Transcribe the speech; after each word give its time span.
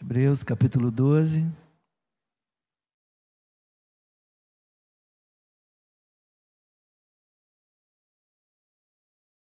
Hebreus 0.00 0.44
capítulo 0.44 0.92
12. 0.92 1.44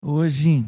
Hoje, 0.01 0.65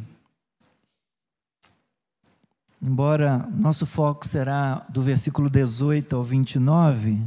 embora 2.82 3.38
nosso 3.48 3.87
foco 3.87 4.29
será 4.29 4.81
do 4.90 5.01
versículo 5.01 5.49
18 5.49 6.15
ao 6.15 6.23
29, 6.23 7.19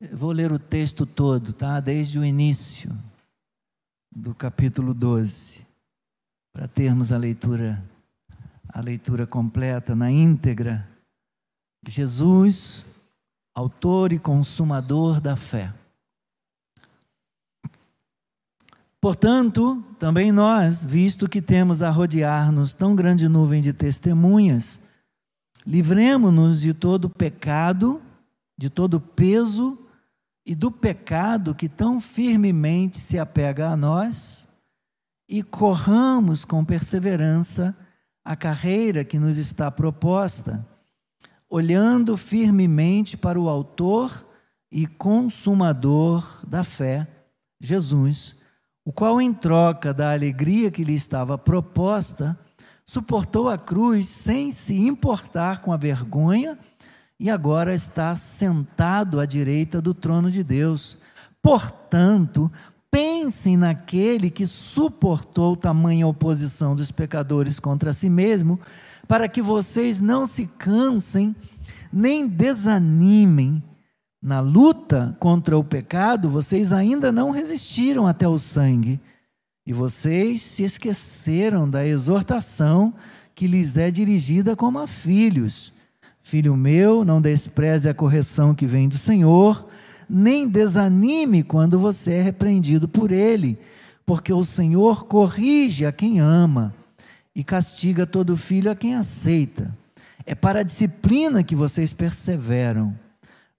eu 0.00 0.16
vou 0.16 0.32
ler 0.32 0.50
o 0.50 0.58
texto 0.58 1.06
todo, 1.06 1.52
tá? 1.52 1.78
Desde 1.78 2.18
o 2.18 2.24
início 2.24 2.90
do 4.10 4.34
capítulo 4.34 4.92
12, 4.92 5.64
para 6.52 6.66
termos 6.66 7.12
a 7.12 7.16
leitura 7.16 7.80
a 8.72 8.80
leitura 8.80 9.26
completa 9.26 9.94
na 9.94 10.10
íntegra. 10.10 10.88
Jesus, 11.86 12.86
autor 13.54 14.12
e 14.12 14.18
consumador 14.18 15.20
da 15.20 15.36
fé. 15.36 15.72
Portanto, 19.00 19.82
também 19.98 20.30
nós, 20.30 20.84
visto 20.84 21.28
que 21.28 21.40
temos 21.40 21.82
a 21.82 21.90
rodear-nos 21.90 22.74
tão 22.74 22.94
grande 22.94 23.28
nuvem 23.28 23.62
de 23.62 23.72
testemunhas, 23.72 24.78
livremos-nos 25.66 26.60
de 26.60 26.74
todo 26.74 27.08
pecado, 27.08 28.02
de 28.58 28.68
todo 28.68 29.00
peso 29.00 29.78
e 30.44 30.54
do 30.54 30.70
pecado 30.70 31.54
que 31.54 31.68
tão 31.68 31.98
firmemente 31.98 32.98
se 32.98 33.18
apega 33.18 33.70
a 33.70 33.76
nós, 33.76 34.46
e 35.26 35.42
corramos 35.42 36.44
com 36.44 36.62
perseverança 36.64 37.74
a 38.24 38.36
carreira 38.36 39.04
que 39.04 39.18
nos 39.18 39.38
está 39.38 39.70
proposta, 39.70 40.66
olhando 41.48 42.16
firmemente 42.16 43.16
para 43.16 43.40
o 43.40 43.48
Autor 43.48 44.26
e 44.70 44.86
Consumador 44.86 46.44
da 46.46 46.62
fé, 46.62 47.06
Jesus 47.60 48.40
o 48.84 48.92
qual, 48.92 49.20
em 49.20 49.32
troca 49.32 49.92
da 49.92 50.12
alegria 50.12 50.70
que 50.70 50.82
lhe 50.82 50.94
estava 50.94 51.36
proposta, 51.36 52.38
suportou 52.86 53.48
a 53.48 53.58
cruz 53.58 54.08
sem 54.08 54.52
se 54.52 54.74
importar 54.74 55.60
com 55.60 55.72
a 55.72 55.76
vergonha 55.76 56.58
e 57.18 57.30
agora 57.30 57.74
está 57.74 58.16
sentado 58.16 59.20
à 59.20 59.26
direita 59.26 59.80
do 59.80 59.92
trono 59.92 60.30
de 60.30 60.42
Deus. 60.42 60.98
Portanto, 61.42 62.50
pensem 62.90 63.56
naquele 63.56 64.30
que 64.30 64.46
suportou 64.46 65.56
tamanha 65.56 66.06
oposição 66.06 66.74
dos 66.74 66.90
pecadores 66.90 67.60
contra 67.60 67.92
si 67.92 68.10
mesmo, 68.10 68.58
para 69.06 69.28
que 69.28 69.40
vocês 69.40 70.00
não 70.00 70.26
se 70.26 70.46
cansem 70.46 71.34
nem 71.92 72.26
desanimem 72.26 73.62
na 74.22 74.40
luta 74.40 75.16
contra 75.18 75.56
o 75.56 75.64
pecado, 75.64 76.28
vocês 76.28 76.72
ainda 76.72 77.10
não 77.10 77.30
resistiram 77.30 78.06
até 78.06 78.28
o 78.28 78.38
sangue, 78.38 79.00
e 79.66 79.72
vocês 79.72 80.42
se 80.42 80.62
esqueceram 80.62 81.68
da 81.68 81.86
exortação 81.86 82.92
que 83.34 83.46
lhes 83.46 83.76
é 83.76 83.90
dirigida 83.90 84.54
como 84.54 84.78
a 84.78 84.86
filhos. 84.86 85.72
Filho 86.22 86.56
meu, 86.56 87.04
não 87.04 87.20
despreze 87.20 87.88
a 87.88 87.94
correção 87.94 88.54
que 88.54 88.66
vem 88.66 88.88
do 88.88 88.98
Senhor, 88.98 89.66
nem 90.10 90.48
desanime 90.48 91.42
quando 91.44 91.78
você 91.78 92.14
é 92.14 92.22
repreendido 92.22 92.88
por 92.88 93.12
ele, 93.12 93.56
porque 94.04 94.32
o 94.32 94.44
Senhor 94.44 95.04
corrige 95.06 95.86
a 95.86 95.92
quem 95.92 96.18
ama 96.18 96.74
e 97.34 97.44
castiga 97.44 98.04
todo 98.04 98.36
filho 98.36 98.70
a 98.70 98.74
quem 98.74 98.96
aceita. 98.96 99.76
É 100.26 100.34
para 100.34 100.60
a 100.60 100.64
disciplina 100.64 101.44
que 101.44 101.54
vocês 101.54 101.92
perseveram. 101.92 102.94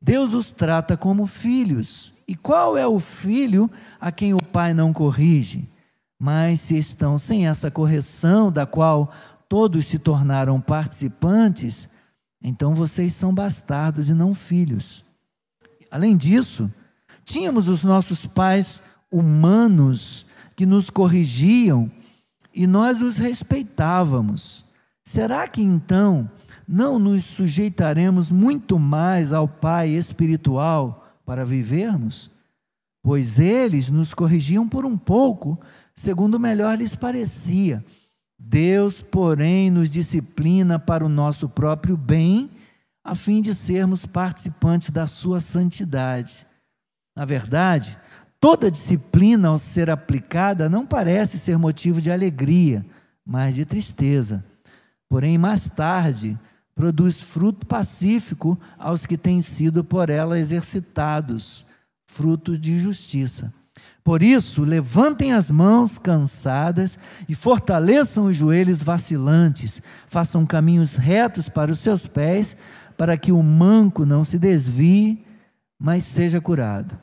Deus 0.01 0.33
os 0.33 0.51
trata 0.51 0.97
como 0.97 1.25
filhos. 1.25 2.13
E 2.27 2.35
qual 2.35 2.77
é 2.77 2.85
o 2.85 2.99
filho 2.99 3.69
a 3.99 4.11
quem 4.11 4.33
o 4.33 4.41
pai 4.41 4.73
não 4.73 4.91
corrige? 4.91 5.69
Mas 6.19 6.59
se 6.61 6.77
estão 6.77 7.17
sem 7.17 7.47
essa 7.47 7.71
correção, 7.71 8.51
da 8.51 8.65
qual 8.65 9.11
todos 9.47 9.87
se 9.87 9.97
tornaram 9.97 10.59
participantes, 10.61 11.89
então 12.41 12.73
vocês 12.73 13.13
são 13.13 13.33
bastardos 13.33 14.09
e 14.09 14.13
não 14.13 14.33
filhos. 14.33 15.03
Além 15.91 16.15
disso, 16.15 16.71
tínhamos 17.25 17.67
os 17.67 17.83
nossos 17.83 18.25
pais 18.25 18.81
humanos 19.11 20.25
que 20.55 20.65
nos 20.65 20.89
corrigiam 20.89 21.91
e 22.53 22.65
nós 22.65 23.01
os 23.01 23.17
respeitávamos. 23.17 24.65
Será 25.03 25.47
que 25.47 25.61
então 25.61 26.29
não 26.65 26.97
nos 26.97 27.25
sujeitaremos 27.25 28.31
muito 28.31 28.79
mais 28.79 29.33
ao 29.33 29.47
Pai 29.47 29.89
espiritual 29.89 31.05
para 31.25 31.43
vivermos? 31.43 32.31
Pois 33.03 33.39
eles 33.39 33.89
nos 33.89 34.13
corrigiam 34.13 34.69
por 34.69 34.85
um 34.85 34.97
pouco, 34.97 35.59
segundo 35.93 36.39
melhor 36.39 36.77
lhes 36.77 36.95
parecia. 36.95 37.83
Deus, 38.39 39.01
porém, 39.01 39.69
nos 39.69 39.89
disciplina 39.89 40.79
para 40.79 41.05
o 41.05 41.09
nosso 41.09 41.49
próprio 41.49 41.97
bem, 41.97 42.49
a 43.03 43.15
fim 43.15 43.41
de 43.41 43.53
sermos 43.53 44.05
participantes 44.05 44.89
da 44.89 45.07
sua 45.07 45.39
santidade. 45.41 46.45
Na 47.15 47.25
verdade, 47.25 47.97
toda 48.39 48.71
disciplina, 48.71 49.49
ao 49.49 49.57
ser 49.57 49.89
aplicada, 49.89 50.69
não 50.69 50.85
parece 50.85 51.39
ser 51.39 51.57
motivo 51.57 52.01
de 52.01 52.11
alegria, 52.11 52.85
mas 53.25 53.55
de 53.55 53.65
tristeza. 53.65 54.43
Porém, 55.09 55.37
mais 55.37 55.67
tarde, 55.67 56.39
produz 56.75 57.19
fruto 57.19 57.65
pacífico 57.65 58.57
aos 58.77 59.05
que 59.05 59.17
têm 59.17 59.41
sido 59.41 59.83
por 59.83 60.09
ela 60.09 60.39
exercitados, 60.39 61.65
fruto 62.05 62.57
de 62.57 62.79
justiça. 62.79 63.53
Por 64.03 64.23
isso, 64.23 64.63
levantem 64.63 65.33
as 65.33 65.51
mãos 65.51 65.99
cansadas 65.99 66.97
e 67.29 67.35
fortaleçam 67.35 68.25
os 68.25 68.35
joelhos 68.35 68.81
vacilantes, 68.81 69.81
façam 70.07 70.45
caminhos 70.45 70.95
retos 70.95 71.47
para 71.47 71.71
os 71.71 71.79
seus 71.79 72.07
pés, 72.07 72.57
para 73.01 73.17
que 73.17 73.31
o 73.31 73.41
manco 73.41 74.05
não 74.05 74.23
se 74.23 74.37
desvie, 74.37 75.25
mas 75.79 76.03
seja 76.03 76.39
curado. 76.39 76.95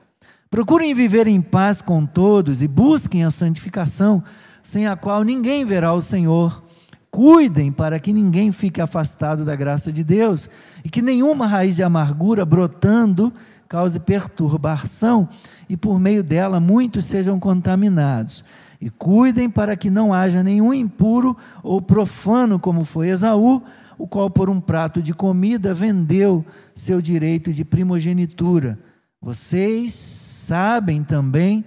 Procurem 0.49 0.95
viver 0.95 1.27
em 1.27 1.43
paz 1.43 1.83
com 1.83 2.07
todos 2.07 2.63
e 2.63 2.69
busquem 2.69 3.25
a 3.25 3.33
santificação, 3.33 4.23
sem 4.63 4.87
a 4.87 4.95
qual 4.95 5.25
ninguém 5.25 5.65
verá 5.65 5.93
o 5.93 6.01
Senhor. 6.01 6.63
Cuidem 7.11 7.73
para 7.73 7.99
que 7.99 8.13
ninguém 8.13 8.53
fique 8.53 8.81
afastado 8.81 9.45
da 9.45 9.57
graça 9.57 9.93
de 9.93 10.05
Deus 10.05 10.49
e 10.85 10.89
que 10.89 11.03
nenhuma 11.03 11.49
raiz 11.49 11.75
de 11.75 11.83
amargura 11.83 12.47
brotando 12.47 13.35
cause 13.69 13.99
perturbação 13.99 15.29
e 15.69 15.77
por 15.77 15.99
meio 15.99 16.23
dela 16.23 16.61
muitos 16.61 17.07
sejam 17.07 17.41
contaminados. 17.41 18.45
E 18.81 18.89
cuidem 18.89 19.51
para 19.51 19.77
que 19.77 19.91
não 19.91 20.15
haja 20.15 20.45
nenhum 20.45 20.73
impuro 20.73 21.37
ou 21.61 21.83
profano, 21.83 22.57
como 22.61 22.85
foi 22.85 23.09
Esaú, 23.09 23.65
o 23.99 24.07
qual 24.07 24.31
por 24.31 24.49
um 24.49 24.61
prato 24.61 25.03
de 25.03 25.13
comida 25.13 25.75
vendeu 25.75 26.47
seu 26.75 27.03
direito 27.03 27.53
de 27.53 27.65
primogenitura. 27.65 28.79
Vocês 29.21 29.93
sabem 29.93 31.03
também, 31.03 31.65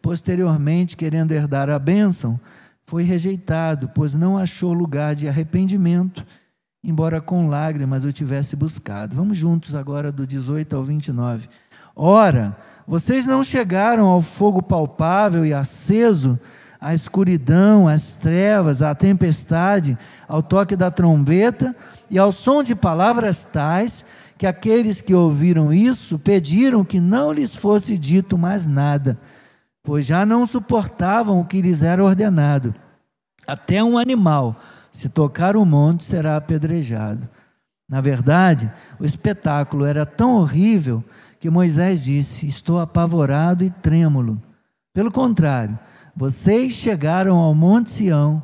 posteriormente, 0.00 0.96
querendo 0.96 1.32
herdar 1.32 1.68
a 1.68 1.78
bênção, 1.78 2.40
foi 2.86 3.02
rejeitado, 3.02 3.90
pois 3.94 4.14
não 4.14 4.38
achou 4.38 4.72
lugar 4.72 5.14
de 5.14 5.28
arrependimento, 5.28 6.26
embora 6.82 7.20
com 7.20 7.46
lágrimas 7.46 8.02
eu 8.02 8.12
tivesse 8.12 8.56
buscado. 8.56 9.14
Vamos 9.14 9.36
juntos 9.36 9.74
agora 9.74 10.10
do 10.10 10.26
18 10.26 10.74
ao 10.74 10.82
29. 10.82 11.48
Ora, 11.94 12.56
vocês 12.86 13.26
não 13.26 13.44
chegaram 13.44 14.06
ao 14.06 14.22
fogo 14.22 14.62
palpável 14.62 15.44
e 15.44 15.52
aceso, 15.52 16.40
à 16.80 16.94
escuridão, 16.94 17.88
às 17.88 18.12
trevas, 18.12 18.82
à 18.82 18.94
tempestade, 18.94 19.96
ao 20.26 20.42
toque 20.42 20.76
da 20.76 20.90
trombeta 20.90 21.74
e 22.10 22.18
ao 22.18 22.32
som 22.32 22.62
de 22.62 22.74
palavras 22.74 23.44
tais 23.44 24.04
que 24.36 24.46
aqueles 24.46 25.00
que 25.00 25.14
ouviram 25.14 25.72
isso 25.72 26.18
pediram 26.18 26.84
que 26.84 27.00
não 27.00 27.32
lhes 27.32 27.56
fosse 27.56 27.98
dito 27.98 28.38
mais 28.38 28.66
nada 28.66 29.18
pois 29.88 30.04
já 30.04 30.26
não 30.26 30.46
suportavam 30.46 31.40
o 31.40 31.46
que 31.46 31.62
lhes 31.62 31.82
era 31.82 32.04
ordenado. 32.04 32.74
Até 33.46 33.82
um 33.82 33.96
animal, 33.96 34.54
se 34.92 35.08
tocar 35.08 35.56
o 35.56 35.64
monte, 35.64 36.04
será 36.04 36.36
apedrejado. 36.36 37.26
Na 37.88 37.98
verdade, 38.02 38.70
o 39.00 39.06
espetáculo 39.06 39.86
era 39.86 40.04
tão 40.04 40.36
horrível 40.36 41.02
que 41.40 41.48
Moisés 41.48 42.04
disse: 42.04 42.46
Estou 42.46 42.78
apavorado 42.78 43.64
e 43.64 43.70
trêmulo. 43.70 44.38
Pelo 44.92 45.10
contrário, 45.10 45.78
vocês 46.18 46.72
chegaram 46.72 47.36
ao 47.36 47.54
Monte 47.54 47.92
Sião 47.92 48.42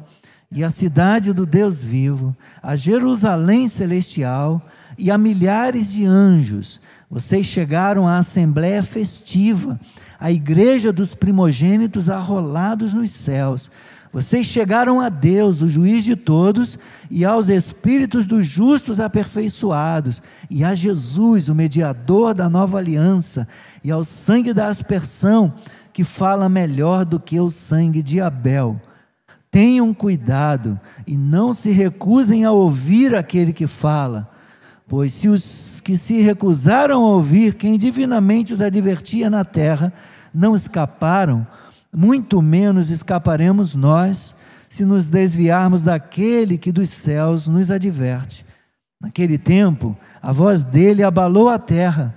e 0.48 0.62
à 0.62 0.70
cidade 0.70 1.32
do 1.32 1.44
Deus 1.44 1.82
vivo, 1.82 2.32
a 2.62 2.76
Jerusalém 2.76 3.66
celestial 3.66 4.62
e 4.96 5.10
a 5.10 5.18
milhares 5.18 5.90
de 5.90 6.06
anjos. 6.06 6.80
Vocês 7.10 7.44
chegaram 7.46 8.06
à 8.06 8.18
assembléia 8.18 8.80
festiva 8.80 9.80
a 10.20 10.30
igreja 10.30 10.92
dos 10.92 11.16
primogênitos 11.16 12.08
arrolados 12.08 12.94
nos 12.94 13.10
céus. 13.10 13.68
Vocês 14.12 14.46
chegaram 14.46 15.00
a 15.00 15.08
Deus, 15.08 15.60
o 15.60 15.68
juiz 15.68 16.04
de 16.04 16.14
todos, 16.14 16.78
e 17.10 17.24
aos 17.24 17.48
espíritos 17.48 18.24
dos 18.24 18.46
justos 18.46 19.00
aperfeiçoados, 19.00 20.22
e 20.48 20.62
a 20.62 20.76
Jesus, 20.76 21.48
o 21.48 21.54
mediador 21.56 22.32
da 22.32 22.48
nova 22.48 22.78
aliança, 22.78 23.48
e 23.82 23.90
ao 23.90 24.04
sangue 24.04 24.54
da 24.54 24.68
aspersão, 24.68 25.52
que 25.94 26.02
fala 26.02 26.48
melhor 26.48 27.04
do 27.04 27.20
que 27.20 27.38
o 27.38 27.48
sangue 27.52 28.02
de 28.02 28.20
Abel. 28.20 28.80
Tenham 29.48 29.94
cuidado 29.94 30.78
e 31.06 31.16
não 31.16 31.54
se 31.54 31.70
recusem 31.70 32.44
a 32.44 32.50
ouvir 32.50 33.14
aquele 33.14 33.52
que 33.52 33.68
fala, 33.68 34.28
pois 34.88 35.12
se 35.12 35.28
os 35.28 35.80
que 35.80 35.96
se 35.96 36.20
recusaram 36.20 37.00
a 37.04 37.10
ouvir 37.10 37.54
quem 37.54 37.78
divinamente 37.78 38.52
os 38.52 38.60
advertia 38.60 39.30
na 39.30 39.44
terra 39.44 39.92
não 40.34 40.56
escaparam, 40.56 41.46
muito 41.94 42.42
menos 42.42 42.90
escaparemos 42.90 43.76
nós 43.76 44.34
se 44.68 44.84
nos 44.84 45.06
desviarmos 45.06 45.80
daquele 45.80 46.58
que 46.58 46.72
dos 46.72 46.90
céus 46.90 47.46
nos 47.46 47.70
adverte. 47.70 48.44
Naquele 49.00 49.38
tempo, 49.38 49.96
a 50.20 50.32
voz 50.32 50.64
dele 50.64 51.04
abalou 51.04 51.48
a 51.48 51.58
terra, 51.60 52.12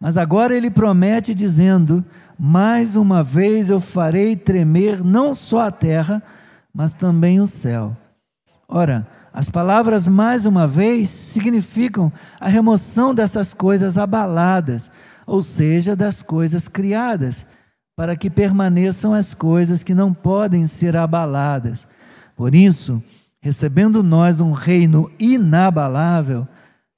mas 0.00 0.16
agora 0.16 0.56
ele 0.56 0.70
promete, 0.70 1.34
dizendo: 1.34 2.02
Mais 2.38 2.96
uma 2.96 3.22
vez 3.22 3.68
eu 3.68 3.78
farei 3.78 4.34
tremer 4.34 5.04
não 5.04 5.34
só 5.34 5.66
a 5.66 5.70
terra, 5.70 6.22
mas 6.72 6.94
também 6.94 7.40
o 7.40 7.46
céu. 7.46 7.94
Ora, 8.66 9.06
as 9.32 9.50
palavras 9.50 10.08
mais 10.08 10.46
uma 10.46 10.66
vez 10.66 11.10
significam 11.10 12.10
a 12.40 12.48
remoção 12.48 13.14
dessas 13.14 13.52
coisas 13.52 13.98
abaladas, 13.98 14.90
ou 15.26 15.42
seja, 15.42 15.94
das 15.94 16.22
coisas 16.22 16.66
criadas 16.66 17.46
para 18.00 18.16
que 18.16 18.30
permaneçam 18.30 19.12
as 19.12 19.34
coisas 19.34 19.82
que 19.82 19.94
não 19.94 20.14
podem 20.14 20.66
ser 20.66 20.96
abaladas. 20.96 21.86
Por 22.34 22.54
isso, 22.54 23.02
recebendo 23.42 24.02
nós 24.02 24.40
um 24.40 24.52
reino 24.52 25.10
inabalável, 25.20 26.48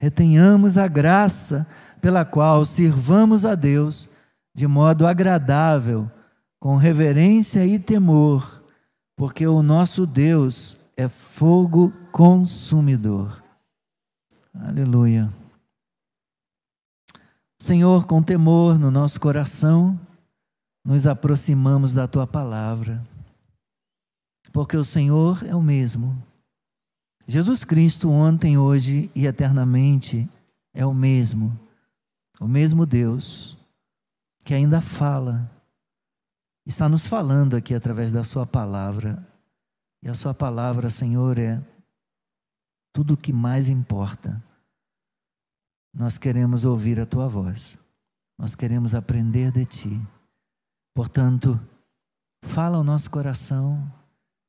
retenhamos 0.01 0.79
a 0.79 0.87
graça 0.87 1.67
pela 2.03 2.25
qual 2.25 2.65
sirvamos 2.65 3.47
a 3.47 3.55
Deus 3.55 4.11
de 4.53 4.67
modo 4.67 5.07
agradável, 5.07 6.11
com 6.59 6.77
reverência 6.77 7.65
e 7.65 7.79
temor, 7.79 8.63
porque 9.17 9.47
o 9.47 9.63
nosso 9.63 10.05
Deus 10.05 10.77
é 10.97 11.07
fogo 11.07 11.93
consumidor. 12.11 13.43
Aleluia. 14.53 15.33
Senhor, 17.59 18.05
com 18.05 18.21
temor 18.21 18.79
no 18.79 18.91
nosso 18.91 19.21
coração, 19.21 19.99
nos 20.85 21.07
aproximamos 21.07 21.93
da 21.93 22.09
tua 22.09 22.27
palavra, 22.27 23.01
porque 24.53 24.77
o 24.77 24.85
Senhor 24.85 25.45
é 25.47 25.55
o 25.55 25.63
mesmo. 25.63 26.21
Jesus 27.29 27.63
Cristo, 27.63 28.11
ontem, 28.11 28.59
hoje 28.59 29.09
e 29.15 29.27
eternamente, 29.27 30.29
é 30.75 30.85
o 30.85 30.93
mesmo, 30.93 31.57
o 32.43 32.49
mesmo 32.49 32.85
Deus, 32.85 33.57
que 34.45 34.53
ainda 34.53 34.81
fala, 34.81 35.49
está 36.67 36.89
nos 36.89 37.07
falando 37.07 37.57
aqui 37.57 37.73
através 37.73 38.11
da 38.11 38.25
Sua 38.25 38.45
palavra, 38.45 39.25
e 40.03 40.09
a 40.09 40.15
Sua 40.15 40.35
palavra, 40.35 40.91
Senhor, 40.91 41.39
é 41.39 41.63
tudo 42.93 43.15
o 43.15 43.17
que 43.17 43.33
mais 43.33 43.69
importa. 43.69 44.43
Nós 45.95 46.19
queremos 46.19 46.65
ouvir 46.65 46.99
a 46.99 47.07
Tua 47.07 47.29
voz, 47.29 47.79
nós 48.37 48.57
queremos 48.57 48.93
aprender 48.93 49.53
de 49.53 49.65
Ti. 49.65 50.03
Portanto, 50.93 51.61
fala 52.43 52.77
ao 52.77 52.83
nosso 52.83 53.09
coração, 53.09 53.89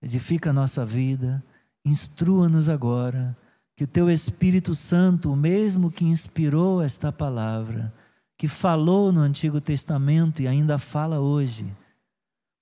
edifica 0.01 0.49
a 0.49 0.53
nossa 0.53 0.83
vida, 0.83 1.43
instrua-nos 1.85 2.69
agora, 2.69 3.37
que 3.75 3.83
o 3.83 3.87
teu 3.87 4.09
Espírito 4.09 4.75
Santo, 4.75 5.31
o 5.31 5.35
mesmo 5.35 5.91
que 5.91 6.05
inspirou 6.05 6.81
esta 6.81 7.11
palavra, 7.11 7.93
que 8.37 8.47
falou 8.47 9.11
no 9.11 9.21
Antigo 9.21 9.59
Testamento 9.59 10.41
e 10.41 10.47
ainda 10.47 10.77
fala 10.77 11.19
hoje, 11.19 11.65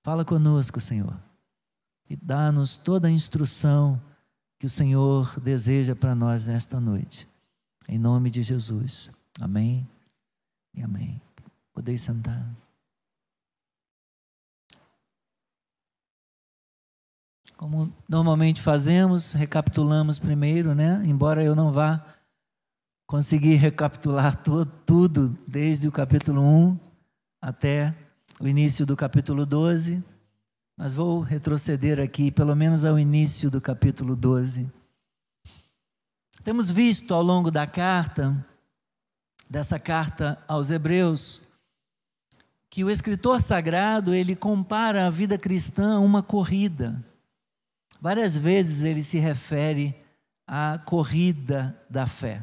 fala 0.04 0.24
conosco, 0.24 0.80
Senhor, 0.80 1.18
e 2.10 2.16
dá-nos 2.16 2.78
toda 2.78 3.08
a 3.08 3.12
instrução 3.12 4.02
que 4.60 4.66
o 4.66 4.70
Senhor 4.70 5.40
deseja 5.40 5.96
para 5.96 6.14
nós 6.14 6.46
nesta 6.46 6.80
noite. 6.80 7.28
Em 7.88 7.98
nome 7.98 8.30
de 8.30 8.44
Jesus. 8.44 9.12
Amém 9.40 9.88
e 10.74 10.82
amém. 10.82 11.22
Podeis 11.74 12.02
sentar. 12.02 12.61
Como 17.62 17.94
normalmente 18.10 18.60
fazemos, 18.60 19.34
recapitulamos 19.34 20.18
primeiro, 20.18 20.74
né? 20.74 21.00
Embora 21.06 21.44
eu 21.44 21.56
não 21.56 21.72
vá 21.72 22.04
conseguir 23.06 23.54
recapitular 23.54 24.36
to, 24.36 24.66
tudo 24.66 25.38
desde 25.48 25.88
o 25.88 25.92
capítulo 25.92 26.42
1 26.42 26.80
até 27.40 27.96
o 28.40 28.48
início 28.48 28.84
do 28.84 28.98
capítulo 28.98 29.46
12, 29.46 30.04
mas 30.76 30.96
vou 30.96 31.20
retroceder 31.20 32.00
aqui, 32.00 32.32
pelo 32.32 32.56
menos 32.56 32.84
ao 32.84 32.98
início 32.98 33.52
do 33.52 33.62
capítulo 33.62 34.16
12. 34.16 34.68
Temos 36.44 36.72
visto 36.72 37.14
ao 37.14 37.22
longo 37.22 37.52
da 37.52 37.68
carta, 37.68 38.44
dessa 39.48 39.78
carta 39.78 40.44
aos 40.48 40.72
Hebreus, 40.72 41.44
que 42.72 42.84
o 42.84 42.90
escritor 42.90 43.40
sagrado 43.40 44.16
ele 44.16 44.36
compara 44.36 45.06
a 45.06 45.12
vida 45.12 45.38
cristã 45.38 45.98
a 45.98 46.00
uma 46.00 46.24
corrida. 46.24 47.06
Várias 48.02 48.36
vezes 48.36 48.82
ele 48.82 49.04
se 49.04 49.20
refere 49.20 49.96
à 50.48 50.80
corrida 50.80 51.80
da 51.88 52.08
fé. 52.08 52.42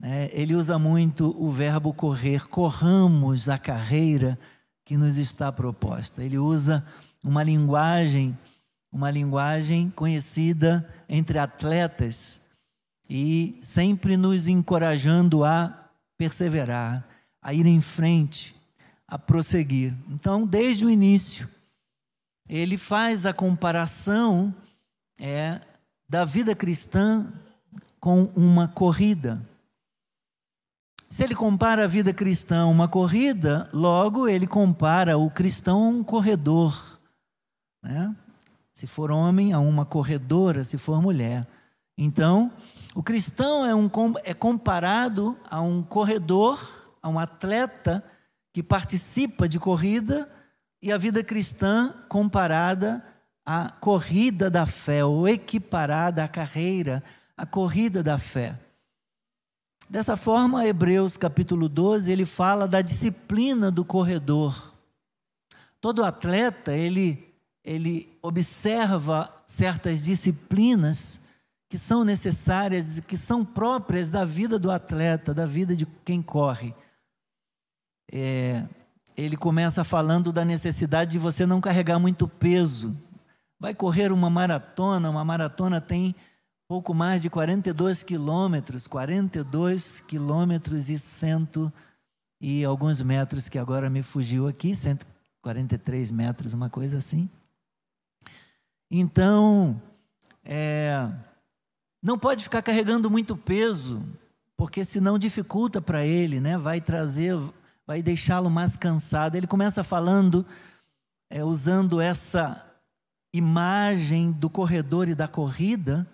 Né? 0.00 0.28
Ele 0.32 0.56
usa 0.56 0.76
muito 0.76 1.30
o 1.40 1.52
verbo 1.52 1.94
correr, 1.94 2.48
corramos 2.48 3.48
a 3.48 3.56
carreira 3.56 4.36
que 4.84 4.96
nos 4.96 5.18
está 5.18 5.52
proposta. 5.52 6.24
Ele 6.24 6.36
usa 6.36 6.84
uma 7.22 7.44
linguagem, 7.44 8.36
uma 8.90 9.08
linguagem 9.08 9.88
conhecida 9.90 10.86
entre 11.08 11.38
atletas 11.38 12.42
e 13.08 13.60
sempre 13.62 14.16
nos 14.16 14.48
encorajando 14.48 15.44
a 15.44 15.88
perseverar, 16.18 17.06
a 17.40 17.54
ir 17.54 17.66
em 17.66 17.80
frente, 17.80 18.56
a 19.06 19.16
prosseguir. 19.16 19.94
Então, 20.10 20.44
desde 20.44 20.84
o 20.84 20.90
início, 20.90 21.48
ele 22.48 22.76
faz 22.76 23.24
a 23.24 23.32
comparação 23.32 24.52
é 25.20 25.60
da 26.08 26.24
vida 26.24 26.54
cristã 26.54 27.26
com 28.00 28.24
uma 28.36 28.68
corrida. 28.68 29.40
Se 31.08 31.22
ele 31.22 31.34
compara 31.34 31.84
a 31.84 31.86
vida 31.86 32.12
cristã 32.12 32.62
a 32.62 32.66
uma 32.66 32.88
corrida, 32.88 33.68
logo 33.72 34.26
ele 34.26 34.46
compara 34.46 35.18
o 35.18 35.30
cristão 35.30 35.82
a 35.82 35.88
um 35.88 36.02
corredor. 36.04 36.98
Né? 37.82 38.16
Se 38.72 38.86
for 38.86 39.10
homem, 39.10 39.52
a 39.52 39.58
uma 39.58 39.84
corredora, 39.84 40.64
se 40.64 40.78
for 40.78 41.02
mulher. 41.02 41.46
Então, 41.96 42.50
o 42.94 43.02
cristão 43.02 43.64
é, 43.64 43.74
um, 43.74 43.90
é 44.24 44.32
comparado 44.32 45.38
a 45.50 45.60
um 45.60 45.82
corredor, 45.82 46.58
a 47.02 47.08
um 47.08 47.18
atleta 47.18 48.02
que 48.52 48.62
participa 48.62 49.48
de 49.48 49.58
corrida, 49.58 50.28
e 50.82 50.90
a 50.90 50.98
vida 50.98 51.22
cristã 51.22 51.94
comparada 52.08 53.04
a 53.44 53.70
corrida 53.70 54.50
da 54.50 54.66
fé, 54.66 55.04
ou 55.04 55.28
equiparada 55.28 56.22
à 56.22 56.28
carreira, 56.28 57.02
a 57.36 57.44
corrida 57.44 58.02
da 58.02 58.18
fé. 58.18 58.58
Dessa 59.88 60.16
forma, 60.16 60.66
Hebreus 60.66 61.16
capítulo 61.16 61.68
12, 61.68 62.10
ele 62.10 62.24
fala 62.24 62.66
da 62.66 62.80
disciplina 62.80 63.70
do 63.70 63.84
corredor. 63.84 64.72
Todo 65.80 66.04
atleta, 66.04 66.72
ele, 66.72 67.34
ele 67.64 68.16
observa 68.22 69.30
certas 69.46 70.00
disciplinas 70.00 71.20
que 71.68 71.76
são 71.76 72.04
necessárias, 72.04 73.00
que 73.00 73.16
são 73.16 73.44
próprias 73.44 74.10
da 74.10 74.24
vida 74.24 74.58
do 74.58 74.70
atleta, 74.70 75.34
da 75.34 75.46
vida 75.46 75.74
de 75.74 75.86
quem 76.04 76.22
corre. 76.22 76.74
É, 78.12 78.64
ele 79.16 79.36
começa 79.36 79.82
falando 79.82 80.32
da 80.32 80.44
necessidade 80.44 81.12
de 81.12 81.18
você 81.18 81.44
não 81.44 81.60
carregar 81.60 81.98
muito 81.98 82.28
peso, 82.28 82.96
vai 83.62 83.72
correr 83.72 84.10
uma 84.10 84.28
maratona, 84.28 85.08
uma 85.08 85.24
maratona 85.24 85.80
tem 85.80 86.16
pouco 86.66 86.92
mais 86.92 87.22
de 87.22 87.30
42 87.30 88.02
quilômetros, 88.02 88.88
42 88.88 90.00
quilômetros 90.00 90.90
e 90.90 90.98
cento 90.98 91.72
e 92.40 92.64
alguns 92.64 93.00
metros, 93.02 93.48
que 93.48 93.60
agora 93.60 93.88
me 93.88 94.02
fugiu 94.02 94.48
aqui, 94.48 94.74
143 94.74 96.10
metros, 96.10 96.52
uma 96.52 96.68
coisa 96.68 96.98
assim. 96.98 97.30
Então, 98.90 99.80
é, 100.44 101.08
não 102.02 102.18
pode 102.18 102.42
ficar 102.42 102.62
carregando 102.62 103.08
muito 103.08 103.36
peso, 103.36 104.02
porque 104.56 104.84
senão 104.84 105.16
dificulta 105.16 105.80
para 105.80 106.04
ele, 106.04 106.40
né? 106.40 106.58
vai 106.58 106.80
trazer, 106.80 107.38
vai 107.86 108.02
deixá-lo 108.02 108.50
mais 108.50 108.76
cansado. 108.76 109.36
Ele 109.36 109.46
começa 109.46 109.84
falando, 109.84 110.44
é, 111.30 111.44
usando 111.44 112.00
essa 112.00 112.71
imagem 113.32 114.30
do 114.32 114.50
corredor 114.50 115.08
e 115.08 115.14
da 115.14 115.26
corrida, 115.26 116.06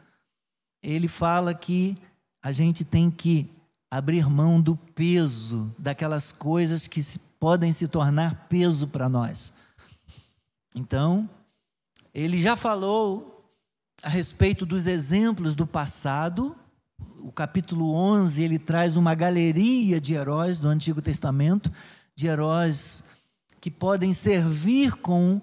ele 0.82 1.08
fala 1.08 1.52
que 1.54 1.96
a 2.42 2.52
gente 2.52 2.84
tem 2.84 3.10
que 3.10 3.50
abrir 3.90 4.28
mão 4.28 4.60
do 4.60 4.76
peso, 4.76 5.74
daquelas 5.78 6.30
coisas 6.30 6.86
que 6.86 7.02
podem 7.40 7.72
se 7.72 7.88
tornar 7.88 8.46
peso 8.48 8.86
para 8.86 9.08
nós. 9.08 9.52
Então, 10.74 11.28
ele 12.14 12.40
já 12.40 12.54
falou 12.54 13.44
a 14.02 14.08
respeito 14.08 14.64
dos 14.64 14.86
exemplos 14.86 15.54
do 15.54 15.66
passado. 15.66 16.54
O 17.20 17.32
capítulo 17.32 17.92
11, 17.94 18.42
ele 18.42 18.58
traz 18.58 18.96
uma 18.96 19.14
galeria 19.14 20.00
de 20.00 20.14
heróis 20.14 20.58
do 20.58 20.68
Antigo 20.68 21.02
Testamento, 21.02 21.72
de 22.14 22.26
heróis 22.26 23.02
que 23.60 23.70
podem 23.70 24.12
servir 24.12 24.94
com 24.96 25.40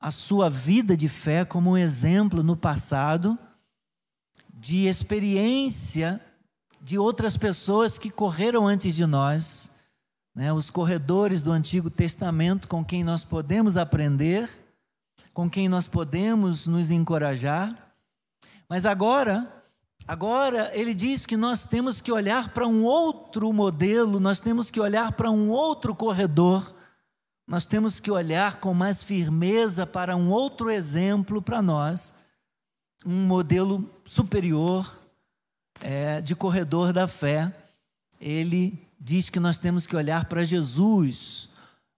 a 0.00 0.10
sua 0.10 0.50
vida 0.50 0.96
de 0.96 1.08
fé 1.08 1.44
como 1.44 1.70
um 1.70 1.76
exemplo 1.76 2.42
no 2.42 2.56
passado 2.56 3.38
de 4.52 4.86
experiência 4.86 6.20
de 6.80 6.98
outras 6.98 7.36
pessoas 7.36 7.98
que 7.98 8.10
correram 8.10 8.66
antes 8.66 8.94
de 8.94 9.06
nós, 9.06 9.70
né? 10.34 10.52
os 10.52 10.70
corredores 10.70 11.42
do 11.42 11.50
Antigo 11.50 11.90
Testamento 11.90 12.68
com 12.68 12.84
quem 12.84 13.02
nós 13.02 13.24
podemos 13.24 13.76
aprender, 13.76 14.48
com 15.34 15.50
quem 15.50 15.68
nós 15.68 15.88
podemos 15.88 16.66
nos 16.66 16.90
encorajar. 16.90 17.74
Mas 18.68 18.86
agora, 18.86 19.52
agora 20.06 20.70
ele 20.74 20.94
diz 20.94 21.26
que 21.26 21.36
nós 21.36 21.64
temos 21.64 22.00
que 22.00 22.12
olhar 22.12 22.50
para 22.50 22.66
um 22.66 22.84
outro 22.84 23.52
modelo, 23.52 24.20
nós 24.20 24.40
temos 24.40 24.70
que 24.70 24.80
olhar 24.80 25.12
para 25.12 25.30
um 25.30 25.50
outro 25.50 25.94
corredor, 25.94 26.75
nós 27.46 27.64
temos 27.64 28.00
que 28.00 28.10
olhar 28.10 28.56
com 28.56 28.74
mais 28.74 29.02
firmeza 29.02 29.86
para 29.86 30.16
um 30.16 30.30
outro 30.30 30.70
exemplo 30.70 31.40
para 31.40 31.62
nós, 31.62 32.12
um 33.04 33.26
modelo 33.26 33.88
superior, 34.04 34.92
é, 35.80 36.20
de 36.20 36.34
corredor 36.34 36.92
da 36.92 37.06
fé, 37.06 37.54
ele 38.20 38.86
diz 38.98 39.30
que 39.30 39.38
nós 39.38 39.58
temos 39.58 39.86
que 39.86 39.94
olhar 39.94 40.24
para 40.24 40.44
Jesus, 40.44 41.48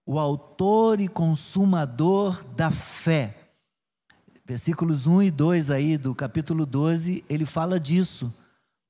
o 0.05 0.19
autor 0.19 1.01
e 1.01 1.09
consumador 1.09 2.45
da 2.57 2.71
fé. 2.71 3.35
Versículos 4.45 5.07
1 5.07 5.23
e 5.23 5.31
2 5.31 5.71
aí 5.71 5.97
do 5.97 6.15
capítulo 6.15 6.67
12, 6.67 7.25
ele 7.29 7.47
fala 7.47 7.79
disso. 7.79 8.33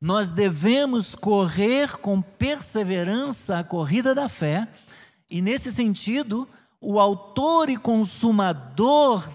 Nós 0.01 0.31
devemos 0.31 1.15
correr 1.15 1.99
com 1.99 2.23
perseverança 2.23 3.59
a 3.59 3.65
corrida 3.65 4.15
da 4.15 4.29
fé, 4.29 4.69
e 5.31 5.43
nesse 5.43 5.73
sentido, 5.73 6.49
o 6.81 6.99
autor 6.99 7.69
e 7.69 7.77
consumador 7.77 9.29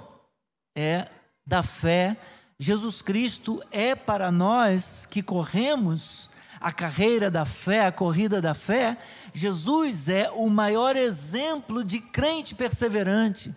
é 0.76 1.08
da 1.46 1.62
fé 1.62 2.18
Jesus 2.64 3.02
Cristo 3.02 3.62
é 3.72 3.94
para 3.94 4.32
nós 4.32 5.06
que 5.06 5.22
corremos 5.22 6.30
a 6.62 6.72
carreira 6.72 7.30
da 7.30 7.44
fé, 7.44 7.86
a 7.86 7.92
corrida 7.92 8.42
da 8.42 8.54
fé, 8.54 8.98
Jesus 9.34 10.08
é 10.08 10.32
o 10.32 10.50
maior 10.50 10.96
exemplo 10.96 11.84
de 11.84 12.00
crente 12.00 12.56
perseverante. 12.56 13.54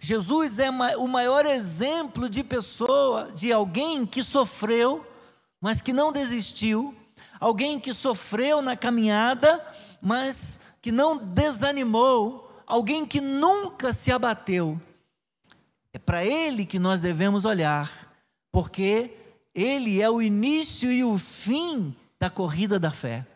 Jesus 0.00 0.60
é 0.60 0.70
o 0.70 1.08
maior 1.08 1.46
exemplo 1.46 2.30
de 2.30 2.44
pessoa, 2.44 3.28
de 3.34 3.52
alguém 3.52 4.06
que 4.06 4.22
sofreu, 4.22 5.04
mas 5.60 5.82
que 5.82 5.92
não 5.92 6.12
desistiu, 6.12 6.94
alguém 7.40 7.80
que 7.80 7.92
sofreu 7.92 8.62
na 8.62 8.76
caminhada, 8.76 9.60
mas 10.00 10.60
que 10.88 10.92
não 10.92 11.18
desanimou, 11.18 12.50
alguém 12.66 13.04
que 13.04 13.20
nunca 13.20 13.92
se 13.92 14.10
abateu. 14.10 14.80
É 15.92 15.98
para 15.98 16.24
ele 16.24 16.64
que 16.64 16.78
nós 16.78 16.98
devemos 16.98 17.44
olhar 17.44 18.10
porque 18.50 19.14
ele 19.54 20.00
é 20.00 20.08
o 20.08 20.22
início 20.22 20.90
e 20.90 21.04
o 21.04 21.18
fim 21.18 21.94
da 22.18 22.30
corrida 22.30 22.78
da 22.78 22.90
fé. 22.90 23.26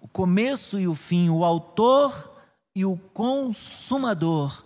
O 0.00 0.08
começo 0.08 0.80
e 0.80 0.88
o 0.88 0.94
fim, 0.96 1.30
o 1.30 1.44
autor 1.44 2.32
e 2.74 2.84
o 2.84 2.96
consumador. 3.14 4.64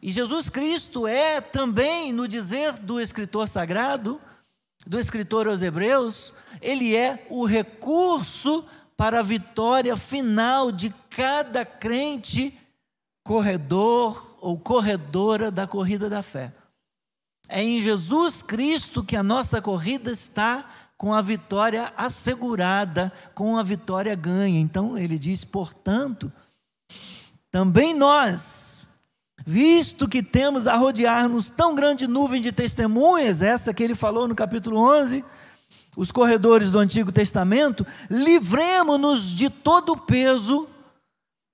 E 0.00 0.12
Jesus 0.12 0.48
Cristo 0.48 1.08
é 1.08 1.40
também, 1.40 2.12
no 2.12 2.28
dizer 2.28 2.74
do 2.74 3.00
escritor 3.00 3.48
sagrado, 3.48 4.20
do 4.86 4.96
escritor 4.96 5.48
aos 5.48 5.60
Hebreus, 5.60 6.32
ele 6.62 6.94
é 6.94 7.26
o 7.28 7.44
recurso 7.46 8.64
para 9.00 9.20
a 9.20 9.22
vitória 9.22 9.96
final 9.96 10.70
de 10.70 10.90
cada 11.08 11.64
crente 11.64 12.52
corredor 13.24 14.36
ou 14.42 14.58
corredora 14.58 15.50
da 15.50 15.66
corrida 15.66 16.10
da 16.10 16.22
fé. 16.22 16.52
É 17.48 17.62
em 17.62 17.80
Jesus 17.80 18.42
Cristo 18.42 19.02
que 19.02 19.16
a 19.16 19.22
nossa 19.22 19.62
corrida 19.62 20.12
está 20.12 20.68
com 20.98 21.14
a 21.14 21.22
vitória 21.22 21.90
assegurada, 21.96 23.10
com 23.34 23.56
a 23.56 23.62
vitória 23.62 24.14
ganha. 24.14 24.60
Então 24.60 24.98
ele 24.98 25.18
diz, 25.18 25.46
portanto, 25.46 26.30
também 27.50 27.94
nós, 27.94 28.86
visto 29.46 30.06
que 30.06 30.22
temos 30.22 30.66
a 30.66 30.76
rodear-nos 30.76 31.48
tão 31.48 31.74
grande 31.74 32.06
nuvem 32.06 32.38
de 32.38 32.52
testemunhas, 32.52 33.40
essa 33.40 33.72
que 33.72 33.82
ele 33.82 33.94
falou 33.94 34.28
no 34.28 34.34
capítulo 34.34 34.76
11, 34.76 35.24
os 35.96 36.12
corredores 36.12 36.70
do 36.70 36.78
Antigo 36.78 37.10
Testamento, 37.10 37.86
livremos-nos 38.08 39.34
de 39.34 39.50
todo 39.50 39.92
o 39.92 39.96
peso 39.96 40.68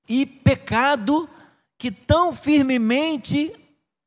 e 0.08 0.24
pecado 0.26 1.28
que 1.78 1.90
tão 1.90 2.32
firmemente 2.32 3.54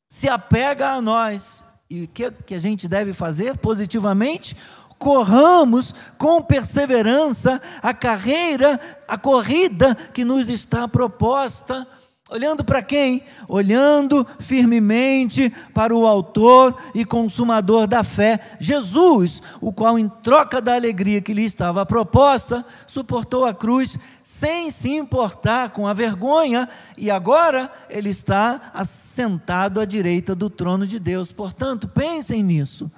se 0.09 0.27
apega 0.27 0.91
a 0.91 1.01
nós 1.01 1.65
e 1.89 2.03
o 2.03 2.07
que, 2.07 2.29
que 2.31 2.53
a 2.53 2.59
gente 2.59 2.87
deve 2.87 3.13
fazer 3.13 3.57
positivamente? 3.57 4.55
Corramos 4.99 5.95
com 6.17 6.41
perseverança 6.41 7.59
a 7.81 7.93
carreira, 7.93 8.79
a 9.07 9.17
corrida 9.17 9.95
que 9.95 10.23
nos 10.23 10.49
está 10.49 10.87
proposta 10.87 11.87
Olhando 12.31 12.63
para 12.63 12.83
quem? 12.83 13.23
Olhando 13.47 14.25
firmemente 14.39 15.51
para 15.73 15.95
o 15.95 16.05
Autor 16.05 16.77
e 16.93 17.03
Consumador 17.03 17.87
da 17.87 18.03
fé, 18.03 18.39
Jesus, 18.59 19.41
o 19.59 19.73
qual, 19.73 19.97
em 19.97 20.07
troca 20.07 20.61
da 20.61 20.75
alegria 20.75 21.21
que 21.21 21.33
lhe 21.33 21.43
estava 21.43 21.85
proposta, 21.87 22.63
suportou 22.85 23.45
a 23.45 23.53
cruz 23.53 23.97
sem 24.23 24.69
se 24.69 24.91
importar 24.91 25.71
com 25.71 25.87
a 25.87 25.93
vergonha, 25.93 26.69
e 26.95 27.09
agora 27.09 27.71
ele 27.89 28.09
está 28.09 28.69
assentado 28.75 29.81
à 29.81 29.85
direita 29.85 30.35
do 30.35 30.51
trono 30.51 30.85
de 30.85 30.99
Deus. 30.99 31.31
Portanto, 31.31 31.87
pensem 31.87 32.43
nisso, 32.43 32.91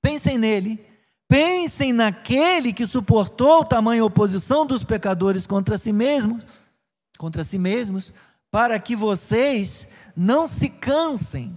pensem 0.00 0.38
nele. 0.38 0.86
Pensem 1.30 1.92
naquele 1.92 2.72
que 2.72 2.86
suportou 2.86 3.62
tamanha 3.62 4.02
oposição 4.02 4.64
dos 4.64 4.82
pecadores 4.82 5.46
contra 5.46 5.76
si 5.76 5.92
mesmos, 5.92 6.42
contra 7.18 7.44
si 7.44 7.58
mesmos, 7.58 8.14
para 8.50 8.78
que 8.80 8.96
vocês 8.96 9.88
não 10.16 10.48
se 10.48 10.68
cansem, 10.68 11.54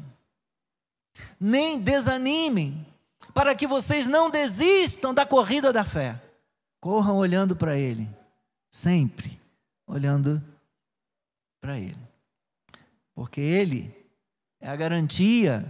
nem 1.39 1.79
desanimem, 1.79 2.85
para 3.33 3.55
que 3.55 3.65
vocês 3.65 4.07
não 4.07 4.29
desistam 4.29 5.13
da 5.13 5.25
corrida 5.25 5.71
da 5.71 5.83
fé. 5.83 6.21
Corram 6.79 7.17
olhando 7.17 7.55
para 7.55 7.77
Ele, 7.77 8.07
sempre 8.69 9.39
olhando 9.87 10.43
para 11.61 11.79
Ele, 11.79 11.99
porque 13.13 13.39
Ele 13.39 13.95
é 14.59 14.69
a 14.69 14.75
garantia 14.75 15.65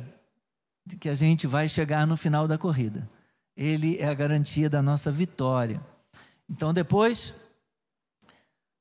de 0.86 0.98
que 0.98 1.10
a 1.10 1.16
gente 1.16 1.46
vai 1.46 1.70
chegar 1.70 2.08
no 2.08 2.18
final 2.18 2.48
da 2.48 2.58
corrida. 2.58 3.08
Ele 3.56 3.98
é 4.00 4.08
a 4.08 4.14
garantia 4.14 4.70
da 4.70 4.82
nossa 4.82 5.12
vitória. 5.12 5.82
Então, 6.50 6.74
depois, 6.74 7.34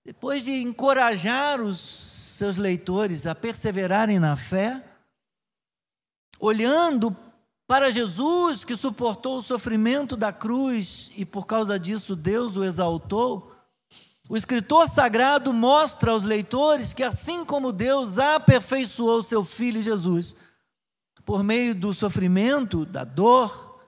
depois 0.05 0.45
de 0.45 0.63
encorajar 0.63 1.61
os 1.61 2.20
seus 2.41 2.57
leitores 2.57 3.27
a 3.27 3.35
perseverarem 3.35 4.19
na 4.19 4.35
fé, 4.35 4.83
olhando 6.39 7.15
para 7.67 7.93
Jesus 7.93 8.65
que 8.65 8.75
suportou 8.75 9.37
o 9.37 9.43
sofrimento 9.43 10.17
da 10.17 10.33
cruz 10.33 11.13
e 11.15 11.27
por 11.27 11.45
causa 11.45 11.79
disso 11.79 12.17
Deus 12.17 12.57
o 12.57 12.65
exaltou. 12.65 13.55
O 14.27 14.39
escritor 14.39 14.89
sagrado 14.89 15.53
mostra 15.53 16.13
aos 16.13 16.25
leitores 16.25 16.95
que, 16.95 17.03
assim 17.03 17.45
como 17.45 17.75
Deus 17.75 18.19
aperfeiçoou 18.19 19.23
seu 19.23 19.45
filho 19.45 19.83
Jesus, 19.83 20.35
por 21.27 21.43
meio 21.43 21.75
do 21.75 21.93
sofrimento, 21.93 22.87
da 22.87 23.05
dor, 23.05 23.83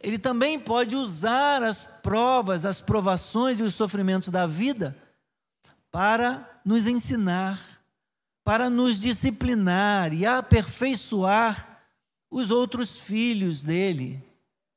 ele 0.00 0.18
também 0.18 0.58
pode 0.58 0.96
usar 0.96 1.62
as 1.62 1.84
provas, 1.84 2.66
as 2.66 2.80
provações 2.80 3.60
e 3.60 3.62
os 3.62 3.76
sofrimentos 3.76 4.30
da 4.30 4.48
vida 4.48 4.96
para 5.92 6.60
nos 6.64 6.88
ensinar 6.88 7.73
para 8.44 8.68
nos 8.68 9.00
disciplinar 9.00 10.12
e 10.12 10.26
aperfeiçoar 10.26 11.80
os 12.30 12.50
outros 12.50 13.00
filhos 13.00 13.62
dele, 13.62 14.22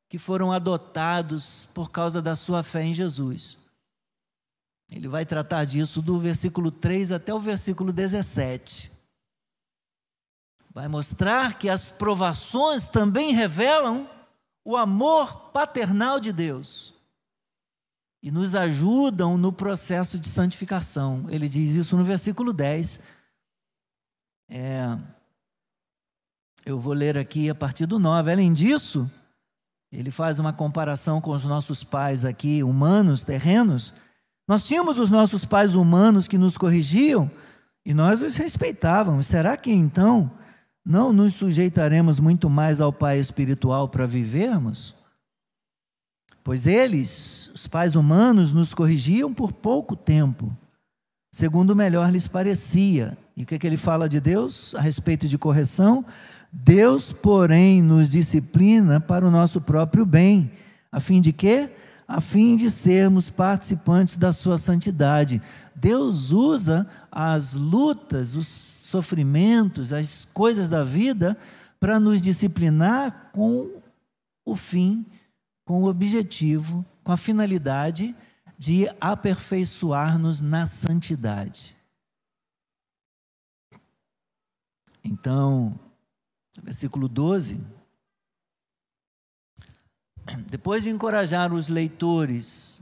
que 0.08 0.18
foram 0.18 0.54
adotados 0.54 1.68
por 1.74 1.92
causa 1.92 2.22
da 2.22 2.36
sua 2.36 2.64
fé 2.64 2.84
em 2.84 2.94
Jesus. 2.94 3.58
Ele 4.90 5.08
vai 5.08 5.26
tratar 5.26 5.66
disso 5.66 6.02
do 6.02 6.18
versículo 6.18 6.72
3 6.72 7.12
até 7.12 7.34
o 7.34 7.40
versículo 7.40 7.92
17. 7.92 8.90
vai 10.74 10.88
mostrar 10.88 11.58
que 11.58 11.68
as 11.68 11.90
provações 11.90 12.88
também 12.88 13.34
revelam 13.34 14.08
o 14.64 14.78
amor 14.78 15.50
paternal 15.52 16.20
de 16.20 16.32
Deus 16.32 16.94
e 18.22 18.30
nos 18.30 18.56
ajudam 18.56 19.38
no 19.38 19.52
processo 19.52 20.20
de 20.20 20.30
santificação. 20.30 21.26
Ele 21.30 21.50
diz 21.50 21.76
isso 21.76 21.98
no 21.98 22.06
versículo 22.06 22.54
10. 22.54 23.00
É, 24.50 24.98
eu 26.66 26.80
vou 26.80 26.94
ler 26.94 27.18
aqui 27.18 27.50
a 27.50 27.56
partir 27.56 27.86
do 27.86 28.00
9. 28.00 28.32
Além 28.32 28.54
disso, 28.54 29.10
ele 29.92 30.12
faz 30.12 30.40
uma 30.40 30.52
comparação 30.52 31.22
com 31.22 31.32
os 31.32 31.46
nossos 31.46 31.84
pais 31.84 32.26
aqui, 32.26 32.64
humanos, 32.64 33.24
terrenos. 33.24 33.94
Nós 34.48 34.66
tínhamos 34.66 35.00
os 35.00 35.10
nossos 35.10 35.46
pais 35.46 35.76
humanos 35.76 36.28
que 36.28 36.38
nos 36.38 36.58
corrigiam 36.58 37.30
e 37.86 37.94
nós 37.94 38.22
os 38.22 38.36
respeitávamos. 38.36 39.28
Será 39.28 39.56
que 39.56 39.72
então 39.72 40.32
não 40.86 41.12
nos 41.12 41.34
sujeitaremos 41.36 42.20
muito 42.20 42.50
mais 42.50 42.82
ao 42.82 42.92
Pai 42.92 43.20
espiritual 43.20 43.90
para 43.90 44.06
vivermos? 44.06 44.96
Pois 46.44 46.66
eles, 46.66 47.52
os 47.54 47.68
pais 47.68 47.96
humanos, 47.96 48.54
nos 48.54 48.74
corrigiam 48.74 49.34
por 49.34 49.52
pouco 49.52 49.98
tempo, 49.98 50.56
segundo 51.38 51.76
melhor 51.76 52.12
lhes 52.12 52.28
parecia. 52.28 53.16
E 53.36 53.44
o 53.44 53.46
que, 53.46 53.54
é 53.54 53.60
que 53.60 53.68
ele 53.68 53.78
fala 53.78 54.10
de 54.10 54.20
Deus 54.20 54.74
a 54.74 54.82
respeito 54.82 55.28
de 55.28 55.38
correção? 55.38 56.04
Deus, 56.52 57.14
porém, 57.14 57.80
nos 57.80 58.10
disciplina 58.10 59.00
para 59.00 59.24
o 59.24 59.30
nosso 59.30 59.62
próprio 59.62 60.04
bem, 60.04 60.52
a 60.92 61.00
fim 61.00 61.22
de 61.22 61.32
quê? 61.32 61.70
A 62.08 62.20
fim 62.20 62.56
de 62.56 62.72
sermos 62.72 63.30
participantes 63.30 64.18
da 64.18 64.34
sua 64.34 64.58
santidade. 64.58 65.40
Deus 65.76 66.32
usa 66.32 66.88
as 67.12 67.54
lutas, 67.54 68.34
os 68.34 68.48
sofrimentos, 68.48 69.94
as 69.94 70.28
coisas 70.34 70.68
da 70.68 70.84
vida 70.84 71.38
para 71.80 72.00
nos 72.00 72.20
disciplinar 72.20 73.30
com 73.32 73.70
o 74.44 74.56
fim 74.56 75.06
com 75.68 75.84
o 75.84 75.88
objetivo, 75.88 76.84
com 77.04 77.12
a 77.12 77.18
finalidade 77.18 78.16
de 78.58 78.90
aperfeiçoar-nos 79.00 80.42
na 80.42 80.66
santidade. 80.66 81.76
Então, 85.04 85.80
versículo 86.62 87.08
12. 87.08 87.60
Depois 90.50 90.84
de 90.84 90.90
encorajar 90.90 91.54
os 91.54 91.68
leitores 91.68 92.82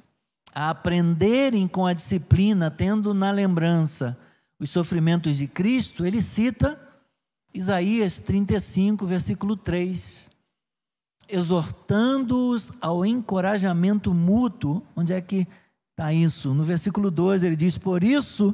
a 0.53 0.69
aprenderem 0.69 1.67
com 1.67 1.85
a 1.85 1.93
disciplina, 1.93 2.71
tendo 2.71 3.13
na 3.13 3.29
lembrança 3.29 4.17
os 4.57 4.69
sofrimentos 4.69 5.35
de 5.35 5.47
Cristo, 5.47 6.05
ele 6.05 6.21
cita 6.21 6.79
Isaías 7.53 8.19
35, 8.19 9.05
versículo 9.05 9.57
3 9.57 10.25
exortando-os 11.27 12.71
ao 12.79 13.05
encorajamento 13.05 14.13
mútuo. 14.13 14.81
Onde 14.95 15.13
é 15.13 15.21
que 15.21 15.47
está 15.95 16.11
isso? 16.11 16.53
No 16.53 16.65
versículo 16.65 17.09
12 17.09 17.47
ele 17.47 17.55
diz: 17.55 17.77
Por 17.77 18.03
isso, 18.03 18.53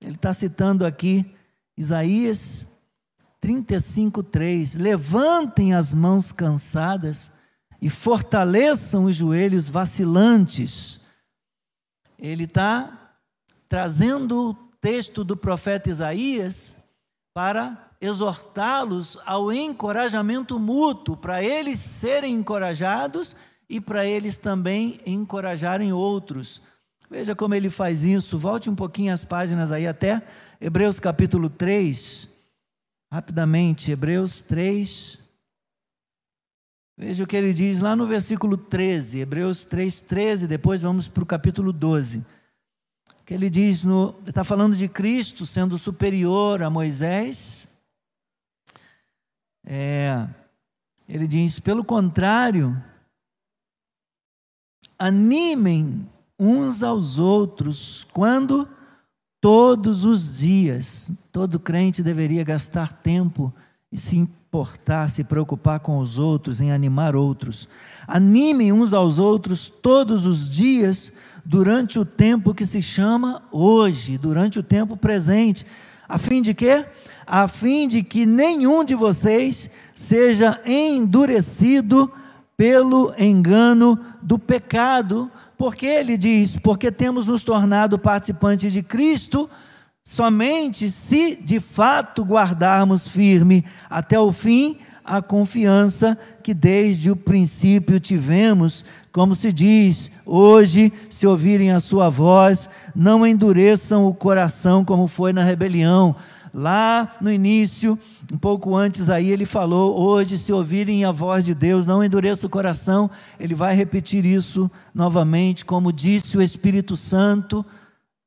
ele 0.00 0.14
está 0.14 0.32
citando 0.32 0.86
aqui 0.86 1.26
Isaías 1.76 2.68
35, 3.40 4.22
3: 4.22 4.76
Levantem 4.76 5.74
as 5.74 5.92
mãos 5.92 6.30
cansadas 6.30 7.32
e 7.82 7.90
fortaleçam 7.90 9.04
os 9.04 9.16
joelhos 9.16 9.68
vacilantes. 9.68 11.00
Ele 12.16 12.44
está 12.44 13.16
trazendo 13.68 14.50
o 14.50 14.54
texto 14.80 15.24
do 15.24 15.36
profeta 15.36 15.90
Isaías 15.90 16.76
para 17.34 17.90
exortá-los 18.00 19.18
ao 19.26 19.52
encorajamento 19.52 20.58
mútuo, 20.60 21.16
para 21.16 21.42
eles 21.42 21.80
serem 21.80 22.34
encorajados 22.34 23.34
e 23.68 23.80
para 23.80 24.06
eles 24.06 24.36
também 24.38 24.98
encorajarem 25.04 25.92
outros. 25.92 26.60
Veja 27.10 27.34
como 27.34 27.54
ele 27.54 27.70
faz 27.70 28.04
isso. 28.04 28.38
Volte 28.38 28.68
um 28.68 28.74
pouquinho 28.74 29.12
as 29.12 29.24
páginas 29.24 29.72
aí 29.72 29.86
até 29.86 30.22
Hebreus 30.60 30.98
capítulo 31.00 31.48
3. 31.50 32.28
Rapidamente, 33.10 33.90
Hebreus 33.90 34.40
3. 34.40 35.18
Veja 36.96 37.22
o 37.22 37.26
que 37.26 37.36
ele 37.36 37.52
diz 37.52 37.80
lá 37.80 37.94
no 37.94 38.06
versículo 38.08 38.56
13, 38.56 39.20
Hebreus 39.20 39.64
3, 39.64 40.00
13, 40.00 40.48
depois 40.48 40.82
vamos 40.82 41.08
para 41.08 41.22
o 41.22 41.26
capítulo 41.26 41.72
12. 41.72 42.26
Que 43.24 43.34
ele 43.34 43.48
diz 43.48 43.84
no. 43.84 44.18
Está 44.26 44.42
falando 44.42 44.74
de 44.74 44.88
Cristo 44.88 45.46
sendo 45.46 45.78
superior 45.78 46.60
a 46.60 46.68
Moisés, 46.68 47.68
é, 49.64 50.26
ele 51.08 51.28
diz: 51.28 51.60
pelo 51.60 51.84
contrário, 51.84 52.82
animem 54.98 56.08
uns 56.38 56.82
aos 56.82 57.18
outros 57.18 58.06
quando 58.12 58.68
todos 59.40 60.04
os 60.04 60.38
dias, 60.38 61.10
todo 61.32 61.60
crente 61.60 62.02
deveria 62.02 62.42
gastar 62.42 62.92
tempo 62.92 63.52
e 63.92 63.98
se 63.98 64.16
importar, 64.16 65.08
se 65.08 65.22
preocupar 65.22 65.80
com 65.80 65.98
os 65.98 66.18
outros, 66.18 66.60
em 66.60 66.72
animar 66.72 67.14
outros. 67.14 67.68
Animem 68.06 68.72
uns 68.72 68.92
aos 68.92 69.18
outros 69.18 69.68
todos 69.68 70.26
os 70.26 70.48
dias, 70.48 71.12
durante 71.44 71.98
o 71.98 72.04
tempo 72.04 72.54
que 72.54 72.66
se 72.66 72.82
chama 72.82 73.42
hoje, 73.52 74.18
durante 74.18 74.58
o 74.58 74.62
tempo 74.62 74.96
presente, 74.96 75.64
a 76.08 76.18
fim 76.18 76.42
de 76.42 76.52
quê? 76.52 76.86
a 77.28 77.46
fim 77.46 77.86
de 77.86 78.02
que 78.02 78.24
nenhum 78.24 78.82
de 78.82 78.94
vocês 78.94 79.68
seja 79.94 80.58
endurecido 80.64 82.10
pelo 82.58 83.14
engano 83.16 83.96
do 84.20 84.36
pecado, 84.36 85.30
porque 85.56 85.86
ele 85.86 86.18
diz: 86.18 86.56
porque 86.56 86.90
temos 86.90 87.28
nos 87.28 87.44
tornado 87.44 87.96
participantes 87.98 88.72
de 88.72 88.82
Cristo, 88.82 89.48
somente 90.04 90.90
se 90.90 91.36
de 91.36 91.60
fato 91.60 92.24
guardarmos 92.24 93.06
firme 93.06 93.64
até 93.88 94.18
o 94.18 94.32
fim 94.32 94.76
a 95.04 95.22
confiança 95.22 96.18
que 96.42 96.52
desde 96.52 97.10
o 97.10 97.16
princípio 97.16 97.98
tivemos, 97.98 98.84
como 99.10 99.34
se 99.34 99.50
diz, 99.50 100.10
hoje, 100.26 100.92
se 101.08 101.26
ouvirem 101.26 101.72
a 101.72 101.80
sua 101.80 102.10
voz, 102.10 102.68
não 102.94 103.26
endureçam 103.26 104.06
o 104.06 104.12
coração 104.12 104.84
como 104.84 105.06
foi 105.06 105.32
na 105.32 105.42
rebelião 105.42 106.14
Lá 106.52 107.16
no 107.20 107.30
início, 107.30 107.98
um 108.32 108.38
pouco 108.38 108.74
antes 108.74 109.08
aí, 109.10 109.30
ele 109.30 109.44
falou: 109.44 110.00
hoje, 110.00 110.38
se 110.38 110.52
ouvirem 110.52 111.04
a 111.04 111.12
voz 111.12 111.44
de 111.44 111.54
Deus, 111.54 111.86
não 111.86 112.02
endureça 112.02 112.46
o 112.46 112.50
coração. 112.50 113.10
Ele 113.38 113.54
vai 113.54 113.74
repetir 113.74 114.24
isso 114.24 114.70
novamente, 114.94 115.64
como 115.64 115.92
disse 115.92 116.36
o 116.36 116.42
Espírito 116.42 116.96
Santo. 116.96 117.64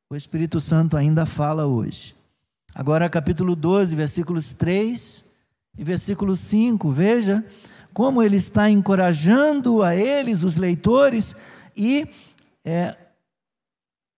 O 0.09 0.15
Espírito 0.15 0.59
Santo 0.59 0.97
ainda 0.97 1.25
fala 1.25 1.65
hoje. 1.65 2.15
Agora, 2.73 3.09
capítulo 3.09 3.55
12, 3.55 3.95
versículos 3.95 4.51
3 4.53 5.25
e 5.77 5.83
versículo 5.83 6.35
5, 6.35 6.89
veja 6.89 7.43
como 7.93 8.23
ele 8.23 8.37
está 8.37 8.69
encorajando 8.69 9.83
a 9.83 9.95
eles, 9.95 10.43
os 10.43 10.55
leitores, 10.55 11.35
e 11.75 12.07
é, 12.63 12.95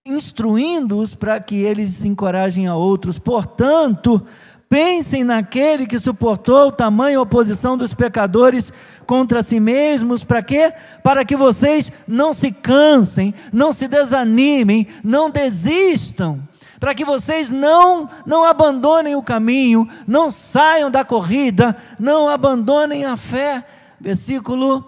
instruindo-os 0.05 1.15
para 1.15 1.39
que 1.39 1.55
eles 1.55 2.03
encorajem 2.03 2.67
a 2.67 2.75
outros. 2.75 3.17
Portanto, 3.17 4.21
pensem 4.67 5.23
naquele 5.23 5.87
que 5.87 5.97
suportou 5.97 6.73
tamanha 6.73 7.21
oposição 7.21 7.77
dos 7.77 7.93
pecadores 7.93 8.73
contra 9.05 9.41
si 9.41 9.61
mesmos, 9.61 10.25
para 10.25 10.43
quê? 10.43 10.73
Para 11.01 11.23
que 11.23 11.37
vocês 11.37 11.89
não 12.05 12.33
se 12.33 12.51
cansem, 12.51 13.33
não 13.51 13.71
se 13.71 13.87
desanimem, 13.87 14.87
não 15.03 15.29
desistam, 15.29 16.41
para 16.81 16.93
que 16.93 17.05
vocês 17.05 17.49
não 17.49 18.09
não 18.25 18.43
abandonem 18.43 19.15
o 19.15 19.23
caminho, 19.23 19.87
não 20.05 20.29
saiam 20.29 20.91
da 20.91 21.05
corrida, 21.05 21.77
não 21.97 22.27
abandonem 22.27 23.05
a 23.05 23.15
fé. 23.15 23.63
Versículo 24.01 24.83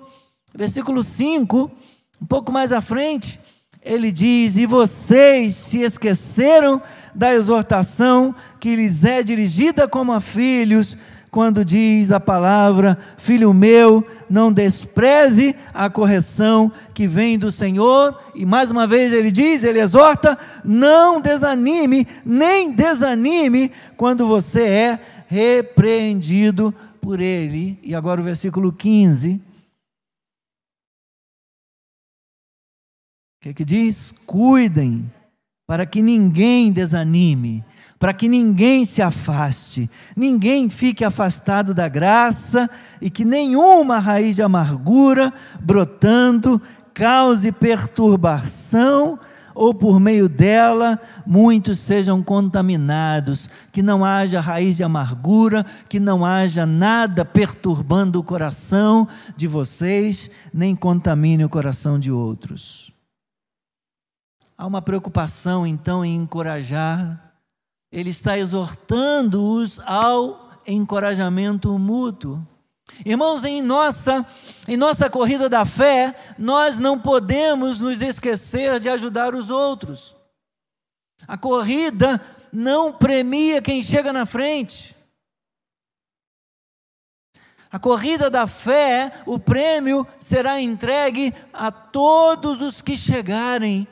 versículo 0.53 1.03
5, 1.03 1.71
um 2.21 2.25
pouco 2.25 2.51
mais 2.51 2.73
à 2.73 2.81
frente, 2.81 3.39
ele 3.85 4.11
diz: 4.11 4.57
E 4.57 4.65
vocês 4.65 5.53
se 5.53 5.81
esqueceram 5.81 6.81
da 7.13 7.33
exortação 7.33 8.35
que 8.59 8.75
lhes 8.75 9.05
é 9.05 9.21
dirigida 9.21 9.87
como 9.87 10.11
a 10.11 10.19
filhos, 10.19 10.97
quando 11.29 11.63
diz 11.63 12.11
a 12.11 12.19
palavra: 12.19 12.97
Filho 13.17 13.53
meu, 13.53 14.05
não 14.27 14.51
despreze 14.51 15.55
a 15.73 15.89
correção 15.89 16.71
que 16.93 17.07
vem 17.07 17.37
do 17.37 17.51
Senhor. 17.51 18.17
E 18.33 18.45
mais 18.45 18.71
uma 18.71 18.87
vez 18.87 19.13
ele 19.13 19.31
diz, 19.31 19.63
ele 19.63 19.79
exorta: 19.79 20.37
Não 20.63 21.21
desanime, 21.21 22.07
nem 22.25 22.71
desanime 22.71 23.71
quando 23.95 24.27
você 24.27 24.63
é 24.63 24.99
repreendido 25.27 26.73
por 26.99 27.21
ele. 27.21 27.77
E 27.83 27.93
agora 27.93 28.19
o 28.19 28.23
versículo 28.23 28.73
15 28.73 29.44
que, 33.45 33.53
que 33.53 33.65
diz? 33.65 34.13
Cuidem 34.25 35.11
para 35.67 35.85
que 35.85 36.01
ninguém 36.01 36.71
desanime, 36.71 37.63
para 37.99 38.13
que 38.13 38.27
ninguém 38.27 38.85
se 38.85 39.01
afaste, 39.01 39.89
ninguém 40.15 40.67
fique 40.69 41.03
afastado 41.03 41.73
da 41.73 41.87
graça 41.87 42.69
e 42.99 43.09
que 43.09 43.23
nenhuma 43.23 43.99
raiz 43.99 44.35
de 44.35 44.41
amargura 44.41 45.31
brotando 45.59 46.59
cause 46.93 47.51
perturbação 47.51 49.19
ou 49.53 49.73
por 49.73 49.99
meio 49.99 50.27
dela 50.27 50.99
muitos 51.25 51.79
sejam 51.79 52.23
contaminados, 52.23 53.49
que 53.71 53.81
não 53.83 54.03
haja 54.03 54.41
raiz 54.41 54.75
de 54.75 54.83
amargura, 54.83 55.65
que 55.87 55.99
não 55.99 56.25
haja 56.25 56.65
nada 56.65 57.23
perturbando 57.23 58.19
o 58.19 58.23
coração 58.23 59.07
de 59.37 59.47
vocês, 59.47 60.31
nem 60.53 60.75
contamine 60.75 61.45
o 61.45 61.49
coração 61.49 61.99
de 61.99 62.11
outros. 62.11 62.94
Há 64.57 64.65
uma 64.65 64.81
preocupação 64.81 65.67
então 65.67 66.03
em 66.03 66.15
encorajar, 66.15 67.33
ele 67.91 68.09
está 68.09 68.37
exortando-os 68.37 69.79
ao 69.81 70.49
encorajamento 70.65 71.77
mútuo. 71.77 72.45
Irmãos, 73.05 73.43
em 73.43 73.61
nossa, 73.61 74.25
em 74.67 74.77
nossa 74.77 75.09
corrida 75.09 75.49
da 75.49 75.65
fé, 75.65 76.15
nós 76.37 76.77
não 76.77 76.97
podemos 76.97 77.79
nos 77.79 78.01
esquecer 78.01 78.79
de 78.79 78.87
ajudar 78.87 79.35
os 79.35 79.49
outros. 79.49 80.15
A 81.27 81.37
corrida 81.37 82.21
não 82.51 82.93
premia 82.93 83.61
quem 83.61 83.81
chega 83.81 84.13
na 84.13 84.25
frente. 84.25 84.95
A 87.69 87.79
corrida 87.79 88.29
da 88.29 88.47
fé, 88.47 89.11
o 89.25 89.37
prêmio 89.37 90.07
será 90.17 90.61
entregue 90.61 91.33
a 91.51 91.69
todos 91.71 92.61
os 92.61 92.81
que 92.81 92.97
chegarem 92.97 93.85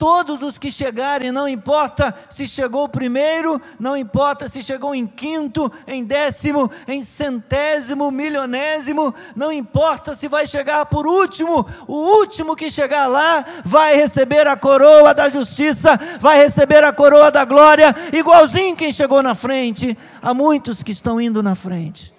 Todos 0.00 0.42
os 0.42 0.56
que 0.56 0.72
chegarem, 0.72 1.30
não 1.30 1.46
importa 1.46 2.14
se 2.30 2.48
chegou 2.48 2.88
primeiro, 2.88 3.60
não 3.78 3.94
importa 3.94 4.48
se 4.48 4.62
chegou 4.62 4.94
em 4.94 5.06
quinto, 5.06 5.70
em 5.86 6.02
décimo, 6.02 6.70
em 6.88 7.02
centésimo, 7.02 8.10
milionésimo, 8.10 9.14
não 9.36 9.52
importa 9.52 10.14
se 10.14 10.26
vai 10.26 10.46
chegar 10.46 10.86
por 10.86 11.06
último, 11.06 11.68
o 11.86 12.18
último 12.18 12.56
que 12.56 12.70
chegar 12.70 13.08
lá 13.08 13.44
vai 13.62 13.94
receber 13.94 14.46
a 14.46 14.56
coroa 14.56 15.12
da 15.12 15.28
justiça, 15.28 16.00
vai 16.18 16.38
receber 16.38 16.82
a 16.82 16.94
coroa 16.94 17.30
da 17.30 17.44
glória, 17.44 17.94
igualzinho 18.10 18.74
quem 18.74 18.90
chegou 18.90 19.22
na 19.22 19.34
frente. 19.34 19.98
Há 20.22 20.32
muitos 20.32 20.82
que 20.82 20.92
estão 20.92 21.20
indo 21.20 21.42
na 21.42 21.54
frente, 21.54 22.14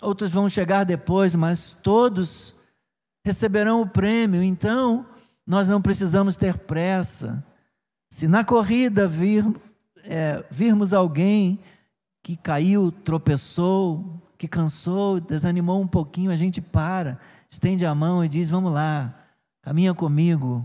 outros 0.00 0.30
vão 0.30 0.48
chegar 0.48 0.84
depois, 0.84 1.34
mas 1.34 1.76
todos 1.82 2.54
receberão 3.24 3.80
o 3.82 3.88
prêmio. 3.88 4.40
Então, 4.40 5.04
nós 5.50 5.66
não 5.66 5.82
precisamos 5.82 6.36
ter 6.36 6.56
pressa. 6.56 7.44
Se 8.08 8.28
na 8.28 8.44
corrida 8.44 9.08
vir, 9.08 9.44
é, 10.04 10.44
virmos 10.48 10.94
alguém 10.94 11.58
que 12.22 12.36
caiu, 12.36 12.92
tropeçou, 12.92 14.22
que 14.38 14.46
cansou, 14.46 15.18
desanimou 15.18 15.82
um 15.82 15.88
pouquinho, 15.88 16.30
a 16.30 16.36
gente 16.36 16.60
para, 16.60 17.18
estende 17.50 17.84
a 17.84 17.92
mão 17.92 18.24
e 18.24 18.28
diz: 18.28 18.48
Vamos 18.48 18.72
lá, 18.72 19.12
caminha 19.60 19.92
comigo, 19.92 20.64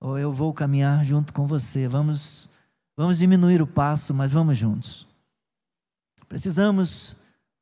ou 0.00 0.16
eu 0.16 0.32
vou 0.32 0.54
caminhar 0.54 1.04
junto 1.04 1.34
com 1.34 1.44
você. 1.44 1.88
Vamos, 1.88 2.48
vamos 2.96 3.18
diminuir 3.18 3.60
o 3.60 3.66
passo, 3.66 4.14
mas 4.14 4.30
vamos 4.30 4.56
juntos. 4.56 5.08
Precisamos 6.28 7.16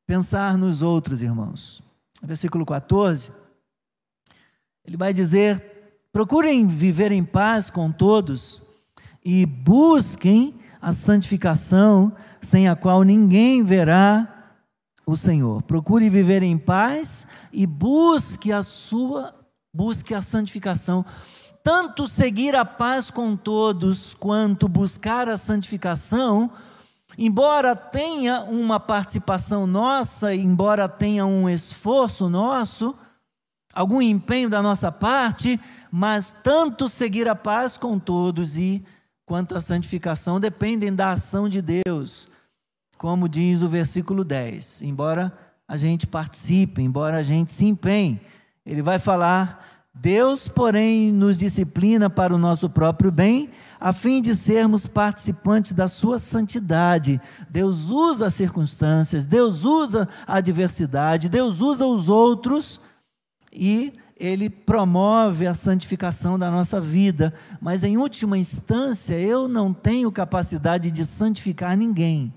pensar 0.07 0.59
nos 0.59 0.83
outros, 0.83 1.23
irmãos. 1.23 1.83
Versículo 2.23 2.67
14, 2.67 3.33
ele 4.85 4.99
vai 4.99 5.15
dizer: 5.15 5.72
Procurem 6.13 6.67
viver 6.67 7.11
em 7.11 7.25
paz 7.25 7.71
com 7.71 7.91
todos 7.91 8.63
e 9.25 9.47
busquem 9.47 10.55
a 10.79 10.93
santificação, 10.93 12.13
sem 12.39 12.69
a 12.69 12.77
qual 12.77 13.03
ninguém 13.03 13.65
verá 13.65 14.29
o 15.07 15.17
Senhor. 15.17 15.63
Procure 15.63 16.11
viver 16.11 16.43
em 16.43 16.59
paz 16.59 17.27
e 17.51 17.67
busque 17.67 18.53
a 18.53 18.63
sua, 18.63 19.35
busque 19.73 20.15
a 20.15 20.21
santificação. 20.21 21.03
Tanto 21.65 22.07
seguir 22.07 22.55
a 22.55 22.65
paz 22.67 23.11
com 23.11 23.35
todos, 23.35 24.13
quanto 24.13 24.69
buscar 24.69 25.31
a 25.31 25.39
santificação, 25.39 26.51
embora 27.17 27.75
tenha 27.75 28.43
uma 28.43 28.79
participação 28.79 29.67
nossa, 29.67 30.35
embora 30.35 30.87
tenha 30.91 31.25
um 31.25 31.49
esforço 31.49 32.29
nosso, 32.29 32.95
algum 33.73 34.03
empenho 34.03 34.49
da 34.49 34.63
nossa 34.63 34.93
parte, 34.93 35.59
mas 35.91 36.37
tanto 36.43 36.89
seguir 36.89 37.29
a 37.29 37.35
paz 37.35 37.77
com 37.77 37.99
todos 37.99 38.57
e 38.57 38.85
quanto 39.25 39.57
a 39.57 39.61
santificação 39.61 40.39
dependem 40.39 40.95
da 40.95 41.13
ação 41.13 41.49
de 41.49 41.63
Deus, 41.63 42.29
como 42.99 43.29
diz 43.29 43.63
o 43.63 43.69
versículo 43.69 44.25
10. 44.25 44.83
Embora 44.83 45.33
a 45.67 45.77
gente 45.77 46.07
participe, 46.07 46.83
embora 46.83 47.17
a 47.17 47.23
gente 47.23 47.53
se 47.53 47.65
empenhe, 47.65 48.21
ele 48.65 48.83
vai 48.83 48.99
falar: 48.99 49.65
Deus, 49.95 50.49
porém, 50.49 51.13
nos 51.13 51.37
disciplina 51.37 52.11
para 52.11 52.35
o 52.35 52.39
nosso 52.39 52.69
próprio 52.69 53.11
bem, 53.11 53.51
a 53.81 53.93
fim 53.93 54.21
de 54.21 54.37
sermos 54.37 54.87
participantes 54.87 55.73
da 55.73 55.89
sua 55.89 56.19
santidade. 56.19 57.21
Deus 57.49 57.91
usa 57.91 58.27
as 58.27 58.35
circunstâncias, 58.35 59.25
Deus 59.25 59.65
usa 59.65 60.09
a 60.27 60.37
adversidade, 60.37 61.29
Deus 61.29 61.61
usa 61.61 61.87
os 61.87 62.09
outros 62.09 62.81
e 63.53 63.93
ele 64.17 64.49
promove 64.49 65.47
a 65.47 65.55
santificação 65.55 66.39
da 66.39 66.51
nossa 66.51 66.81
vida, 66.81 67.35
mas 67.61 67.85
em 67.85 67.97
última 67.97 68.39
instância 68.39 69.19
eu 69.19 69.49
não 69.49 69.75
tenho 69.75 70.13
capacidade 70.13 70.91
de 70.91 71.05
santificar 71.05 71.77
ninguém. 71.77 72.33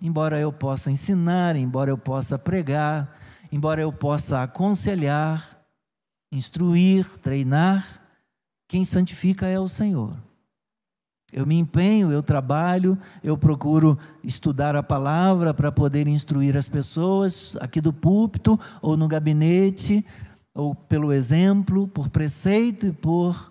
Embora 0.00 0.38
eu 0.38 0.52
possa 0.52 0.90
ensinar, 0.90 1.56
embora 1.56 1.90
eu 1.90 1.98
possa 1.98 2.38
pregar, 2.38 3.18
embora 3.50 3.80
eu 3.80 3.92
possa 3.92 4.42
aconselhar, 4.42 5.60
instruir, 6.32 7.06
treinar, 7.18 8.00
quem 8.68 8.84
santifica 8.84 9.46
é 9.46 9.60
o 9.60 9.68
Senhor. 9.68 10.16
Eu 11.32 11.46
me 11.46 11.56
empenho, 11.56 12.12
eu 12.12 12.22
trabalho, 12.22 12.98
eu 13.24 13.38
procuro 13.38 13.98
estudar 14.22 14.76
a 14.76 14.82
palavra 14.82 15.54
para 15.54 15.72
poder 15.72 16.06
instruir 16.06 16.56
as 16.56 16.68
pessoas 16.68 17.56
aqui 17.58 17.80
do 17.80 17.92
púlpito 17.92 18.60
ou 18.82 18.96
no 18.96 19.08
gabinete, 19.08 20.04
ou 20.54 20.74
pelo 20.74 21.12
exemplo, 21.12 21.88
por 21.88 22.10
preceito 22.10 22.86
e 22.86 22.92
por 22.92 23.50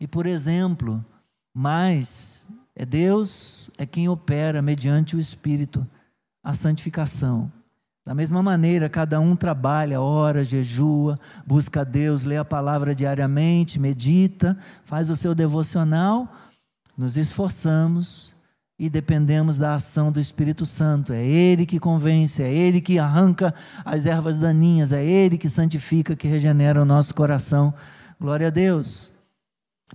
e 0.00 0.06
por 0.06 0.26
exemplo, 0.26 1.02
mas 1.54 2.48
é 2.76 2.84
Deus 2.84 3.70
é 3.78 3.86
quem 3.86 4.08
opera 4.08 4.60
mediante 4.60 5.16
o 5.16 5.20
espírito 5.20 5.86
a 6.42 6.52
santificação. 6.52 7.50
Da 8.04 8.14
mesma 8.14 8.42
maneira, 8.42 8.86
cada 8.90 9.18
um 9.18 9.34
trabalha, 9.34 9.98
ora, 9.98 10.44
jejua, 10.44 11.18
busca 11.46 11.80
a 11.80 11.84
Deus, 11.84 12.24
lê 12.24 12.36
a 12.36 12.44
palavra 12.44 12.94
diariamente, 12.94 13.80
medita, 13.80 14.58
faz 14.84 15.08
o 15.08 15.16
seu 15.16 15.34
devocional, 15.34 16.30
nos 16.96 17.16
esforçamos 17.16 18.34
e 18.78 18.90
dependemos 18.90 19.56
da 19.56 19.74
ação 19.74 20.10
do 20.10 20.20
Espírito 20.20 20.66
Santo. 20.66 21.12
É 21.12 21.24
Ele 21.24 21.64
que 21.64 21.78
convence, 21.78 22.42
é 22.42 22.52
Ele 22.52 22.80
que 22.80 22.98
arranca 22.98 23.54
as 23.84 24.06
ervas 24.06 24.36
daninhas, 24.36 24.92
é 24.92 25.04
Ele 25.04 25.38
que 25.38 25.48
santifica, 25.48 26.16
que 26.16 26.28
regenera 26.28 26.80
o 26.82 26.84
nosso 26.84 27.14
coração. 27.14 27.72
Glória 28.20 28.48
a 28.48 28.50
Deus. 28.50 29.12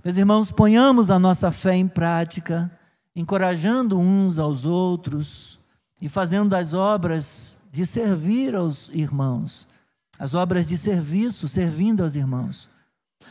Meus 0.04 0.16
irmãos, 0.16 0.52
ponhamos 0.52 1.10
a 1.10 1.18
nossa 1.18 1.50
fé 1.50 1.74
em 1.74 1.86
prática, 1.86 2.70
encorajando 3.14 3.98
uns 3.98 4.38
aos 4.38 4.64
outros 4.64 5.60
e 6.00 6.08
fazendo 6.08 6.54
as 6.54 6.72
obras 6.72 7.60
de 7.70 7.84
servir 7.84 8.54
aos 8.54 8.88
irmãos, 8.92 9.68
as 10.18 10.34
obras 10.34 10.66
de 10.66 10.76
serviço, 10.76 11.48
servindo 11.48 12.02
aos 12.02 12.14
irmãos. 12.14 12.68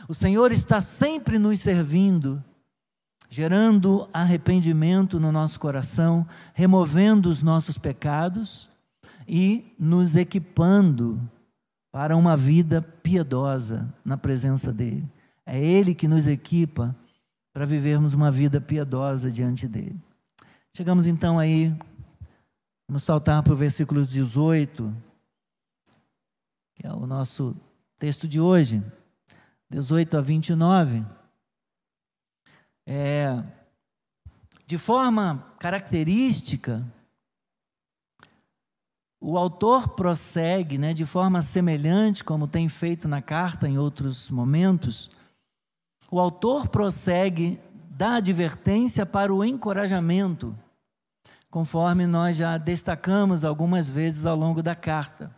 O 0.08 0.14
Senhor 0.14 0.52
está 0.52 0.80
sempre 0.80 1.38
nos 1.38 1.60
servindo 1.60 2.42
gerando 3.32 4.08
arrependimento 4.12 5.20
no 5.20 5.30
nosso 5.30 5.60
coração, 5.60 6.26
removendo 6.52 7.28
os 7.28 7.40
nossos 7.40 7.78
pecados 7.78 8.68
e 9.26 9.72
nos 9.78 10.16
equipando 10.16 11.22
para 11.92 12.16
uma 12.16 12.36
vida 12.36 12.82
piedosa 12.82 13.94
na 14.04 14.16
presença 14.16 14.72
dEle. 14.72 15.08
É 15.46 15.62
Ele 15.62 15.94
que 15.94 16.08
nos 16.08 16.26
equipa 16.26 16.94
para 17.52 17.64
vivermos 17.64 18.14
uma 18.14 18.32
vida 18.32 18.60
piedosa 18.60 19.30
diante 19.30 19.68
dEle. 19.68 19.96
Chegamos 20.76 21.06
então 21.06 21.38
aí, 21.38 21.72
vamos 22.88 23.04
saltar 23.04 23.44
para 23.44 23.52
o 23.52 23.56
versículo 23.56 24.04
18, 24.04 24.92
que 26.74 26.84
é 26.84 26.92
o 26.92 27.06
nosso 27.06 27.56
texto 27.96 28.26
de 28.26 28.40
hoje, 28.40 28.82
18 29.70 30.16
a 30.16 30.20
29. 30.20 31.19
É, 32.92 33.40
de 34.66 34.76
forma 34.76 35.54
característica, 35.60 36.84
o 39.20 39.38
autor 39.38 39.90
prossegue, 39.90 40.76
né, 40.76 40.92
de 40.92 41.06
forma 41.06 41.40
semelhante, 41.40 42.24
como 42.24 42.48
tem 42.48 42.68
feito 42.68 43.06
na 43.06 43.22
carta 43.22 43.68
em 43.68 43.78
outros 43.78 44.28
momentos, 44.28 45.08
o 46.10 46.18
autor 46.18 46.66
prossegue 46.66 47.60
da 47.90 48.16
advertência 48.16 49.06
para 49.06 49.32
o 49.32 49.44
encorajamento, 49.44 50.52
conforme 51.48 52.08
nós 52.08 52.36
já 52.36 52.58
destacamos 52.58 53.44
algumas 53.44 53.88
vezes 53.88 54.26
ao 54.26 54.34
longo 54.34 54.64
da 54.64 54.74
carta. 54.74 55.32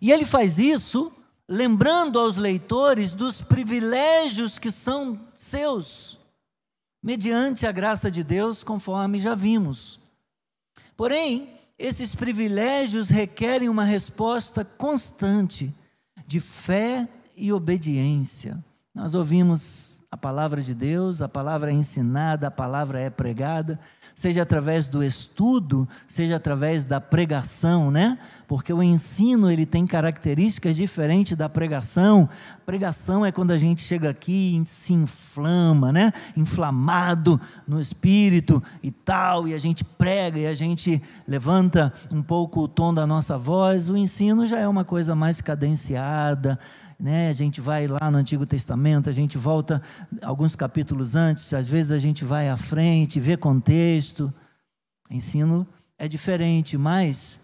E 0.00 0.10
ele 0.10 0.26
faz 0.26 0.58
isso 0.58 1.12
lembrando 1.48 2.18
aos 2.18 2.36
leitores 2.36 3.12
dos 3.12 3.40
privilégios 3.40 4.58
que 4.58 4.70
são 4.70 5.18
seus, 5.36 6.18
mediante 7.02 7.66
a 7.66 7.72
graça 7.72 8.10
de 8.10 8.22
Deus, 8.22 8.62
conforme 8.62 9.18
já 9.18 9.34
vimos. 9.34 9.98
Porém, 10.96 11.48
esses 11.78 12.14
privilégios 12.14 13.08
requerem 13.08 13.68
uma 13.68 13.84
resposta 13.84 14.64
constante 14.64 15.72
de 16.26 16.40
fé 16.40 17.08
e 17.36 17.52
obediência. 17.52 18.62
Nós 18.94 19.14
ouvimos 19.14 20.00
a 20.10 20.16
palavra 20.16 20.60
de 20.60 20.74
Deus, 20.74 21.22
a 21.22 21.28
palavra 21.28 21.70
é 21.70 21.74
ensinada, 21.74 22.48
a 22.48 22.50
palavra 22.50 23.00
é 23.00 23.08
pregada, 23.08 23.78
seja 24.18 24.42
através 24.42 24.88
do 24.88 25.00
estudo, 25.00 25.88
seja 26.08 26.34
através 26.34 26.82
da 26.82 27.00
pregação, 27.00 27.88
né? 27.88 28.18
Porque 28.48 28.72
o 28.72 28.82
ensino 28.82 29.48
ele 29.48 29.64
tem 29.64 29.86
características 29.86 30.74
diferentes 30.74 31.36
da 31.36 31.48
pregação. 31.48 32.28
Pregação 32.66 33.24
é 33.24 33.30
quando 33.30 33.52
a 33.52 33.56
gente 33.56 33.80
chega 33.80 34.10
aqui 34.10 34.60
e 34.60 34.68
se 34.68 34.92
inflama, 34.92 35.92
né? 35.92 36.12
Inflamado 36.36 37.40
no 37.64 37.80
espírito 37.80 38.60
e 38.82 38.90
tal, 38.90 39.46
e 39.46 39.54
a 39.54 39.58
gente 39.58 39.84
prega 39.84 40.40
e 40.40 40.48
a 40.48 40.54
gente 40.54 41.00
levanta 41.24 41.92
um 42.10 42.20
pouco 42.20 42.62
o 42.62 42.66
tom 42.66 42.92
da 42.92 43.06
nossa 43.06 43.38
voz. 43.38 43.88
O 43.88 43.96
ensino 43.96 44.48
já 44.48 44.58
é 44.58 44.66
uma 44.66 44.84
coisa 44.84 45.14
mais 45.14 45.40
cadenciada, 45.40 46.58
né? 46.98 47.28
A 47.28 47.32
gente 47.32 47.60
vai 47.60 47.86
lá 47.86 48.10
no 48.10 48.18
Antigo 48.18 48.44
Testamento, 48.44 49.08
a 49.08 49.12
gente 49.12 49.38
volta 49.38 49.80
alguns 50.22 50.56
capítulos 50.56 51.14
antes, 51.14 51.54
às 51.54 51.68
vezes 51.68 51.92
a 51.92 51.98
gente 51.98 52.24
vai 52.24 52.48
à 52.48 52.56
frente, 52.56 53.20
vê 53.20 53.36
contexto. 53.36 54.32
Ensino 55.10 55.66
é 55.96 56.08
diferente, 56.08 56.76
mas 56.76 57.40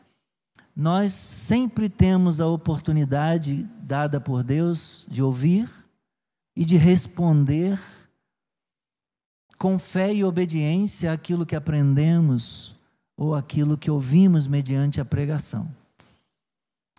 nós 0.77 1.12
sempre 1.12 1.88
temos 1.88 2.40
a 2.40 2.47
oportunidade 2.47 3.64
dada 3.81 4.21
por 4.21 4.43
Deus 4.43 5.07
de 5.09 5.23
ouvir 5.23 5.71
e 6.57 6.64
de 6.64 6.77
responder 6.77 7.81
com 9.57 9.79
fé 9.79 10.12
e 10.12 10.25
obediência 10.25 11.12
aquilo 11.12 11.47
que 11.47 11.55
aprendemos 11.55 12.77
ou 13.17 13.35
aquilo 13.35 13.79
que 13.79 13.90
ouvimos 13.90 14.47
mediante 14.47 15.01
a 15.01 15.05
pregação. 15.05 15.71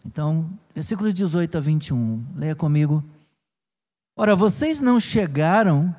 Então, 0.05 0.47
versículos 0.73 1.15
18 1.15 1.57
a 1.57 1.59
21, 1.59 2.23
leia 2.35 2.55
comigo. 2.55 3.03
Ora, 4.15 4.35
vocês 4.35 4.79
não 4.79 4.99
chegaram 4.99 5.93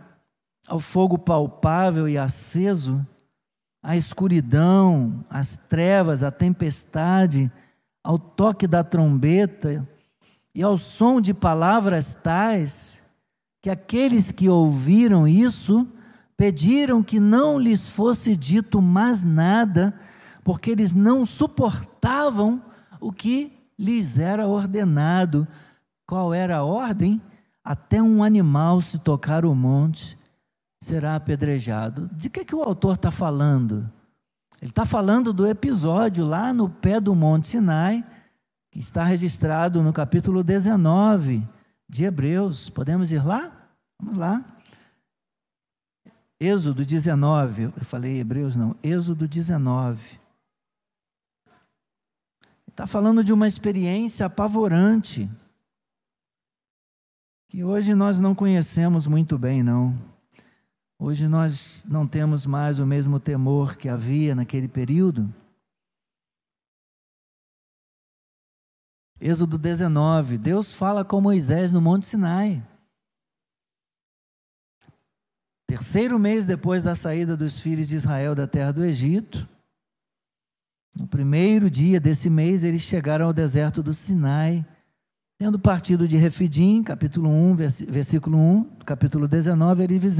ao 0.67 0.79
fogo 0.79 1.19
palpável 1.19 2.09
e 2.09 2.17
aceso, 2.17 3.05
à 3.83 3.97
escuridão, 3.97 5.25
às 5.29 5.57
trevas, 5.57 6.23
à 6.23 6.31
tempestade, 6.31 7.51
ao 8.03 8.17
toque 8.19 8.67
da 8.67 8.85
trombeta 8.85 9.87
e 10.55 10.63
ao 10.63 10.79
som 10.79 11.21
de 11.21 11.35
palavras 11.35 12.15
tais, 12.15 13.03
que 13.61 13.69
aqueles 13.69 14.31
que 14.31 14.49
ouviram 14.49 15.27
isso 15.27 15.87
pediram 16.37 17.03
que 17.03 17.19
não 17.19 17.59
lhes 17.59 17.89
fosse 17.89 18.37
dito 18.37 18.81
mais 18.81 19.25
nada, 19.25 19.99
porque 20.45 20.71
eles 20.71 20.95
não 20.95 21.27
suportavam 21.27 22.63
o 23.01 23.11
que 23.11 23.56
lhes 23.79 24.19
era 24.19 24.47
ordenado. 24.47 25.47
Qual 26.07 26.33
era 26.33 26.59
a 26.59 26.65
ordem? 26.65 27.21
Até 27.65 28.01
um 28.01 28.23
animal 28.23 28.81
se 28.81 28.99
tocar 28.99 29.45
o 29.45 29.55
monte 29.55 30.17
será 30.81 31.17
apedrejado. 31.17 32.09
De 32.13 32.31
que, 32.31 32.45
que 32.45 32.55
o 32.55 32.63
autor 32.63 32.95
está 32.95 33.11
falando? 33.11 33.91
Ele 34.63 34.71
está 34.71 34.87
falando 34.87 35.33
do 35.33 35.47
episódio 35.47 36.25
lá 36.25 36.53
no 36.53 36.69
pé 36.69 37.01
do 37.01 37.15
Monte 37.15 37.49
Sinai, 37.49 38.05
que 38.71 38.79
está 38.79 39.05
registrado 39.05 39.83
no 39.83 39.93
capítulo 39.93 40.43
19 40.43 41.47
de 41.89 42.05
Hebreus. 42.05 42.71
Podemos 42.71 43.11
ir 43.11 43.25
lá? 43.25 43.53
Vamos 44.01 44.17
lá. 44.17 44.45
Êxodo 46.39 46.85
19, 46.85 47.63
eu 47.63 47.85
falei 47.85 48.21
Hebreus 48.21 48.57
não, 48.57 48.77
Êxodo 48.83 49.27
19 49.27 50.26
está 52.77 52.87
falando 52.87 53.25
de 53.25 53.33
uma 53.33 53.49
experiência 53.49 54.27
apavorante, 54.27 55.31
que 57.49 57.65
hoje 57.65 57.95
nós 57.95 58.21
não 58.21 58.35
conhecemos 58.35 59.07
muito 59.07 59.39
bem, 59.39 59.63
não. 59.63 59.97
Hoje 60.99 61.27
nós 61.27 61.83
não 61.87 62.07
temos 62.07 62.45
mais 62.45 62.79
o 62.79 62.85
mesmo 62.85 63.19
temor 63.19 63.79
que 63.79 63.89
havia 63.89 64.35
naquele 64.35 64.69
período. 64.69 65.27
Êxodo 69.19 69.57
19, 69.57 70.37
Deus 70.37 70.71
fala 70.71 71.03
com 71.03 71.19
Moisés 71.19 71.73
no 71.73 71.81
Monte 71.81 72.07
Sinai. 72.07 72.63
Terceiro 75.67 76.19
mês 76.19 76.45
depois 76.45 76.83
da 76.83 76.95
saída 76.95 77.39
dos 77.39 77.59
filhos 77.59 77.89
de 77.89 77.97
Israel 77.97 78.35
da 78.35 78.47
terra 78.47 78.73
do 78.73 78.85
Egito, 78.85 79.49
no 80.99 81.07
primeiro 81.07 81.69
dia 81.69 82.01
desse 82.01 82.31
mês, 82.31 82.65
eles 82.65 82.81
chegaram 82.81 83.27
ao 83.27 83.33
deserto 83.33 83.83
do 83.83 83.93
Sinai, 83.93 84.65
tendo 85.39 85.59
partido 85.59 86.09
de 86.09 86.17
Refidim, 86.17 86.83
capítulo 86.83 87.29
1, 87.29 87.55
versículo 87.89 88.39
1, 88.39 88.65
capítulo 88.87 89.29
19, 89.29 89.85
eles 89.85 90.17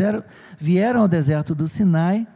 vieram, 0.59 1.01
ao 1.01 1.09
deserto 1.09 1.55
do 1.55 1.67
Sinai, 1.67 2.27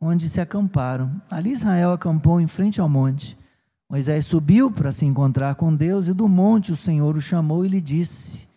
onde 0.00 0.28
se 0.28 0.40
acamparam. 0.40 1.22
Ali 1.30 1.52
Israel 1.52 1.92
acampou 1.92 2.40
em 2.40 2.48
frente 2.48 2.80
ao 2.80 2.88
monte. 2.88 3.38
Moisés 3.88 4.26
subiu 4.26 4.72
para 4.72 4.90
se 4.90 5.06
encontrar 5.06 5.54
com 5.54 5.72
Deus, 5.72 6.08
e 6.08 6.12
do 6.12 6.26
monte 6.26 6.72
o 6.72 6.76
Senhor 6.76 7.16
o 7.16 7.20
chamou 7.20 7.64
e 7.64 7.68
lhe 7.68 7.80
disse: 7.80 8.48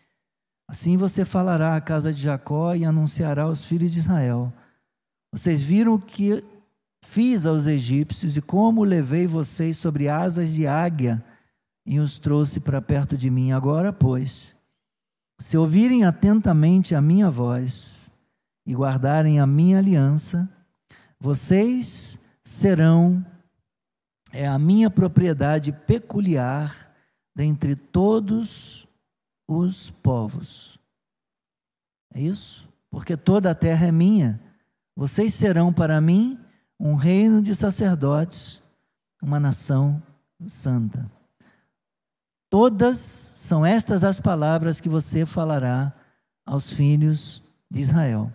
Assim 0.67 0.97
você 0.97 1.23
falará 1.23 1.75
à 1.75 1.81
casa 1.81 2.11
de 2.11 2.23
Jacó 2.23 2.73
e 2.73 2.83
anunciará 2.83 3.43
aos 3.43 3.63
filhos 3.63 3.91
de 3.91 3.99
Israel. 3.99 4.51
Vocês 5.31 5.61
viram 5.61 5.99
que 5.99 6.43
fiz 7.09 7.45
aos 7.45 7.67
egípcios 7.67 8.35
e 8.35 8.41
como 8.41 8.83
levei 8.83 9.25
vocês 9.25 9.77
sobre 9.77 10.09
asas 10.09 10.53
de 10.53 10.67
águia 10.67 11.23
e 11.85 11.99
os 11.99 12.17
trouxe 12.17 12.59
para 12.59 12.81
perto 12.81 13.17
de 13.17 13.29
mim. 13.29 13.53
Agora, 13.53 13.93
pois, 13.93 14.55
se 15.39 15.57
ouvirem 15.57 16.03
atentamente 16.03 16.93
a 16.93 17.01
minha 17.01 17.31
voz 17.31 18.11
e 18.65 18.75
guardarem 18.75 19.39
a 19.39 19.47
minha 19.47 19.77
aliança, 19.77 20.47
vocês 21.17 22.19
serão 22.43 23.25
é 24.33 24.45
a 24.45 24.59
minha 24.59 24.89
propriedade 24.89 25.71
peculiar 25.71 26.93
dentre 27.33 27.75
todos 27.75 28.85
os 29.47 29.89
povos. 29.89 30.77
É 32.13 32.19
isso? 32.19 32.67
Porque 32.91 33.15
toda 33.15 33.49
a 33.49 33.55
terra 33.55 33.87
é 33.87 33.91
minha. 33.91 34.39
Vocês 34.93 35.33
serão 35.33 35.71
para 35.71 35.99
mim 36.01 36.37
um 36.79 36.95
reino 36.95 37.41
de 37.41 37.55
sacerdotes, 37.55 38.61
uma 39.21 39.39
nação 39.39 40.01
santa. 40.45 41.05
Todas 42.49 42.97
são 42.97 43.65
estas 43.65 44.03
as 44.03 44.19
palavras 44.19 44.79
que 44.79 44.87
você 44.87 45.25
falará 45.25 45.93
aos 46.45 46.71
filhos 46.71 47.43
de 47.69 47.81
Israel. 47.81 48.31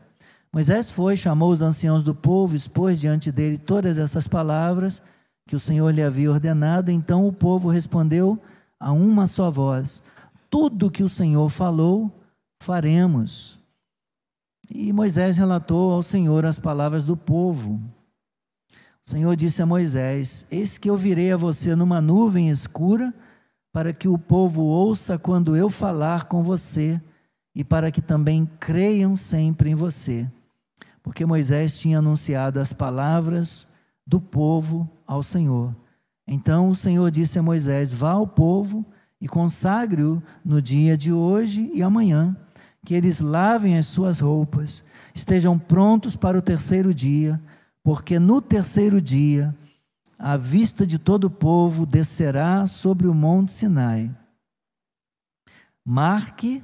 Moisés 0.52 0.90
foi, 0.90 1.16
chamou 1.16 1.50
os 1.50 1.62
anciãos 1.62 2.04
do 2.04 2.14
povo, 2.14 2.54
expôs 2.54 3.00
diante 3.00 3.32
dele 3.32 3.56
todas 3.56 3.96
essas 3.96 4.28
palavras 4.28 5.00
que 5.46 5.56
o 5.56 5.60
Senhor 5.60 5.90
lhe 5.90 6.02
havia 6.02 6.30
ordenado. 6.30 6.90
Então 6.90 7.26
o 7.26 7.32
povo 7.32 7.70
respondeu 7.70 8.38
a 8.78 8.92
uma 8.92 9.26
só 9.26 9.50
voz: 9.50 10.02
Tudo 10.50 10.90
que 10.90 11.02
o 11.02 11.08
Senhor 11.08 11.48
falou, 11.48 12.10
faremos. 12.62 13.58
E 14.70 14.92
Moisés 14.92 15.36
relatou 15.38 15.92
ao 15.92 16.02
Senhor 16.02 16.44
as 16.44 16.58
palavras 16.58 17.02
do 17.04 17.16
povo. 17.16 17.80
Senhor 19.12 19.36
disse 19.36 19.60
a 19.60 19.66
Moisés: 19.66 20.46
Eis 20.50 20.78
que 20.78 20.88
eu 20.88 20.96
virei 20.96 21.32
a 21.32 21.36
você 21.36 21.76
numa 21.76 22.00
nuvem 22.00 22.48
escura, 22.48 23.12
para 23.70 23.92
que 23.92 24.08
o 24.08 24.16
povo 24.16 24.62
ouça 24.62 25.18
quando 25.18 25.54
eu 25.54 25.68
falar 25.68 26.24
com 26.24 26.42
você, 26.42 26.98
e 27.54 27.62
para 27.62 27.90
que 27.90 28.00
também 28.00 28.48
creiam 28.58 29.14
sempre 29.14 29.68
em 29.68 29.74
você. 29.74 30.26
Porque 31.02 31.26
Moisés 31.26 31.78
tinha 31.78 31.98
anunciado 31.98 32.58
as 32.58 32.72
palavras 32.72 33.68
do 34.06 34.18
povo 34.18 34.88
ao 35.06 35.22
Senhor. 35.22 35.76
Então 36.26 36.70
o 36.70 36.74
Senhor 36.74 37.10
disse 37.10 37.38
a 37.38 37.42
Moisés: 37.42 37.92
Vá 37.92 38.12
ao 38.12 38.26
povo 38.26 38.82
e 39.20 39.28
consagre-o 39.28 40.22
no 40.42 40.62
dia 40.62 40.96
de 40.96 41.12
hoje 41.12 41.70
e 41.74 41.82
amanhã, 41.82 42.34
que 42.82 42.94
eles 42.94 43.20
lavem 43.20 43.76
as 43.76 43.84
suas 43.84 44.20
roupas, 44.20 44.82
estejam 45.14 45.58
prontos 45.58 46.16
para 46.16 46.38
o 46.38 46.42
terceiro 46.42 46.94
dia 46.94 47.38
porque 47.82 48.18
no 48.18 48.40
terceiro 48.40 49.00
dia, 49.00 49.54
a 50.18 50.36
vista 50.36 50.86
de 50.86 50.98
todo 50.98 51.24
o 51.24 51.30
povo 51.30 51.84
descerá 51.84 52.66
sobre 52.66 53.08
o 53.08 53.14
monte 53.14 53.52
Sinai. 53.52 54.10
Marque 55.84 56.62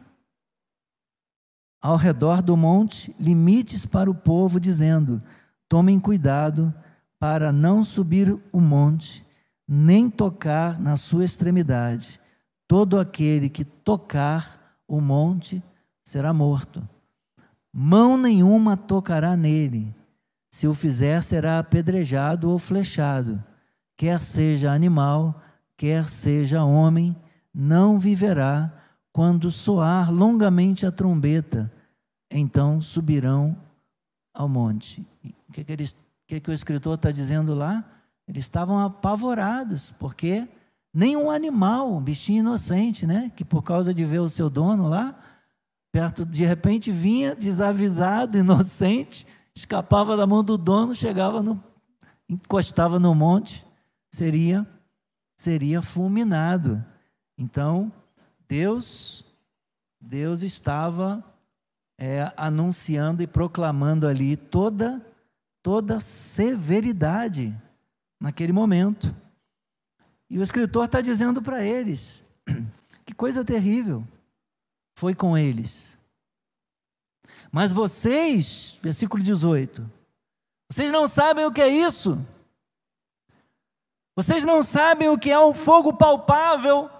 ao 1.80 1.96
redor 1.96 2.42
do 2.42 2.56
monte 2.56 3.14
limites 3.18 3.84
para 3.84 4.10
o 4.10 4.14
povo, 4.14 4.60
dizendo: 4.60 5.20
Tomem 5.68 5.98
cuidado 5.98 6.72
para 7.18 7.52
não 7.52 7.82
subir 7.82 8.38
o 8.52 8.60
monte, 8.60 9.26
nem 9.66 10.08
tocar 10.08 10.78
na 10.78 10.96
sua 10.96 11.24
extremidade. 11.24 12.20
Todo 12.68 12.98
aquele 12.98 13.48
que 13.48 13.64
tocar 13.64 14.78
o 14.86 15.00
monte 15.00 15.62
será 16.04 16.32
morto. 16.32 16.86
Mão 17.72 18.16
nenhuma 18.16 18.76
tocará 18.76 19.36
nele. 19.36 19.94
Se 20.50 20.66
o 20.66 20.74
fizer, 20.74 21.22
será 21.22 21.58
apedrejado 21.58 22.50
ou 22.50 22.58
flechado. 22.58 23.42
Quer 23.96 24.22
seja 24.22 24.72
animal, 24.72 25.40
quer 25.76 26.08
seja 26.08 26.64
homem, 26.64 27.16
não 27.52 27.98
viverá 27.98 28.72
quando 29.12 29.50
soar 29.50 30.12
longamente 30.12 30.86
a 30.86 30.92
trombeta. 30.92 31.72
Então 32.30 32.80
subirão 32.80 33.56
ao 34.32 34.48
monte. 34.48 35.04
O 35.48 35.52
que, 35.52 35.64
que, 35.64 35.72
eles, 35.72 35.96
que, 36.26 36.40
que 36.40 36.50
o 36.50 36.54
escritor 36.54 36.94
está 36.94 37.10
dizendo 37.10 37.54
lá? 37.54 37.84
Eles 38.26 38.44
estavam 38.44 38.78
apavorados, 38.78 39.92
porque 39.98 40.46
nenhum 40.92 41.30
animal, 41.30 41.92
um 41.92 42.00
bichinho 42.00 42.40
inocente, 42.40 43.06
né, 43.06 43.32
que 43.34 43.44
por 43.44 43.62
causa 43.62 43.92
de 43.92 44.04
ver 44.04 44.20
o 44.20 44.28
seu 44.28 44.50
dono 44.50 44.86
lá, 44.86 45.18
perto, 45.90 46.24
de 46.26 46.44
repente 46.44 46.92
vinha 46.92 47.34
desavisado, 47.34 48.36
inocente, 48.38 49.26
escapava 49.58 50.16
da 50.16 50.24
mão 50.24 50.44
do 50.44 50.56
dono, 50.56 50.94
chegava 50.94 51.42
no, 51.42 51.62
encostava 52.28 53.00
no 53.00 53.12
monte, 53.14 53.66
seria 54.12 54.66
seria 55.36 55.82
fulminado. 55.82 56.84
Então, 57.36 57.92
Deus 58.48 59.24
Deus 60.00 60.42
estava 60.42 61.24
é, 61.98 62.32
anunciando 62.36 63.20
e 63.20 63.26
proclamando 63.26 64.06
ali 64.06 64.36
toda 64.36 65.04
toda 65.60 65.98
severidade 65.98 67.52
naquele 68.20 68.52
momento. 68.52 69.12
E 70.30 70.38
o 70.38 70.42
escritor 70.42 70.84
está 70.84 71.00
dizendo 71.00 71.42
para 71.42 71.64
eles: 71.64 72.24
que 73.04 73.12
coisa 73.12 73.44
terrível 73.44 74.06
foi 74.96 75.16
com 75.16 75.36
eles. 75.36 75.97
Mas 77.50 77.72
vocês, 77.72 78.76
versículo 78.82 79.22
18, 79.22 79.90
vocês 80.70 80.92
não 80.92 81.08
sabem 81.08 81.46
o 81.46 81.52
que 81.52 81.62
é 81.62 81.68
isso? 81.68 82.24
Vocês 84.14 84.44
não 84.44 84.62
sabem 84.62 85.08
o 85.08 85.18
que 85.18 85.30
é 85.30 85.40
um 85.40 85.54
fogo 85.54 85.94
palpável, 85.94 86.90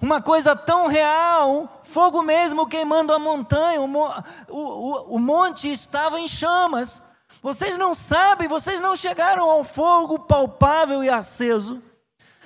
uma 0.00 0.22
coisa 0.22 0.54
tão 0.54 0.86
real, 0.86 1.82
fogo 1.84 2.22
mesmo 2.22 2.68
queimando 2.68 3.12
a 3.12 3.18
montanha, 3.18 3.80
o, 3.80 3.86
o, 4.48 5.16
o 5.16 5.18
monte 5.18 5.70
estava 5.70 6.20
em 6.20 6.28
chamas. 6.28 7.02
Vocês 7.42 7.76
não 7.76 7.94
sabem, 7.94 8.48
vocês 8.48 8.80
não 8.80 8.96
chegaram 8.96 9.48
ao 9.48 9.62
fogo 9.62 10.20
palpável 10.20 11.04
e 11.04 11.10
aceso. 11.10 11.82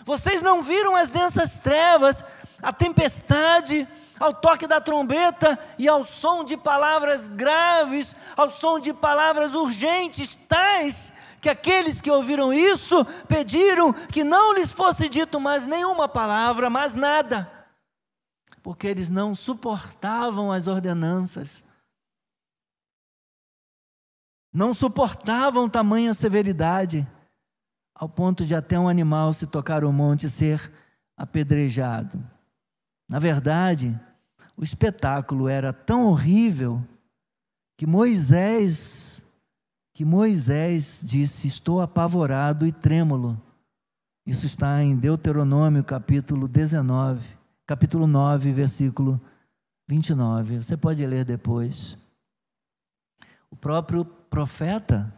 Vocês 0.05 0.43
não 0.43 0.63
viram 0.63 0.97
as 0.97 1.09
densas 1.09 1.59
trevas, 1.59 2.25
a 2.61 2.73
tempestade, 2.73 3.87
ao 4.23 4.33
toque 4.33 4.67
da 4.67 4.81
trombeta 4.81 5.59
e 5.79 5.89
ao 5.89 6.05
som 6.05 6.45
de 6.45 6.57
palavras 6.57 7.29
graves, 7.29 8.15
ao 8.37 8.51
som 8.51 8.79
de 8.79 8.93
palavras 8.93 9.55
urgentes, 9.55 10.37
tais 10.49 11.13
que 11.41 11.49
aqueles 11.49 12.01
que 12.01 12.11
ouviram 12.11 12.53
isso 12.53 13.05
pediram 13.27 13.93
que 13.93 14.23
não 14.23 14.55
lhes 14.55 14.73
fosse 14.73 15.09
dito 15.09 15.41
mais 15.41 15.67
nenhuma 15.67 16.09
palavra, 16.09 16.71
mais 16.71 16.95
nada, 16.95 17.51
porque 18.63 18.87
eles 18.87 19.11
não 19.11 19.35
suportavam 19.35 20.53
as 20.53 20.69
ordenanças 20.69 21.65
não 24.53 24.75
suportavam 24.75 25.69
tamanha 25.69 26.13
severidade, 26.13 27.09
ao 27.95 28.09
ponto 28.09 28.45
de 28.45 28.55
até 28.55 28.79
um 28.79 28.89
animal 28.89 29.33
se 29.33 29.47
tocar 29.47 29.83
o 29.83 29.93
monte 29.93 30.29
ser 30.29 30.71
apedrejado. 31.17 32.23
Na 33.09 33.19
verdade, 33.19 33.99
o 34.63 34.65
espetáculo 34.65 35.49
era 35.49 35.73
tão 35.73 36.07
horrível 36.07 36.81
que 37.77 37.85
Moisés 37.85 39.21
que 39.93 40.05
Moisés 40.05 41.03
disse: 41.05 41.49
"Estou 41.49 41.81
apavorado 41.81 42.65
e 42.65 42.71
trêmulo". 42.71 43.43
Isso 44.25 44.47
está 44.47 44.81
em 44.81 44.95
Deuteronômio 44.95 45.83
capítulo 45.83 46.47
19, 46.47 47.27
capítulo 47.67 48.07
9, 48.07 48.53
versículo 48.53 49.21
29. 49.89 50.59
Você 50.59 50.77
pode 50.77 51.05
ler 51.05 51.25
depois. 51.25 51.99
O 53.51 53.57
próprio 53.57 54.05
profeta 54.05 55.13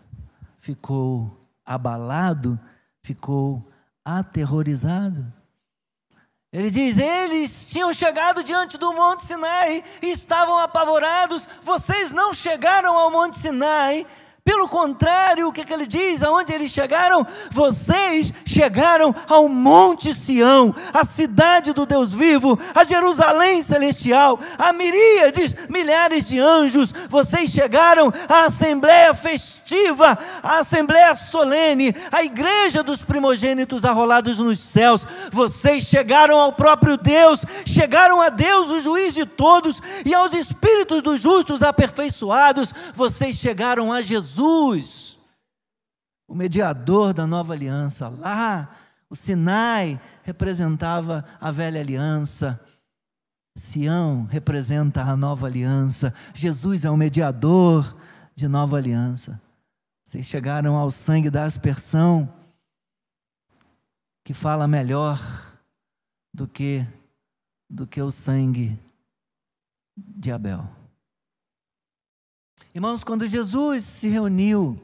ficou 0.56 1.38
abalado, 1.66 2.58
ficou 3.02 3.70
aterrorizado. 4.02 5.30
Ele 6.54 6.70
diz: 6.70 6.96
Eles 6.98 7.66
tinham 7.68 7.92
chegado 7.92 8.44
diante 8.44 8.78
do 8.78 8.92
Monte 8.92 9.24
Sinai 9.24 9.82
e 10.00 10.12
estavam 10.12 10.56
apavorados. 10.56 11.48
Vocês 11.64 12.12
não 12.12 12.32
chegaram 12.32 12.96
ao 12.96 13.10
Monte 13.10 13.36
Sinai 13.36 14.06
pelo 14.44 14.68
contrário, 14.68 15.48
o 15.48 15.52
que, 15.52 15.64
que, 15.64 15.72
ele 15.72 15.86
diz? 15.86 16.22
Aonde 16.22 16.52
eles 16.52 16.70
chegaram? 16.70 17.26
Vocês 17.50 18.30
chegaram 18.54 19.14
ao 19.28 19.48
Monte 19.48 20.14
Sião, 20.14 20.74
a 20.92 21.04
cidade 21.04 21.72
do 21.72 21.84
Deus 21.84 22.14
vivo, 22.14 22.58
a 22.74 22.84
Jerusalém 22.84 23.62
celestial, 23.62 24.38
a 24.56 24.72
miríades, 24.72 25.54
milhares 25.68 26.24
de 26.24 26.40
anjos. 26.40 26.92
Vocês 27.08 27.50
chegaram 27.50 28.12
à 28.28 28.46
assembleia 28.46 29.12
festiva, 29.12 30.18
à 30.42 30.58
assembleia 30.60 31.14
solene, 31.14 31.94
à 32.10 32.24
igreja 32.24 32.82
dos 32.82 33.02
primogênitos 33.02 33.84
arrolados 33.84 34.38
nos 34.38 34.58
céus. 34.58 35.06
Vocês 35.30 35.84
chegaram 35.84 36.38
ao 36.38 36.52
próprio 36.52 36.96
Deus, 36.96 37.44
chegaram 37.66 38.20
a 38.20 38.30
Deus, 38.30 38.70
o 38.70 38.80
juiz 38.80 39.12
de 39.12 39.26
todos, 39.26 39.82
e 40.04 40.14
aos 40.14 40.32
espíritos 40.32 41.02
dos 41.02 41.20
justos 41.20 41.62
aperfeiçoados. 41.62 42.72
Vocês 42.94 43.36
chegaram 43.36 43.92
a 43.92 44.00
Jesus 44.00 44.14
Jesus, 44.14 45.03
o 46.34 46.36
mediador 46.36 47.14
da 47.14 47.28
nova 47.28 47.52
aliança. 47.52 48.08
Lá, 48.08 48.68
o 49.08 49.14
Sinai 49.14 50.00
representava 50.24 51.24
a 51.40 51.52
velha 51.52 51.80
aliança. 51.80 52.60
Sião 53.56 54.24
representa 54.24 55.02
a 55.02 55.16
nova 55.16 55.46
aliança. 55.46 56.12
Jesus 56.34 56.84
é 56.84 56.90
o 56.90 56.96
mediador 56.96 57.96
de 58.34 58.48
nova 58.48 58.76
aliança. 58.76 59.40
Vocês 60.04 60.26
chegaram 60.26 60.76
ao 60.76 60.90
sangue 60.90 61.30
da 61.30 61.44
aspersão, 61.44 62.28
que 64.24 64.34
fala 64.34 64.66
melhor 64.66 65.20
do 66.34 66.48
que 66.48 66.84
do 67.70 67.86
que 67.86 68.02
o 68.02 68.10
sangue 68.10 68.76
de 69.96 70.32
Abel. 70.32 70.68
Irmãos, 72.74 73.04
quando 73.04 73.24
Jesus 73.24 73.84
se 73.84 74.08
reuniu, 74.08 74.83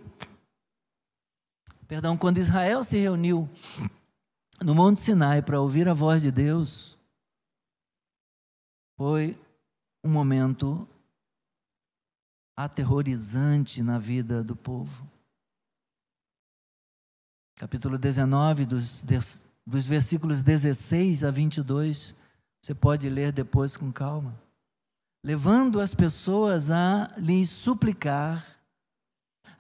perdão, 1.90 2.16
quando 2.16 2.38
Israel 2.38 2.85
se 2.85 2.96
reuniu 2.96 3.50
no 4.64 4.76
Monte 4.76 5.00
Sinai 5.00 5.42
para 5.42 5.61
ouvir 5.61 5.88
a 5.88 5.92
voz 5.92 6.22
de 6.22 6.31
Deus, 6.31 6.96
foi 8.96 9.37
um 10.05 10.09
momento 10.09 10.87
aterrorizante 12.57 13.83
na 13.83 13.98
vida 13.98 14.44
do 14.44 14.55
povo. 14.55 15.05
Capítulo 17.57 17.98
19, 17.98 18.66
dos, 18.66 19.05
dos 19.66 19.85
versículos 19.85 20.42
16 20.42 21.24
a 21.24 21.31
22, 21.33 22.14
você 22.62 22.72
pode 22.72 23.09
ler 23.09 23.33
depois 23.33 23.76
com 23.76 23.90
calma 23.90 24.40
levando 25.22 25.81
as 25.81 25.94
pessoas 25.94 26.70
a 26.70 27.12
lhes 27.18 27.50
suplicar, 27.50 28.60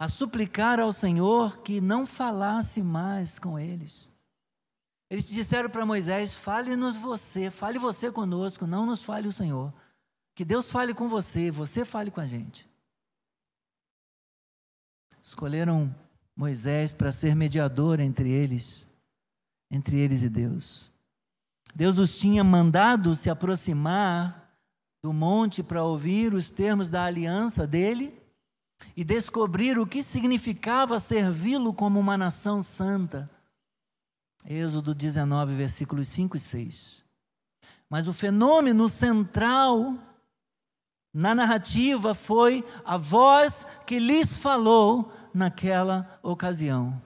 a 0.00 0.08
suplicar 0.08 0.80
ao 0.80 0.94
Senhor 0.94 1.58
que 1.58 1.78
não 1.78 2.06
falasse 2.06 2.82
mais 2.82 3.38
com 3.38 3.58
eles. 3.58 4.10
Eles 5.10 5.28
disseram 5.28 5.68
para 5.68 5.84
Moisés: 5.84 6.32
fale-nos 6.32 6.96
você, 6.96 7.50
fale 7.50 7.78
você 7.78 8.10
conosco, 8.10 8.66
não 8.66 8.86
nos 8.86 9.02
fale 9.02 9.28
o 9.28 9.32
Senhor. 9.32 9.74
Que 10.34 10.42
Deus 10.42 10.70
fale 10.70 10.94
com 10.94 11.06
você, 11.06 11.50
você 11.50 11.84
fale 11.84 12.10
com 12.10 12.18
a 12.18 12.24
gente. 12.24 12.66
Escolheram 15.22 15.94
Moisés 16.34 16.94
para 16.94 17.12
ser 17.12 17.36
mediador 17.36 18.00
entre 18.00 18.30
eles, 18.30 18.88
entre 19.70 19.98
eles 19.98 20.22
e 20.22 20.30
Deus. 20.30 20.90
Deus 21.74 21.98
os 21.98 22.16
tinha 22.16 22.42
mandado 22.42 23.14
se 23.14 23.28
aproximar 23.28 24.50
do 25.02 25.12
monte 25.12 25.62
para 25.62 25.84
ouvir 25.84 26.32
os 26.32 26.48
termos 26.48 26.88
da 26.88 27.04
aliança 27.04 27.66
dele 27.66 28.19
e 28.96 29.04
descobrir 29.04 29.78
o 29.78 29.86
que 29.86 30.02
significava 30.02 30.98
servi-lo 30.98 31.72
como 31.72 31.98
uma 31.98 32.16
nação 32.16 32.62
santa. 32.62 33.30
Êxodo 34.44 34.94
19, 34.94 35.54
versículos 35.54 36.08
5 36.08 36.36
e 36.36 36.40
6. 36.40 37.04
Mas 37.88 38.08
o 38.08 38.12
fenômeno 38.12 38.88
central 38.88 39.94
na 41.12 41.34
narrativa 41.34 42.14
foi 42.14 42.64
a 42.84 42.96
voz 42.96 43.66
que 43.84 43.98
lhes 43.98 44.36
falou 44.36 45.12
naquela 45.34 46.18
ocasião. 46.22 47.00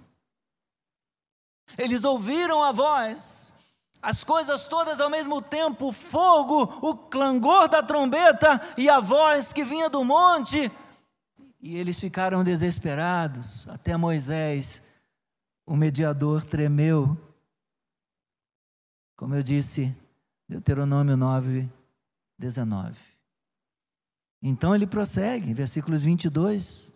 Eles 1.79 2.05
ouviram 2.05 2.63
a 2.63 2.71
voz, 2.71 3.55
as 4.03 4.23
coisas 4.23 4.67
todas 4.67 5.01
ao 5.01 5.09
mesmo 5.09 5.41
tempo: 5.41 5.89
o 5.89 5.93
fogo, 5.93 6.63
o 6.83 6.95
clangor 6.95 7.69
da 7.69 7.83
trombeta 7.83 8.61
e 8.77 8.89
a 8.89 9.01
voz 9.01 9.53
que 9.53 9.65
vinha 9.65 9.89
do 9.89 10.05
monte. 10.05 10.71
E 11.65 11.77
eles 11.77 11.99
ficaram 11.99 12.45
desesperados. 12.45 13.67
Até 13.69 13.97
Moisés, 13.97 14.83
o 15.65 15.75
mediador, 15.75 16.45
tremeu. 16.45 17.17
Como 19.17 19.35
eu 19.35 19.43
disse, 19.43 19.97
Deuteronômio 20.47 21.17
9, 21.17 21.67
19. 22.39 23.01
Então 24.43 24.75
ele 24.75 24.87
prossegue, 24.87 25.55
versículos 25.55 26.03
22. 26.03 26.93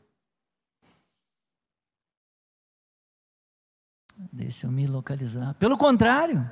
Deixa 4.30 4.66
eu 4.66 4.70
me 4.70 4.86
localizar. 4.86 5.54
Pelo 5.54 5.78
contrário, 5.78 6.46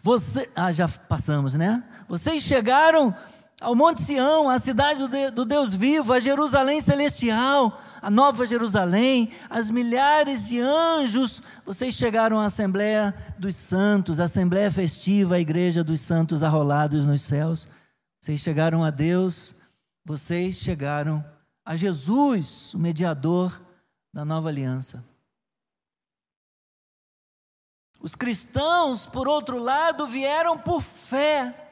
você, 0.00 0.50
ah, 0.56 0.72
já 0.72 0.88
passamos, 0.88 1.52
né? 1.52 1.86
Vocês 2.08 2.42
chegaram 2.42 3.14
ao 3.60 3.74
Monte 3.74 4.02
Sião, 4.02 4.48
à 4.48 4.58
cidade 4.58 5.00
do, 5.00 5.08
de, 5.08 5.30
do 5.30 5.44
Deus 5.44 5.74
vivo, 5.74 6.12
a 6.12 6.20
Jerusalém 6.20 6.80
celestial, 6.80 7.80
a 8.00 8.10
Nova 8.10 8.46
Jerusalém, 8.46 9.30
as 9.50 9.70
milhares 9.70 10.46
de 10.48 10.60
anjos. 10.60 11.42
Vocês 11.64 11.94
chegaram 11.94 12.38
à 12.38 12.46
Assembleia 12.46 13.14
dos 13.38 13.56
Santos, 13.56 14.20
a 14.20 14.24
Assembleia 14.24 14.70
festiva, 14.70 15.34
a 15.34 15.40
Igreja 15.40 15.82
dos 15.82 16.00
Santos 16.00 16.42
arrolados 16.42 17.04
nos 17.04 17.22
céus. 17.22 17.68
Vocês 18.20 18.40
chegaram 18.40 18.84
a 18.84 18.90
Deus, 18.90 19.54
vocês 20.04 20.56
chegaram 20.56 21.24
a 21.64 21.76
Jesus, 21.76 22.72
o 22.74 22.78
mediador 22.78 23.60
da 24.12 24.24
nova 24.24 24.48
aliança. 24.48 25.04
Os 28.00 28.14
cristãos, 28.14 29.06
por 29.06 29.26
outro 29.26 29.58
lado, 29.58 30.06
vieram 30.06 30.56
por 30.56 30.80
fé. 30.80 31.67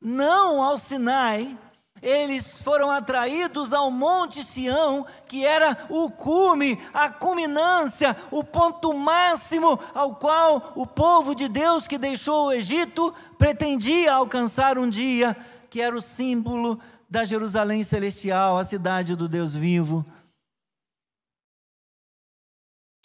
Não 0.00 0.62
ao 0.62 0.78
Sinai, 0.78 1.58
eles 2.02 2.60
foram 2.62 2.90
atraídos 2.90 3.74
ao 3.74 3.90
Monte 3.90 4.42
Sião, 4.42 5.06
que 5.26 5.44
era 5.44 5.86
o 5.90 6.10
cume, 6.10 6.78
a 6.94 7.10
culminância, 7.10 8.16
o 8.30 8.42
ponto 8.42 8.94
máximo 8.94 9.78
ao 9.94 10.16
qual 10.16 10.72
o 10.74 10.86
povo 10.86 11.34
de 11.34 11.46
Deus 11.48 11.86
que 11.86 11.98
deixou 11.98 12.46
o 12.46 12.52
Egito 12.52 13.12
pretendia 13.36 14.14
alcançar 14.14 14.78
um 14.78 14.88
dia, 14.88 15.36
que 15.68 15.82
era 15.82 15.94
o 15.94 16.00
símbolo 16.00 16.80
da 17.08 17.24
Jerusalém 17.24 17.84
celestial, 17.84 18.56
a 18.56 18.64
cidade 18.64 19.14
do 19.14 19.28
Deus 19.28 19.54
vivo. 19.54 20.06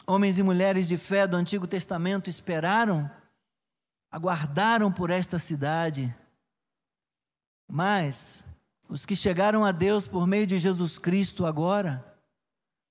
Homens 0.07 0.39
e 0.39 0.43
mulheres 0.43 0.87
de 0.87 0.95
fé 0.95 1.27
do 1.27 1.35
Antigo 1.35 1.67
Testamento 1.67 2.29
esperaram, 2.29 3.09
aguardaram 4.09 4.89
por 4.91 5.09
esta 5.09 5.37
cidade, 5.39 6.15
mas 7.67 8.45
os 8.87 9.05
que 9.05 9.15
chegaram 9.15 9.65
a 9.65 9.71
Deus 9.71 10.07
por 10.07 10.27
meio 10.27 10.45
de 10.45 10.57
Jesus 10.57 10.97
Cristo 10.97 11.45
agora, 11.45 12.05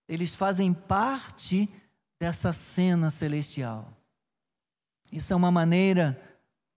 eles 0.08 0.34
fazem 0.34 0.72
parte 0.72 1.68
dessa 2.18 2.52
cena 2.52 3.10
celestial. 3.10 3.92
Isso 5.10 5.32
é 5.32 5.36
uma 5.36 5.50
maneira 5.50 6.20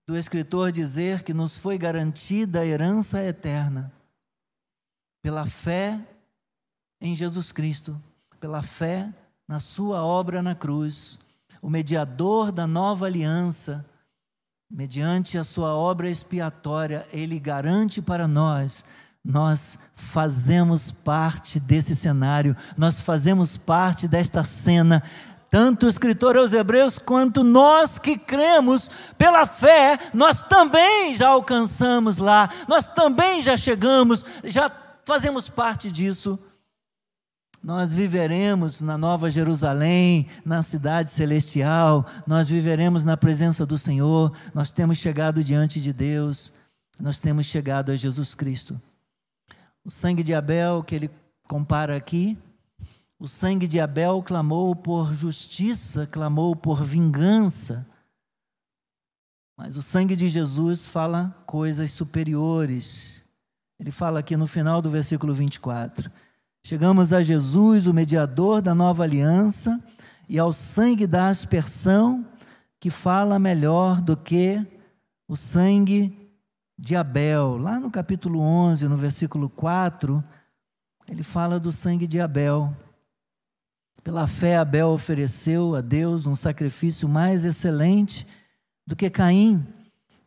do 0.06 0.16
escritor 0.16 0.72
dizer 0.72 1.22
que 1.22 1.34
nos 1.34 1.58
foi 1.58 1.76
garantida 1.76 2.60
a 2.60 2.66
herança 2.66 3.22
eterna 3.22 3.92
pela 5.20 5.44
fé 5.44 6.00
em 7.00 7.14
Jesus 7.14 7.52
Cristo, 7.52 8.00
pela 8.40 8.62
fé 8.62 9.12
na 9.46 9.60
sua 9.60 10.04
obra 10.04 10.42
na 10.42 10.54
cruz, 10.54 11.18
o 11.60 11.68
mediador 11.68 12.52
da 12.52 12.66
nova 12.66 13.06
aliança, 13.06 13.84
mediante 14.70 15.38
a 15.38 15.44
sua 15.44 15.74
obra 15.74 16.10
expiatória, 16.10 17.06
ele 17.12 17.38
garante 17.38 18.02
para 18.02 18.28
nós 18.28 18.84
nós 19.24 19.78
fazemos 19.94 20.90
parte 20.90 21.60
desse 21.60 21.94
cenário, 21.94 22.56
nós 22.78 22.98
fazemos 22.98 23.58
parte 23.58 24.08
desta 24.08 24.42
cena. 24.42 25.02
Tanto 25.50 25.84
o 25.84 25.88
escritor 25.88 26.36
aos 26.36 26.52
Hebreus 26.54 26.98
quanto 26.98 27.44
nós 27.44 27.98
que 27.98 28.16
cremos 28.16 28.90
pela 29.18 29.44
fé, 29.44 29.98
nós 30.14 30.42
também 30.42 31.14
já 31.14 31.28
alcançamos 31.28 32.16
lá, 32.16 32.48
nós 32.66 32.88
também 32.88 33.42
já 33.42 33.56
chegamos, 33.56 34.24
já 34.44 34.70
fazemos 35.04 35.48
parte 35.48 35.90
disso. 35.90 36.38
Nós 37.62 37.92
viveremos 37.92 38.80
na 38.80 38.96
Nova 38.96 39.28
Jerusalém, 39.28 40.26
na 40.44 40.62
cidade 40.62 41.10
celestial, 41.10 42.06
nós 42.26 42.48
viveremos 42.48 43.02
na 43.02 43.16
presença 43.16 43.66
do 43.66 43.76
Senhor, 43.76 44.32
nós 44.54 44.70
temos 44.70 44.98
chegado 44.98 45.42
diante 45.42 45.80
de 45.80 45.92
Deus, 45.92 46.52
nós 46.98 47.18
temos 47.18 47.46
chegado 47.46 47.90
a 47.90 47.96
Jesus 47.96 48.34
Cristo. 48.34 48.80
O 49.84 49.90
sangue 49.90 50.22
de 50.22 50.34
Abel, 50.34 50.84
que 50.84 50.94
ele 50.94 51.10
compara 51.48 51.96
aqui, 51.96 52.38
o 53.18 53.26
sangue 53.26 53.66
de 53.66 53.80
Abel 53.80 54.22
clamou 54.22 54.76
por 54.76 55.12
justiça, 55.12 56.06
clamou 56.06 56.54
por 56.54 56.84
vingança, 56.84 57.84
mas 59.56 59.76
o 59.76 59.82
sangue 59.82 60.14
de 60.14 60.28
Jesus 60.28 60.86
fala 60.86 61.36
coisas 61.44 61.90
superiores. 61.90 63.24
Ele 63.80 63.90
fala 63.90 64.20
aqui 64.20 64.36
no 64.36 64.46
final 64.46 64.80
do 64.80 64.88
versículo 64.88 65.34
24 65.34 66.08
Chegamos 66.68 67.14
a 67.14 67.22
Jesus, 67.22 67.86
o 67.86 67.94
mediador 67.94 68.60
da 68.60 68.74
nova 68.74 69.02
aliança, 69.02 69.82
e 70.28 70.38
ao 70.38 70.52
sangue 70.52 71.06
da 71.06 71.30
aspersão, 71.30 72.26
que 72.78 72.90
fala 72.90 73.38
melhor 73.38 74.02
do 74.02 74.14
que 74.14 74.62
o 75.26 75.34
sangue 75.34 76.14
de 76.78 76.94
Abel. 76.94 77.56
Lá 77.56 77.80
no 77.80 77.90
capítulo 77.90 78.40
11, 78.40 78.86
no 78.86 78.98
versículo 78.98 79.48
4, 79.48 80.22
ele 81.08 81.22
fala 81.22 81.58
do 81.58 81.72
sangue 81.72 82.06
de 82.06 82.20
Abel. 82.20 82.76
Pela 84.04 84.26
fé, 84.26 84.58
Abel 84.58 84.88
ofereceu 84.88 85.74
a 85.74 85.80
Deus 85.80 86.26
um 86.26 86.36
sacrifício 86.36 87.08
mais 87.08 87.46
excelente 87.46 88.26
do 88.86 88.94
que 88.94 89.08
Caim, 89.08 89.66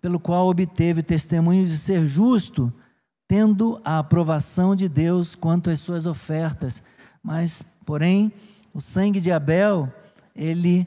pelo 0.01 0.19
qual 0.19 0.47
obteve 0.47 1.03
testemunho 1.03 1.67
de 1.67 1.77
ser 1.77 2.03
justo 2.03 2.73
tendo 3.31 3.79
a 3.85 3.97
aprovação 3.97 4.75
de 4.75 4.89
Deus 4.89 5.35
quanto 5.35 5.69
às 5.69 5.79
suas 5.79 6.05
ofertas. 6.05 6.83
Mas, 7.23 7.63
porém, 7.85 8.29
o 8.73 8.81
sangue 8.81 9.21
de 9.21 9.31
Abel, 9.31 9.89
ele, 10.35 10.85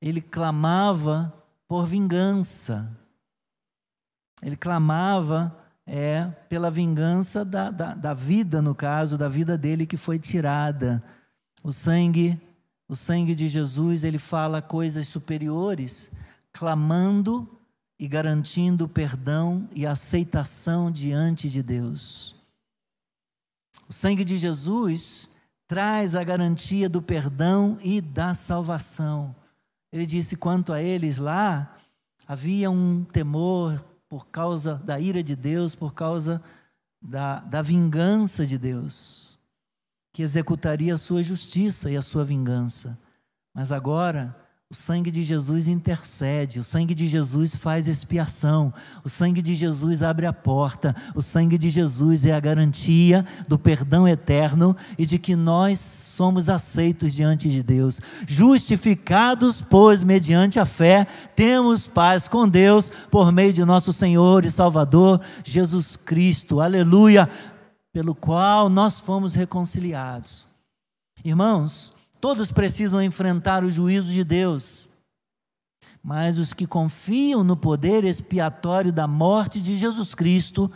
ele 0.00 0.22
clamava 0.22 1.30
por 1.68 1.84
vingança. 1.84 2.90
Ele 4.40 4.56
clamava 4.56 5.54
é, 5.86 6.24
pela 6.48 6.70
vingança 6.70 7.44
da, 7.44 7.70
da, 7.70 7.94
da 7.94 8.14
vida, 8.14 8.62
no 8.62 8.74
caso, 8.74 9.18
da 9.18 9.28
vida 9.28 9.58
dele 9.58 9.84
que 9.84 9.98
foi 9.98 10.18
tirada. 10.18 10.98
O 11.62 11.74
sangue, 11.74 12.40
o 12.88 12.96
sangue 12.96 13.34
de 13.34 13.48
Jesus, 13.48 14.02
ele 14.02 14.16
fala 14.16 14.62
coisas 14.62 15.08
superiores, 15.08 16.10
clamando 16.54 17.46
e 17.98 18.06
garantindo 18.06 18.88
perdão 18.88 19.68
e 19.72 19.86
aceitação 19.86 20.90
diante 20.90 21.48
de 21.48 21.62
Deus. 21.62 22.36
O 23.88 23.92
sangue 23.92 24.24
de 24.24 24.36
Jesus 24.36 25.30
traz 25.66 26.14
a 26.14 26.22
garantia 26.22 26.88
do 26.88 27.00
perdão 27.00 27.76
e 27.82 28.00
da 28.00 28.34
salvação. 28.34 29.34
Ele 29.92 30.06
disse: 30.06 30.36
quanto 30.36 30.72
a 30.72 30.82
eles 30.82 31.16
lá, 31.16 31.76
havia 32.26 32.70
um 32.70 33.04
temor 33.04 33.84
por 34.08 34.26
causa 34.28 34.76
da 34.84 35.00
ira 35.00 35.22
de 35.22 35.34
Deus, 35.34 35.74
por 35.74 35.94
causa 35.94 36.42
da, 37.00 37.40
da 37.40 37.62
vingança 37.62 38.46
de 38.46 38.58
Deus, 38.58 39.38
que 40.12 40.22
executaria 40.22 40.94
a 40.94 40.98
sua 40.98 41.22
justiça 41.22 41.90
e 41.90 41.96
a 41.96 42.02
sua 42.02 42.24
vingança. 42.24 42.98
Mas 43.54 43.72
agora, 43.72 44.36
o 44.68 44.74
sangue 44.74 45.12
de 45.12 45.22
Jesus 45.22 45.68
intercede, 45.68 46.58
o 46.58 46.64
sangue 46.64 46.92
de 46.92 47.06
Jesus 47.06 47.54
faz 47.54 47.86
expiação, 47.86 48.74
o 49.04 49.08
sangue 49.08 49.40
de 49.40 49.54
Jesus 49.54 50.02
abre 50.02 50.26
a 50.26 50.32
porta, 50.32 50.94
o 51.14 51.22
sangue 51.22 51.56
de 51.56 51.70
Jesus 51.70 52.24
é 52.24 52.32
a 52.32 52.40
garantia 52.40 53.24
do 53.46 53.56
perdão 53.56 54.08
eterno 54.08 54.76
e 54.98 55.06
de 55.06 55.20
que 55.20 55.36
nós 55.36 55.78
somos 55.78 56.48
aceitos 56.48 57.14
diante 57.14 57.48
de 57.48 57.62
Deus. 57.62 58.00
Justificados, 58.26 59.62
pois, 59.62 60.02
mediante 60.02 60.58
a 60.58 60.66
fé, 60.66 61.06
temos 61.36 61.86
paz 61.86 62.26
com 62.26 62.48
Deus 62.48 62.90
por 63.08 63.30
meio 63.30 63.52
de 63.52 63.64
nosso 63.64 63.92
Senhor 63.92 64.44
e 64.44 64.50
Salvador 64.50 65.20
Jesus 65.44 65.94
Cristo. 65.94 66.60
Aleluia! 66.60 67.28
Pelo 67.92 68.16
qual 68.16 68.68
nós 68.68 68.98
fomos 68.98 69.32
reconciliados. 69.32 70.48
Irmãos, 71.24 71.95
Todos 72.20 72.52
precisam 72.52 73.02
enfrentar 73.02 73.64
o 73.64 73.70
juízo 73.70 74.12
de 74.12 74.24
Deus. 74.24 74.88
Mas 76.02 76.38
os 76.38 76.52
que 76.52 76.66
confiam 76.66 77.42
no 77.42 77.56
poder 77.56 78.04
expiatório 78.04 78.92
da 78.92 79.06
morte 79.06 79.60
de 79.60 79.76
Jesus 79.76 80.14
Cristo 80.14 80.70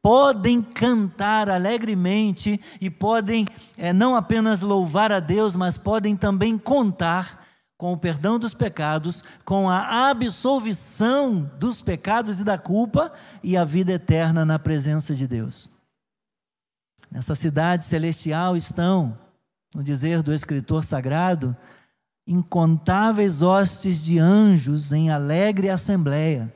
podem 0.00 0.62
cantar 0.62 1.50
alegremente 1.50 2.60
e 2.80 2.88
podem 2.88 3.46
é, 3.76 3.92
não 3.92 4.14
apenas 4.14 4.60
louvar 4.60 5.10
a 5.10 5.18
Deus, 5.18 5.56
mas 5.56 5.76
podem 5.76 6.16
também 6.16 6.56
contar 6.56 7.44
com 7.76 7.92
o 7.92 7.98
perdão 7.98 8.38
dos 8.38 8.54
pecados, 8.54 9.22
com 9.44 9.68
a 9.68 10.08
absolvição 10.08 11.50
dos 11.58 11.82
pecados 11.82 12.40
e 12.40 12.44
da 12.44 12.56
culpa 12.56 13.12
e 13.42 13.56
a 13.56 13.64
vida 13.64 13.92
eterna 13.92 14.44
na 14.44 14.58
presença 14.58 15.14
de 15.14 15.26
Deus. 15.26 15.70
Nessa 17.10 17.34
cidade 17.34 17.84
celestial 17.84 18.56
estão, 18.56 19.18
no 19.76 19.84
dizer 19.84 20.22
do 20.22 20.32
escritor 20.32 20.82
sagrado, 20.82 21.54
incontáveis 22.26 23.42
hostes 23.42 24.02
de 24.02 24.18
anjos 24.18 24.90
em 24.90 25.10
alegre 25.10 25.68
assembleia, 25.68 26.50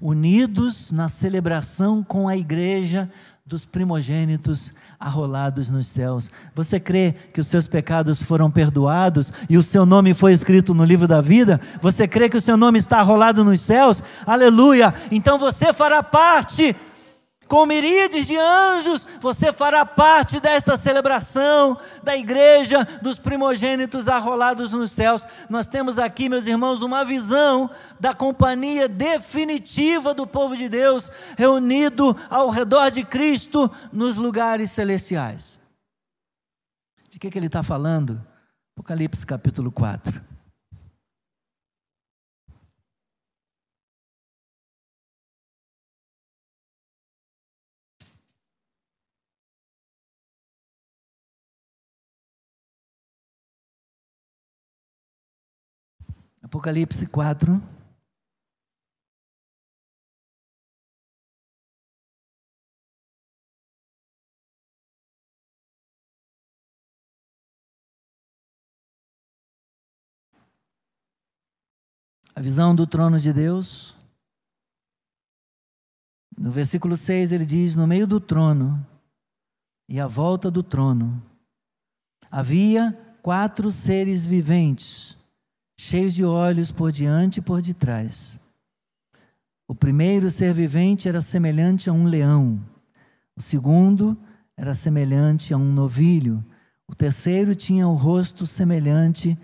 unidos 0.00 0.90
na 0.90 1.08
celebração 1.08 2.02
com 2.02 2.26
a 2.26 2.36
igreja 2.36 3.08
dos 3.46 3.64
primogênitos 3.64 4.74
arrolados 4.98 5.70
nos 5.70 5.86
céus. 5.86 6.28
Você 6.56 6.80
crê 6.80 7.14
que 7.32 7.40
os 7.40 7.46
seus 7.46 7.68
pecados 7.68 8.20
foram 8.20 8.50
perdoados 8.50 9.32
e 9.48 9.56
o 9.56 9.62
seu 9.62 9.86
nome 9.86 10.12
foi 10.12 10.32
escrito 10.32 10.74
no 10.74 10.82
livro 10.82 11.06
da 11.06 11.20
vida? 11.20 11.60
Você 11.80 12.08
crê 12.08 12.28
que 12.28 12.36
o 12.36 12.40
seu 12.40 12.56
nome 12.56 12.80
está 12.80 12.98
arrolado 12.98 13.44
nos 13.44 13.60
céus? 13.60 14.02
Aleluia! 14.26 14.92
Então 15.12 15.38
você 15.38 15.72
fará 15.72 16.02
parte 16.02 16.74
com 17.48 17.64
miríades 17.64 18.26
de 18.26 18.36
anjos, 18.36 19.06
você 19.20 19.52
fará 19.52 19.86
parte 19.86 20.40
desta 20.40 20.76
celebração 20.76 21.78
da 22.02 22.16
igreja 22.16 22.84
dos 23.00 23.18
primogênitos 23.18 24.08
arrolados 24.08 24.72
nos 24.72 24.92
céus. 24.92 25.26
Nós 25.48 25.66
temos 25.66 25.98
aqui, 25.98 26.28
meus 26.28 26.46
irmãos, 26.46 26.82
uma 26.82 27.04
visão 27.04 27.70
da 28.00 28.12
companhia 28.12 28.88
definitiva 28.88 30.12
do 30.12 30.26
povo 30.26 30.56
de 30.56 30.68
Deus, 30.68 31.10
reunido 31.36 32.16
ao 32.28 32.50
redor 32.50 32.90
de 32.90 33.04
Cristo 33.04 33.70
nos 33.92 34.16
lugares 34.16 34.70
celestiais. 34.72 35.60
De 37.10 37.18
que, 37.18 37.30
que 37.30 37.38
ele 37.38 37.46
está 37.46 37.62
falando? 37.62 38.18
Apocalipse 38.76 39.24
capítulo 39.24 39.70
4. 39.72 40.35
Apocalipse 56.56 57.06
4. 57.06 57.62
A 72.34 72.40
visão 72.40 72.74
do 72.74 72.86
trono 72.86 73.20
de 73.20 73.34
Deus. 73.34 73.94
No 76.38 76.50
versículo 76.50 76.96
6 76.96 77.32
ele 77.32 77.44
diz: 77.44 77.76
No 77.76 77.86
meio 77.86 78.06
do 78.06 78.18
trono 78.18 78.84
e 79.86 80.00
à 80.00 80.06
volta 80.06 80.50
do 80.50 80.62
trono 80.62 81.22
havia 82.30 82.92
quatro 83.22 83.70
seres 83.70 84.24
viventes 84.24 85.16
cheios 85.76 86.14
de 86.14 86.24
olhos 86.24 86.72
por 86.72 86.90
diante 86.90 87.38
e 87.38 87.42
por 87.42 87.60
detrás. 87.60 88.40
O 89.68 89.74
primeiro 89.74 90.30
ser 90.30 90.54
vivente 90.54 91.08
era 91.08 91.20
semelhante 91.20 91.90
a 91.90 91.92
um 91.92 92.06
leão, 92.06 92.60
o 93.36 93.42
segundo 93.42 94.16
era 94.56 94.74
semelhante 94.74 95.52
a 95.52 95.56
um 95.56 95.72
novilho, 95.72 96.42
o 96.88 96.94
terceiro 96.94 97.54
tinha 97.54 97.86
o 97.86 97.94
rosto 97.94 98.46
semelhante 98.46 99.36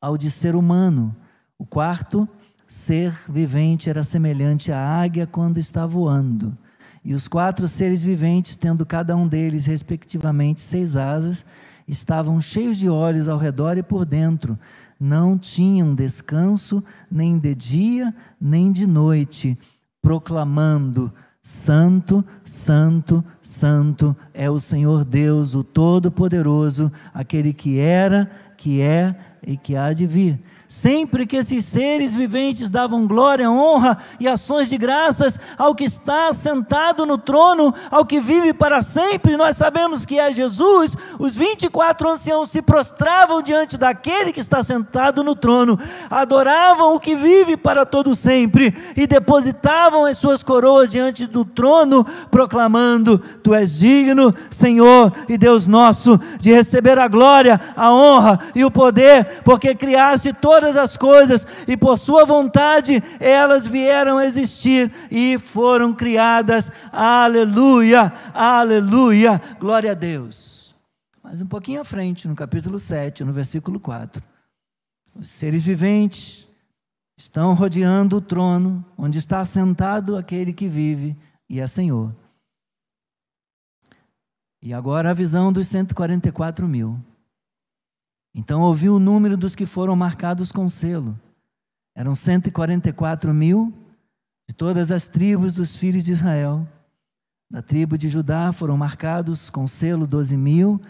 ao 0.00 0.16
de 0.16 0.30
ser 0.30 0.56
humano, 0.56 1.14
o 1.58 1.64
quarto 1.64 2.28
ser 2.66 3.12
vivente 3.28 3.88
era 3.88 4.02
semelhante 4.02 4.72
à 4.72 4.78
águia 4.78 5.26
quando 5.26 5.58
está 5.58 5.86
voando. 5.86 6.56
E 7.04 7.14
os 7.14 7.28
quatro 7.28 7.68
seres 7.68 8.02
viventes, 8.02 8.56
tendo 8.56 8.84
cada 8.84 9.16
um 9.16 9.26
deles, 9.26 9.66
respectivamente, 9.66 10.60
seis 10.60 10.96
asas, 10.96 11.46
estavam 11.86 12.40
cheios 12.40 12.76
de 12.76 12.88
olhos 12.88 13.28
ao 13.28 13.38
redor 13.38 13.78
e 13.78 13.82
por 13.82 14.04
dentro, 14.04 14.58
não 14.98 15.38
tinham 15.38 15.94
descanso 15.94 16.82
nem 17.10 17.38
de 17.38 17.54
dia 17.54 18.14
nem 18.40 18.72
de 18.72 18.86
noite, 18.86 19.58
proclamando: 20.02 21.12
Santo, 21.42 22.24
Santo, 22.44 23.24
Santo 23.40 24.16
é 24.34 24.50
o 24.50 24.60
Senhor 24.60 25.04
Deus, 25.04 25.54
o 25.54 25.62
Todo-Poderoso, 25.62 26.92
aquele 27.14 27.52
que 27.52 27.78
era, 27.78 28.30
que 28.56 28.82
é 28.82 29.16
e 29.46 29.56
que 29.56 29.76
há 29.76 29.92
de 29.92 30.06
vir. 30.06 30.40
Sempre 30.68 31.24
que 31.24 31.36
esses 31.36 31.64
seres 31.64 32.12
viventes 32.12 32.68
davam 32.68 33.06
glória, 33.06 33.50
honra 33.50 33.96
e 34.20 34.28
ações 34.28 34.68
de 34.68 34.76
graças 34.76 35.40
ao 35.56 35.74
que 35.74 35.84
está 35.84 36.34
sentado 36.34 37.06
no 37.06 37.16
trono, 37.16 37.72
ao 37.90 38.04
que 38.04 38.20
vive 38.20 38.52
para 38.52 38.82
sempre, 38.82 39.34
nós 39.34 39.56
sabemos 39.56 40.04
que 40.04 40.20
é 40.20 40.30
Jesus, 40.30 40.94
os 41.18 41.34
24 41.34 42.10
anciãos 42.10 42.50
se 42.50 42.60
prostravam 42.60 43.40
diante 43.40 43.78
daquele 43.78 44.30
que 44.30 44.40
está 44.40 44.62
sentado 44.62 45.24
no 45.24 45.34
trono, 45.34 45.78
adoravam 46.10 46.94
o 46.94 47.00
que 47.00 47.16
vive 47.16 47.56
para 47.56 47.86
todo 47.86 48.14
sempre 48.14 48.76
e 48.94 49.06
depositavam 49.06 50.04
as 50.04 50.18
suas 50.18 50.42
coroas 50.42 50.90
diante 50.90 51.26
do 51.26 51.46
trono, 51.46 52.04
proclamando: 52.30 53.16
Tu 53.42 53.54
és 53.54 53.78
digno, 53.78 54.34
Senhor 54.50 55.14
e 55.30 55.38
Deus 55.38 55.66
nosso, 55.66 56.20
de 56.38 56.52
receber 56.52 56.98
a 56.98 57.08
glória, 57.08 57.58
a 57.74 57.90
honra 57.90 58.38
e 58.54 58.66
o 58.66 58.70
poder, 58.70 59.40
porque 59.42 59.74
criaste 59.74 60.30
todas 60.34 60.57
todas 60.58 60.76
as 60.76 60.96
coisas, 60.96 61.46
e 61.68 61.76
por 61.76 61.96
Sua 61.96 62.24
vontade 62.24 63.00
elas 63.20 63.66
vieram 63.66 64.18
a 64.18 64.26
existir 64.26 64.92
e 65.10 65.38
foram 65.38 65.94
criadas. 65.94 66.70
Aleluia, 66.90 68.12
aleluia, 68.34 69.40
glória 69.60 69.92
a 69.92 69.94
Deus. 69.94 70.74
Mas 71.22 71.40
um 71.40 71.46
pouquinho 71.46 71.80
à 71.80 71.84
frente, 71.84 72.26
no 72.26 72.34
capítulo 72.34 72.78
7, 72.78 73.22
no 73.22 73.32
versículo 73.32 73.78
4. 73.78 74.22
Os 75.14 75.28
seres 75.28 75.62
viventes 75.62 76.48
estão 77.16 77.54
rodeando 77.54 78.16
o 78.16 78.20
trono, 78.20 78.84
onde 78.96 79.18
está 79.18 79.44
sentado 79.44 80.16
aquele 80.16 80.52
que 80.52 80.68
vive 80.68 81.16
e 81.48 81.60
é 81.60 81.66
Senhor. 81.66 82.14
E 84.60 84.74
agora 84.74 85.10
a 85.10 85.14
visão 85.14 85.52
dos 85.52 85.68
144 85.68 86.66
mil. 86.66 86.98
Então 88.34 88.60
ouvi 88.60 88.88
o 88.88 88.98
número 88.98 89.36
dos 89.36 89.54
que 89.54 89.66
foram 89.66 89.96
marcados 89.96 90.52
com 90.52 90.68
selo. 90.68 91.18
Eram 91.94 92.14
144 92.14 93.32
mil 93.34 93.72
de 94.48 94.54
todas 94.54 94.90
as 94.90 95.08
tribos 95.08 95.52
dos 95.52 95.76
filhos 95.76 96.04
de 96.04 96.12
Israel. 96.12 96.66
Da 97.50 97.62
tribo 97.62 97.96
de 97.96 98.08
Judá 98.08 98.52
foram 98.52 98.76
marcados 98.76 99.50
com 99.50 99.66
selo 99.66 100.06
12 100.06 100.36
mil. 100.36 100.80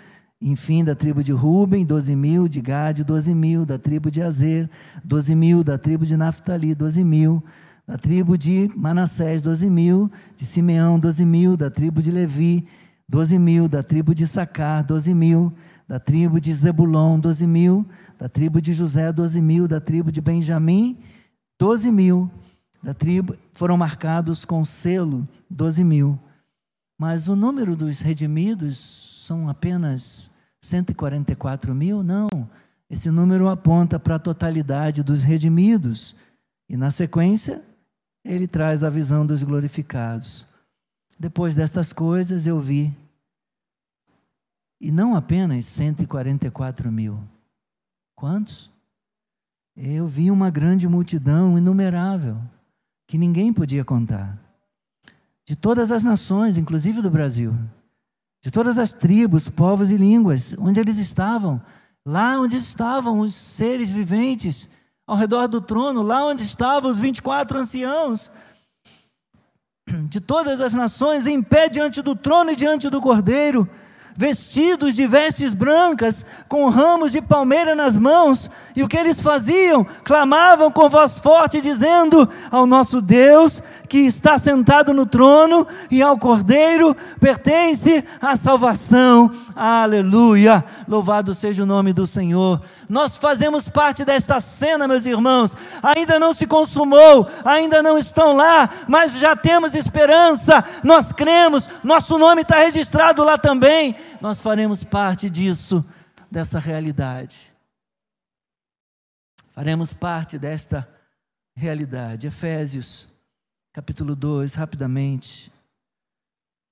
Enfim, 0.41 0.85
da 0.85 0.95
tribo 0.95 1.23
de 1.23 1.33
Ruben, 1.33 1.85
12 1.85 2.15
mil. 2.15 2.49
De 2.49 2.61
Gade, 2.61 3.05
12 3.05 3.35
mil. 3.35 3.65
Da 3.65 3.79
tribo 3.79 4.11
de 4.11 4.23
Azer, 4.23 4.69
12 5.05 5.35
mil. 5.35 5.65
Da 5.65 5.79
tribo 5.79 6.05
de 6.05 6.17
Naphtali, 6.17 6.75
12 6.75 7.03
mil. 7.03 7.43
Da 7.87 7.97
tribo 7.97 8.37
de 8.37 8.71
Manassés, 8.77 9.41
12 9.41 9.71
mil. 9.71 10.11
De 10.37 10.45
Simeão, 10.45 10.99
12 10.99 11.25
mil. 11.25 11.57
Da 11.57 11.71
tribo 11.71 12.03
de 12.03 12.11
Levi, 12.11 12.67
12 13.09 13.39
mil. 13.39 13.69
Da 13.69 13.83
tribo 13.83 14.15
de 14.15 14.27
Sacar, 14.27 14.85
12 14.85 15.15
mil 15.15 15.55
da 15.89 15.99
tribo 15.99 16.39
de 16.39 16.53
Zebulon, 16.53 17.19
12 17.19 17.47
mil, 17.47 17.87
da 18.19 18.29
tribo 18.29 18.61
de 18.61 18.75
José, 18.75 19.11
12 19.11 19.41
mil, 19.41 19.67
da 19.67 19.81
tribo 19.81 20.13
de 20.13 20.21
Benjamim, 20.21 20.99
12 21.59 21.91
mil, 21.91 22.31
da 22.83 22.93
tribo, 22.93 23.35
foram 23.55 23.79
marcados 23.79 24.45
com 24.45 24.63
selo, 24.67 25.27
12 25.49 25.83
mil. 25.83 26.19
Mas 26.99 27.27
o 27.27 27.35
número 27.35 27.75
dos 27.75 28.01
redimidos 28.01 29.25
são 29.27 29.49
apenas 29.49 30.31
144 30.61 31.75
mil? 31.75 32.03
Não. 32.03 32.29
Esse 32.91 33.11
número 33.11 33.49
aponta 33.49 33.99
para 33.99 34.17
a 34.17 34.21
totalidade 34.21 35.03
dos 35.03 35.23
redimidos. 35.23 36.15
E 36.69 36.77
na 36.77 36.91
sequência, 36.91 37.63
ele 38.25 38.47
traz 38.47 38.85
a 38.85 38.91
visão 38.91 39.25
dos 39.25 39.43
glorificados. 39.43 40.47
Depois 41.19 41.55
destas 41.55 41.93
coisas, 41.93 42.47
eu 42.47 42.61
vi 42.61 42.95
e 44.81 44.93
não 44.93 45.15
apenas 45.15 45.67
144 45.67 46.91
mil. 46.91 47.19
Quantos? 48.15 48.71
Eu 49.77 50.07
vi 50.07 50.31
uma 50.31 50.51
grande 50.51 50.89
multidão 50.89 51.57
inumerável, 51.57 52.37
que 53.07 53.19
ninguém 53.19 53.53
podia 53.53 53.85
contar. 53.85 54.39
De 55.45 55.57
todas 55.57 55.91
as 55.91 56.05
nações, 56.05 56.57
inclusive 56.57 57.01
do 57.01 57.11
Brasil. 57.11 57.55
De 58.43 58.51
todas 58.51 58.79
as 58.79 58.93
tribos, 58.93 59.49
povos 59.49 59.91
e 59.91 59.97
línguas, 59.97 60.55
onde 60.59 60.81
eles 60.81 60.99
estavam. 60.99 61.61
Lá 62.05 62.41
onde 62.41 62.57
estavam 62.57 63.21
os 63.21 63.35
seres 63.35 63.91
viventes, 63.91 64.69
ao 65.07 65.17
redor 65.17 65.47
do 65.47 65.61
trono, 65.61 66.03
lá 66.03 66.25
onde 66.27 66.43
estavam 66.43 66.91
os 66.91 66.99
24 66.99 67.59
anciãos 67.59 68.31
de 70.09 70.21
todas 70.21 70.61
as 70.61 70.75
nações, 70.75 71.27
em 71.27 71.43
pé 71.43 71.69
diante 71.69 72.03
do 72.03 72.15
trono 72.15 72.51
e 72.51 72.57
diante 72.57 72.91
do 72.91 73.01
cordeiro 73.01 73.69
vestidos 74.19 74.97
de 74.97 75.07
vestes 75.07 75.55
brancas, 75.55 76.27
com 76.49 76.69
ramos 76.69 77.13
de 77.13 77.23
palmeira 77.23 77.77
nas 77.77 77.97
mãos, 77.97 78.51
e 78.75 78.83
o 78.83 78.89
que 78.89 78.97
eles 78.97 79.23
faziam? 79.23 79.87
Clamavam 80.03 80.73
com 80.73 80.89
voz 80.89 81.19
forte, 81.19 81.61
dizendo: 81.61 82.29
Ao 82.51 82.67
nosso 82.67 83.01
Deus 83.01 83.63
que 83.89 83.99
está 83.99 84.37
sentado 84.37 84.93
no 84.93 85.07
trono 85.07 85.65
e 85.89 86.03
ao 86.03 86.19
Cordeiro 86.19 86.97
pertence 87.21 88.05
a 88.21 88.35
salvação. 88.35 89.31
Aleluia! 89.55 90.65
Louvado 90.89 91.33
seja 91.33 91.63
o 91.63 91.67
nome 91.67 91.93
do 91.93 92.07
Senhor. 92.07 92.61
Nós 92.89 93.17
fazemos 93.17 93.69
parte 93.69 94.05
desta 94.05 94.41
cena, 94.41 94.89
meus 94.89 95.07
irmãos. 95.07 95.57
Ainda 95.81 96.19
não 96.19 96.35
se 96.35 96.45
consumou, 96.45 97.25
ainda 97.45 97.85
não 97.85 97.97
estão 97.97 98.35
lá, 98.35 98.69
mas 98.89 99.13
já 99.13 99.37
temos 99.37 99.77
esperança. 99.77 100.65
Nós 100.83 101.13
cremos, 101.13 101.69
nosso 101.85 102.19
nome 102.19 102.43
está 102.43 102.57
registrado 102.57 103.23
lá 103.23 103.39
também 103.39 103.95
nós 104.21 104.41
faremos 104.41 104.85
parte 104.85 105.31
disso, 105.31 105.85
dessa 106.31 106.59
realidade. 106.59 107.55
Faremos 109.51 109.93
parte 109.93 110.39
desta 110.39 110.89
realidade. 111.57 112.27
Efésios, 112.27 113.09
capítulo 113.73 114.15
2, 114.15 114.55
rapidamente. 114.55 115.53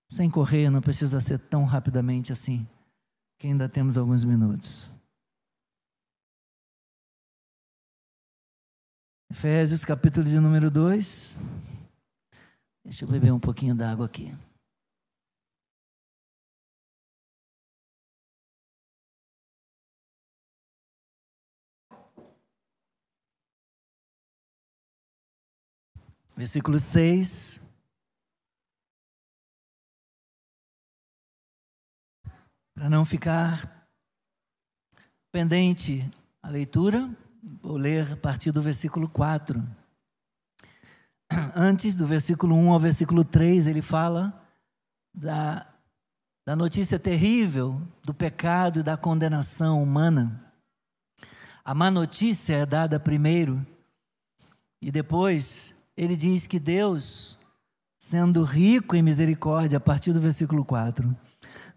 Sem 0.08 0.30
correr, 0.30 0.70
não 0.70 0.80
precisa 0.80 1.20
ser 1.20 1.38
tão 1.38 1.64
rapidamente 1.64 2.32
assim, 2.32 2.66
que 3.38 3.48
ainda 3.48 3.68
temos 3.68 3.96
alguns 3.96 4.24
minutos. 4.24 4.88
Efésios, 9.28 9.84
capítulo 9.84 10.28
de 10.28 10.38
número 10.38 10.70
2. 10.70 11.42
Deixa 12.84 13.04
eu 13.04 13.08
beber 13.08 13.32
um 13.32 13.40
pouquinho 13.40 13.74
d'água 13.74 14.06
aqui. 14.06 14.32
Versículo 26.36 26.78
6. 26.78 27.62
Para 32.74 32.90
não 32.90 33.06
ficar 33.06 33.88
pendente 35.32 36.08
a 36.42 36.50
leitura, 36.50 37.10
vou 37.62 37.78
ler 37.78 38.12
a 38.12 38.16
partir 38.16 38.52
do 38.52 38.60
versículo 38.60 39.08
4. 39.08 39.66
Antes 41.56 41.94
do 41.94 42.06
versículo 42.06 42.54
1 42.54 42.72
ao 42.72 42.78
versículo 42.78 43.24
3, 43.24 43.66
ele 43.66 43.80
fala 43.80 44.46
da, 45.14 45.66
da 46.44 46.54
notícia 46.54 46.98
terrível 46.98 47.80
do 48.04 48.12
pecado 48.12 48.80
e 48.80 48.82
da 48.82 48.96
condenação 48.96 49.82
humana. 49.82 50.52
A 51.64 51.74
má 51.74 51.90
notícia 51.90 52.54
é 52.56 52.66
dada 52.66 53.00
primeiro, 53.00 53.66
e 54.80 54.92
depois 54.92 55.75
ele 55.96 56.16
diz 56.16 56.46
que 56.46 56.58
Deus, 56.58 57.38
sendo 57.98 58.42
rico 58.42 58.94
em 58.94 59.02
misericórdia, 59.02 59.78
a 59.78 59.80
partir 59.80 60.12
do 60.12 60.20
versículo 60.20 60.64
4, 60.64 61.16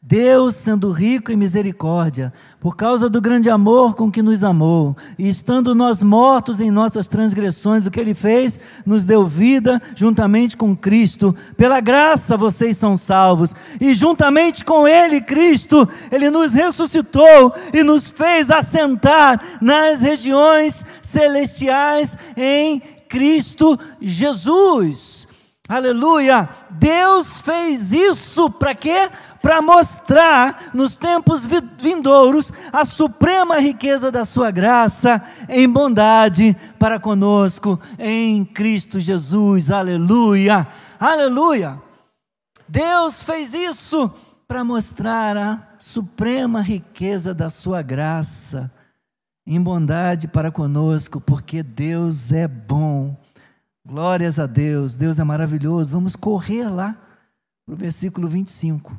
Deus, 0.02 0.56
sendo 0.56 0.92
rico 0.92 1.30
em 1.30 1.36
misericórdia, 1.36 2.32
por 2.58 2.78
causa 2.78 3.10
do 3.10 3.20
grande 3.20 3.50
amor 3.50 3.96
com 3.96 4.10
que 4.10 4.22
nos 4.22 4.46
amou, 4.46 4.96
e 5.18 5.28
estando 5.28 5.76
nós 5.76 6.02
mortos 6.02 6.62
em 6.62 6.72
nossas 6.72 7.06
transgressões, 7.06 7.86
o 7.86 7.92
que 7.92 8.00
Ele 8.00 8.14
fez? 8.14 8.58
Nos 8.86 9.04
deu 9.04 9.28
vida 9.28 9.82
juntamente 9.96 10.56
com 10.56 10.76
Cristo. 10.76 11.36
Pela 11.58 11.82
graça 11.82 12.38
vocês 12.38 12.78
são 12.78 12.96
salvos, 12.96 13.54
e 13.80 13.94
juntamente 13.94 14.64
com 14.64 14.88
Ele, 14.88 15.20
Cristo, 15.20 15.88
Ele 16.10 16.30
nos 16.30 16.54
ressuscitou 16.54 17.54
e 17.74 17.84
nos 17.84 18.10
fez 18.10 18.50
assentar 18.50 19.60
nas 19.62 20.02
regiões 20.02 20.86
celestiais 21.02 22.18
em 22.38 22.82
Cristo 23.10 23.78
Jesus. 24.00 25.28
Aleluia! 25.68 26.50
Deus 26.72 27.38
fez 27.42 27.92
isso 27.92 28.50
para 28.50 28.74
quê? 28.74 29.10
Para 29.42 29.62
mostrar 29.62 30.70
nos 30.74 30.96
tempos 30.96 31.48
vindouros 31.78 32.52
a 32.74 32.84
suprema 32.86 33.60
riqueza 33.60 34.12
da 34.12 34.26
sua 34.26 34.50
graça 34.50 35.22
em 35.48 35.70
bondade 35.70 36.56
para 36.80 37.00
conosco 37.00 37.80
em 38.00 38.44
Cristo 38.46 39.00
Jesus. 39.00 39.70
Aleluia! 39.70 40.68
Aleluia! 41.00 41.80
Deus 42.68 43.22
fez 43.22 43.54
isso 43.54 44.12
para 44.48 44.64
mostrar 44.64 45.38
a 45.38 45.68
suprema 45.78 46.62
riqueza 46.62 47.34
da 47.34 47.52
sua 47.52 47.84
graça 47.84 48.72
em 49.52 49.60
bondade 49.60 50.28
para 50.28 50.52
conosco, 50.52 51.20
porque 51.20 51.64
Deus 51.64 52.32
é 52.32 52.48
bom. 52.48 53.20
Glórias 53.84 54.38
a 54.38 54.46
Deus, 54.46 54.94
Deus 54.94 55.18
é 55.18 55.24
maravilhoso. 55.24 55.92
Vamos 55.92 56.16
correr 56.16 56.70
lá 56.70 56.94
para 57.66 57.74
o 57.74 57.76
versículo 57.76 58.28
25. 58.28 58.96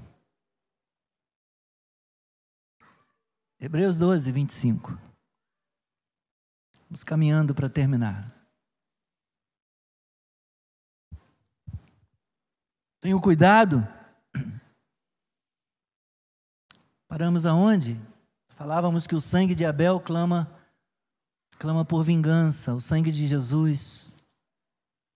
Hebreus 3.60 3.96
12, 3.96 4.32
25. 4.32 4.98
Vamos 6.88 7.04
caminhando 7.04 7.54
para 7.54 7.68
terminar. 7.68 8.34
Tenho 13.00 13.20
cuidado. 13.20 13.86
Paramos 17.06 17.46
aonde? 17.46 18.09
Falávamos 18.60 19.06
que 19.06 19.14
o 19.14 19.22
sangue 19.22 19.54
de 19.54 19.64
Abel 19.64 19.98
clama 19.98 20.46
clama 21.58 21.82
por 21.82 22.04
vingança, 22.04 22.74
o 22.74 22.80
sangue 22.80 23.10
de 23.10 23.26
Jesus 23.26 24.14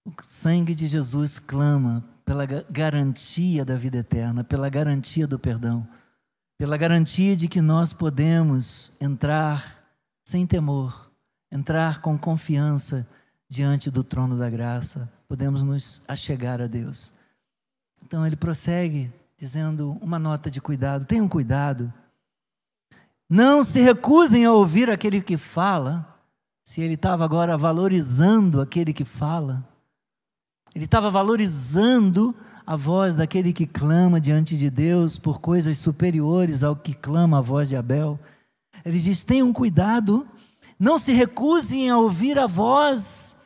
o 0.06 0.12
sangue 0.22 0.74
de 0.74 0.86
Jesus 0.86 1.38
clama 1.38 2.02
pela 2.24 2.46
garantia 2.46 3.62
da 3.62 3.76
vida 3.76 3.98
eterna, 3.98 4.42
pela 4.42 4.70
garantia 4.70 5.26
do 5.26 5.38
perdão, 5.38 5.86
pela 6.56 6.78
garantia 6.78 7.36
de 7.36 7.46
que 7.46 7.60
nós 7.60 7.92
podemos 7.92 8.94
entrar 8.98 9.92
sem 10.24 10.46
temor, 10.46 11.12
entrar 11.52 12.00
com 12.00 12.16
confiança 12.16 13.06
diante 13.46 13.90
do 13.90 14.02
trono 14.02 14.38
da 14.38 14.48
graça, 14.48 15.06
podemos 15.28 15.62
nos 15.62 16.00
achegar 16.08 16.62
a 16.62 16.66
Deus. 16.66 17.12
Então 18.02 18.26
ele 18.26 18.36
prossegue 18.36 19.12
dizendo 19.36 19.98
uma 20.00 20.18
nota 20.18 20.50
de 20.50 20.62
cuidado: 20.62 21.04
tenham 21.04 21.28
cuidado 21.28 21.92
não 23.28 23.64
se 23.64 23.80
recusem 23.80 24.44
a 24.44 24.52
ouvir 24.52 24.90
aquele 24.90 25.20
que 25.20 25.36
fala, 25.36 26.06
se 26.62 26.80
ele 26.80 26.94
estava 26.94 27.24
agora 27.24 27.56
valorizando 27.56 28.60
aquele 28.60 28.92
que 28.92 29.04
fala. 29.04 29.64
Ele 30.74 30.84
estava 30.84 31.10
valorizando 31.10 32.34
a 32.66 32.76
voz 32.76 33.14
daquele 33.14 33.52
que 33.52 33.66
clama 33.66 34.20
diante 34.20 34.56
de 34.56 34.70
Deus 34.70 35.18
por 35.18 35.40
coisas 35.40 35.78
superiores 35.78 36.62
ao 36.62 36.74
que 36.74 36.94
clama 36.94 37.38
a 37.38 37.42
voz 37.42 37.68
de 37.68 37.76
Abel. 37.76 38.18
Ele 38.84 38.98
diz: 38.98 39.22
tenham 39.22 39.52
cuidado, 39.52 40.26
não 40.78 40.98
se 40.98 41.12
recusem 41.12 41.90
a 41.90 41.98
ouvir 41.98 42.38
a 42.38 42.46
voz, 42.46 43.36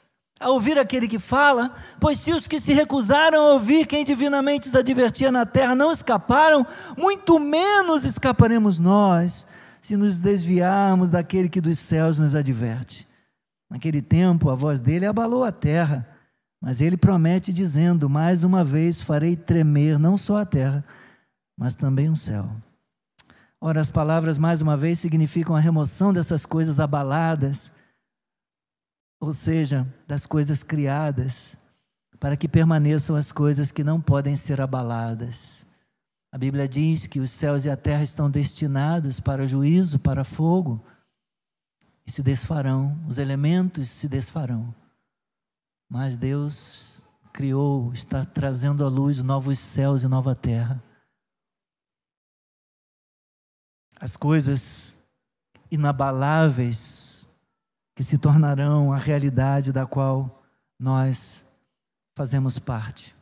a 0.40 0.48
ouvir 0.50 0.78
aquele 0.78 1.08
que 1.08 1.18
fala, 1.18 1.74
pois 2.00 2.18
se 2.20 2.32
os 2.32 2.46
que 2.46 2.60
se 2.60 2.72
recusaram 2.72 3.40
a 3.40 3.52
ouvir 3.54 3.86
quem 3.86 4.04
divinamente 4.04 4.68
os 4.68 4.74
advertia 4.74 5.30
na 5.30 5.44
terra 5.44 5.74
não 5.74 5.92
escaparam, 5.92 6.66
muito 6.96 7.38
menos 7.38 8.04
escaparemos 8.04 8.78
nós 8.78 9.46
se 9.88 9.96
nos 9.96 10.18
desviarmos 10.18 11.08
daquele 11.08 11.48
que 11.48 11.62
dos 11.62 11.78
céus 11.78 12.18
nos 12.18 12.34
adverte. 12.34 13.08
Naquele 13.70 14.02
tempo, 14.02 14.50
a 14.50 14.54
voz 14.54 14.78
dele 14.78 15.06
abalou 15.06 15.44
a 15.44 15.50
terra, 15.50 16.04
mas 16.60 16.82
ele 16.82 16.94
promete, 16.94 17.54
dizendo: 17.54 18.06
Mais 18.06 18.44
uma 18.44 18.62
vez 18.62 19.00
farei 19.00 19.34
tremer 19.34 19.98
não 19.98 20.18
só 20.18 20.36
a 20.36 20.44
terra, 20.44 20.84
mas 21.56 21.74
também 21.74 22.10
o 22.10 22.16
céu. 22.16 22.50
Ora, 23.58 23.80
as 23.80 23.88
palavras, 23.88 24.36
mais 24.36 24.60
uma 24.60 24.76
vez, 24.76 24.98
significam 24.98 25.56
a 25.56 25.60
remoção 25.60 26.12
dessas 26.12 26.44
coisas 26.44 26.78
abaladas, 26.78 27.72
ou 29.18 29.32
seja, 29.32 29.86
das 30.06 30.26
coisas 30.26 30.62
criadas, 30.62 31.56
para 32.20 32.36
que 32.36 32.46
permaneçam 32.46 33.16
as 33.16 33.32
coisas 33.32 33.72
que 33.72 33.82
não 33.82 34.02
podem 34.02 34.36
ser 34.36 34.60
abaladas. 34.60 35.66
A 36.30 36.36
Bíblia 36.36 36.68
diz 36.68 37.06
que 37.06 37.20
os 37.20 37.30
céus 37.30 37.64
e 37.64 37.70
a 37.70 37.76
terra 37.76 38.02
estão 38.02 38.30
destinados 38.30 39.18
para 39.18 39.46
juízo, 39.46 39.98
para 39.98 40.24
fogo, 40.24 40.84
e 42.06 42.10
se 42.10 42.22
desfarão, 42.22 42.98
os 43.06 43.18
elementos 43.18 43.88
se 43.88 44.08
desfarão. 44.08 44.74
Mas 45.88 46.16
Deus 46.16 47.04
criou, 47.32 47.92
está 47.92 48.24
trazendo 48.24 48.84
à 48.84 48.88
luz 48.88 49.22
novos 49.22 49.58
céus 49.58 50.02
e 50.02 50.08
nova 50.08 50.34
terra. 50.34 50.82
As 53.98 54.16
coisas 54.16 54.96
inabaláveis 55.70 57.26
que 57.94 58.04
se 58.04 58.16
tornarão 58.16 58.92
a 58.92 58.96
realidade 58.96 59.72
da 59.72 59.86
qual 59.86 60.42
nós 60.78 61.44
fazemos 62.14 62.58
parte. 62.58 63.17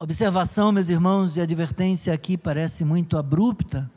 Observação, 0.00 0.70
meus 0.70 0.88
irmãos, 0.88 1.36
e 1.36 1.40
advertência 1.40 2.14
aqui 2.14 2.38
parece 2.38 2.84
muito 2.84 3.18
abrupta, 3.18 3.90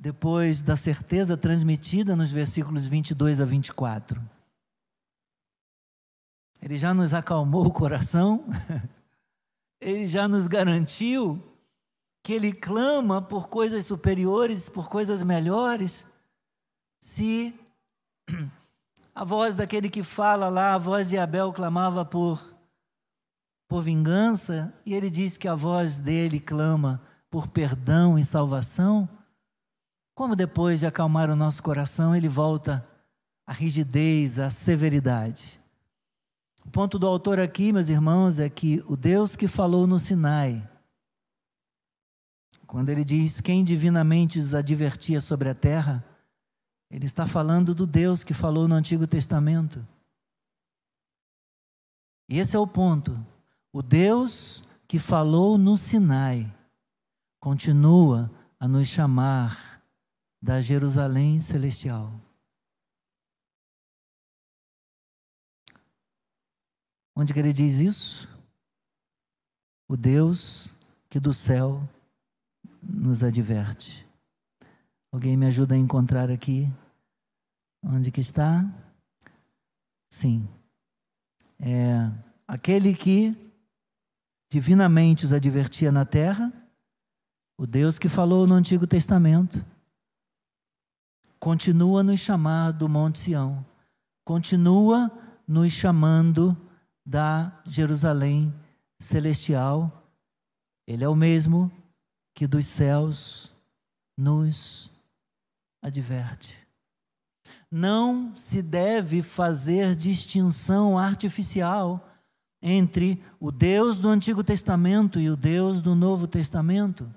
depois 0.00 0.62
da 0.62 0.76
certeza 0.76 1.36
transmitida 1.36 2.16
nos 2.16 2.30
versículos 2.30 2.86
22 2.86 3.38
a 3.38 3.44
24. 3.44 4.18
Ele 6.62 6.78
já 6.78 6.94
nos 6.94 7.12
acalmou 7.12 7.66
o 7.66 7.70
coração, 7.70 8.46
ele 9.78 10.08
já 10.08 10.26
nos 10.26 10.48
garantiu 10.48 11.38
que 12.24 12.32
ele 12.32 12.54
clama 12.54 13.20
por 13.20 13.46
coisas 13.46 13.84
superiores, 13.84 14.70
por 14.70 14.88
coisas 14.88 15.22
melhores, 15.22 16.06
se 16.98 17.54
a 19.14 19.22
voz 19.22 19.54
daquele 19.54 19.90
que 19.90 20.02
fala 20.02 20.48
lá, 20.48 20.72
a 20.72 20.78
voz 20.78 21.10
de 21.10 21.18
Abel 21.18 21.52
clamava 21.52 22.06
por 22.06 22.55
por 23.68 23.82
vingança, 23.82 24.72
e 24.84 24.94
ele 24.94 25.10
diz 25.10 25.36
que 25.36 25.48
a 25.48 25.54
voz 25.54 25.98
dele 25.98 26.38
clama 26.38 27.02
por 27.30 27.48
perdão 27.48 28.18
e 28.18 28.24
salvação, 28.24 29.08
como 30.14 30.34
depois 30.34 30.80
de 30.80 30.86
acalmar 30.86 31.30
o 31.30 31.36
nosso 31.36 31.62
coração, 31.62 32.14
ele 32.14 32.28
volta 32.28 32.86
à 33.46 33.52
rigidez, 33.52 34.38
à 34.38 34.50
severidade. 34.50 35.60
O 36.64 36.70
ponto 36.70 36.98
do 36.98 37.06
autor 37.06 37.38
aqui, 37.38 37.72
meus 37.72 37.88
irmãos, 37.88 38.38
é 38.38 38.48
que 38.48 38.82
o 38.88 38.96
Deus 38.96 39.36
que 39.36 39.46
falou 39.46 39.86
no 39.86 40.00
Sinai, 40.00 40.68
quando 42.66 42.88
ele 42.88 43.04
diz 43.04 43.40
quem 43.40 43.62
divinamente 43.62 44.38
os 44.38 44.54
advertia 44.54 45.20
sobre 45.20 45.48
a 45.48 45.54
terra, 45.54 46.04
ele 46.90 47.06
está 47.06 47.26
falando 47.26 47.74
do 47.74 47.86
Deus 47.86 48.24
que 48.24 48.34
falou 48.34 48.66
no 48.66 48.74
Antigo 48.74 49.06
Testamento. 49.06 49.86
E 52.28 52.38
esse 52.38 52.56
é 52.56 52.58
o 52.58 52.66
ponto. 52.66 53.16
O 53.76 53.82
Deus 53.82 54.64
que 54.88 54.98
falou 54.98 55.58
no 55.58 55.76
Sinai 55.76 56.50
continua 57.38 58.30
a 58.58 58.66
nos 58.66 58.88
chamar 58.88 59.82
da 60.40 60.62
Jerusalém 60.62 61.42
celestial. 61.42 62.10
Onde 67.14 67.34
que 67.34 67.38
ele 67.38 67.52
diz 67.52 67.78
isso? 67.80 68.26
O 69.86 69.94
Deus 69.94 70.74
que 71.10 71.20
do 71.20 71.34
céu 71.34 71.86
nos 72.82 73.22
adverte. 73.22 74.08
Alguém 75.12 75.36
me 75.36 75.44
ajuda 75.44 75.74
a 75.74 75.78
encontrar 75.78 76.30
aqui? 76.30 76.66
Onde 77.84 78.10
que 78.10 78.22
está? 78.22 78.64
Sim. 80.08 80.48
É 81.60 82.10
aquele 82.48 82.94
que 82.94 83.45
divinamente 84.48 85.24
os 85.24 85.32
advertia 85.32 85.90
na 85.90 86.04
terra, 86.04 86.52
o 87.58 87.66
Deus 87.66 87.98
que 87.98 88.08
falou 88.08 88.46
no 88.46 88.54
Antigo 88.54 88.86
Testamento, 88.86 89.64
continua 91.38 92.02
nos 92.02 92.20
chamar 92.20 92.72
do 92.72 92.88
Monte 92.88 93.18
Sião, 93.18 93.64
continua 94.24 95.10
nos 95.46 95.72
chamando 95.72 96.56
da 97.04 97.60
Jerusalém 97.64 98.52
celestial. 98.98 100.10
Ele 100.86 101.04
é 101.04 101.08
o 101.08 101.14
mesmo 101.14 101.70
que 102.34 102.46
dos 102.46 102.66
céus 102.66 103.54
nos 104.16 104.92
adverte. 105.82 106.56
Não 107.70 108.34
se 108.34 108.62
deve 108.62 109.22
fazer 109.22 109.94
distinção 109.94 110.98
artificial 110.98 112.08
entre 112.62 113.22
o 113.38 113.50
Deus 113.50 113.98
do 113.98 114.08
Antigo 114.08 114.42
Testamento 114.42 115.20
e 115.20 115.30
o 115.30 115.36
Deus 115.36 115.80
do 115.80 115.94
Novo 115.94 116.26
Testamento. 116.26 117.12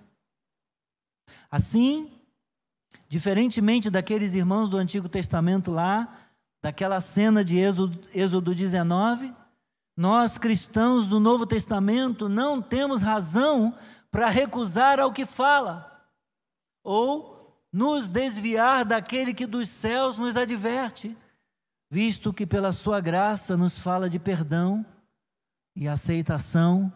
Assim, 1.50 2.12
diferentemente 3.08 3.90
daqueles 3.90 4.36
irmãos 4.36 4.70
do 4.70 4.78
Antigo 4.78 5.10
Testamento 5.10 5.72
lá, 5.72 6.08
daquela 6.62 7.00
cena 7.02 7.44
de 7.44 7.58
Êxodo, 7.58 8.00
Êxodo 8.14 8.54
19, 8.54 9.34
nós 9.96 10.38
cristãos 10.38 11.08
do 11.08 11.20
Novo 11.20 11.46
Testamento 11.46 12.30
não 12.30 12.62
temos 12.62 13.02
razão 13.02 13.74
para 14.12 14.30
recusar 14.30 15.00
ao 15.00 15.12
que 15.12 15.26
fala, 15.26 16.04
ou 16.84 17.40
nos 17.72 18.10
desviar 18.10 18.84
daquele 18.84 19.34
que 19.34 19.46
dos 19.46 19.70
céus 19.70 20.18
nos 20.18 20.36
adverte, 20.36 21.16
visto 21.90 22.34
que 22.34 22.46
pela 22.46 22.72
sua 22.72 23.00
graça 23.00 23.56
nos 23.56 23.78
fala 23.78 24.10
de 24.10 24.18
perdão 24.18 24.86
e 25.76 25.88
aceitação 25.88 26.92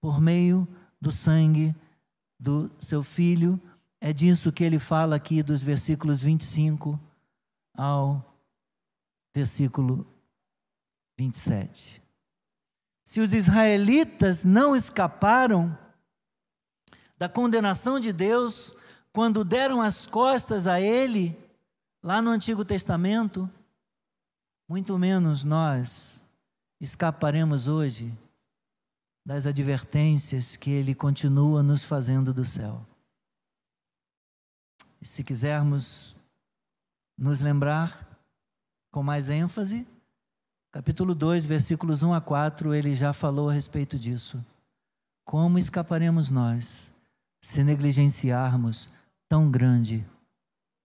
por 0.00 0.20
meio 0.20 0.68
do 1.00 1.10
sangue 1.10 1.74
do 2.38 2.70
seu 2.78 3.02
filho. 3.02 3.60
É 4.00 4.12
disso 4.12 4.52
que 4.52 4.62
ele 4.62 4.78
fala 4.78 5.16
aqui 5.16 5.42
dos 5.42 5.62
versículos 5.62 6.20
25 6.20 7.00
ao 7.74 8.24
versículo 9.34 10.06
27. 11.18 12.02
Se 13.04 13.20
os 13.20 13.32
israelitas 13.32 14.44
não 14.44 14.74
escaparam 14.74 15.76
da 17.16 17.28
condenação 17.28 17.98
de 17.98 18.12
Deus 18.12 18.74
quando 19.12 19.44
deram 19.44 19.80
as 19.80 20.06
costas 20.06 20.66
a 20.66 20.80
ele, 20.80 21.38
lá 22.02 22.20
no 22.20 22.30
Antigo 22.30 22.64
Testamento, 22.64 23.50
muito 24.68 24.98
menos 24.98 25.42
nós 25.42 26.22
escaparemos 26.80 27.68
hoje 27.68 28.16
das 29.24 29.46
advertências 29.46 30.56
que 30.56 30.70
Ele 30.70 30.94
continua 30.94 31.62
nos 31.62 31.82
fazendo 31.82 32.32
do 32.32 32.44
céu. 32.44 32.86
E 35.00 35.06
se 35.06 35.22
quisermos 35.24 36.18
nos 37.16 37.40
lembrar 37.40 38.06
com 38.90 39.02
mais 39.02 39.28
ênfase, 39.28 39.86
capítulo 40.70 41.14
2, 41.14 41.44
versículos 41.44 42.02
1 42.02 42.14
a 42.14 42.20
4, 42.20 42.74
ele 42.74 42.94
já 42.94 43.12
falou 43.12 43.48
a 43.48 43.52
respeito 43.52 43.98
disso. 43.98 44.44
Como 45.24 45.58
escaparemos 45.58 46.30
nós 46.30 46.92
se 47.40 47.64
negligenciarmos 47.64 48.90
tão 49.28 49.50
grande 49.50 50.06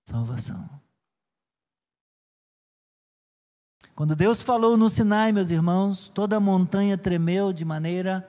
salvação? 0.06 0.70
Quando 4.02 4.16
Deus 4.16 4.41
falou 4.41 4.76
no 4.76 4.89
Sinai, 4.89 5.32
meus 5.32 5.52
irmãos, 5.52 6.10
toda 6.10 6.36
a 6.36 6.39
montanha 6.39 6.97
tremeu 6.97 7.54
de 7.54 7.64
maneira 7.64 8.28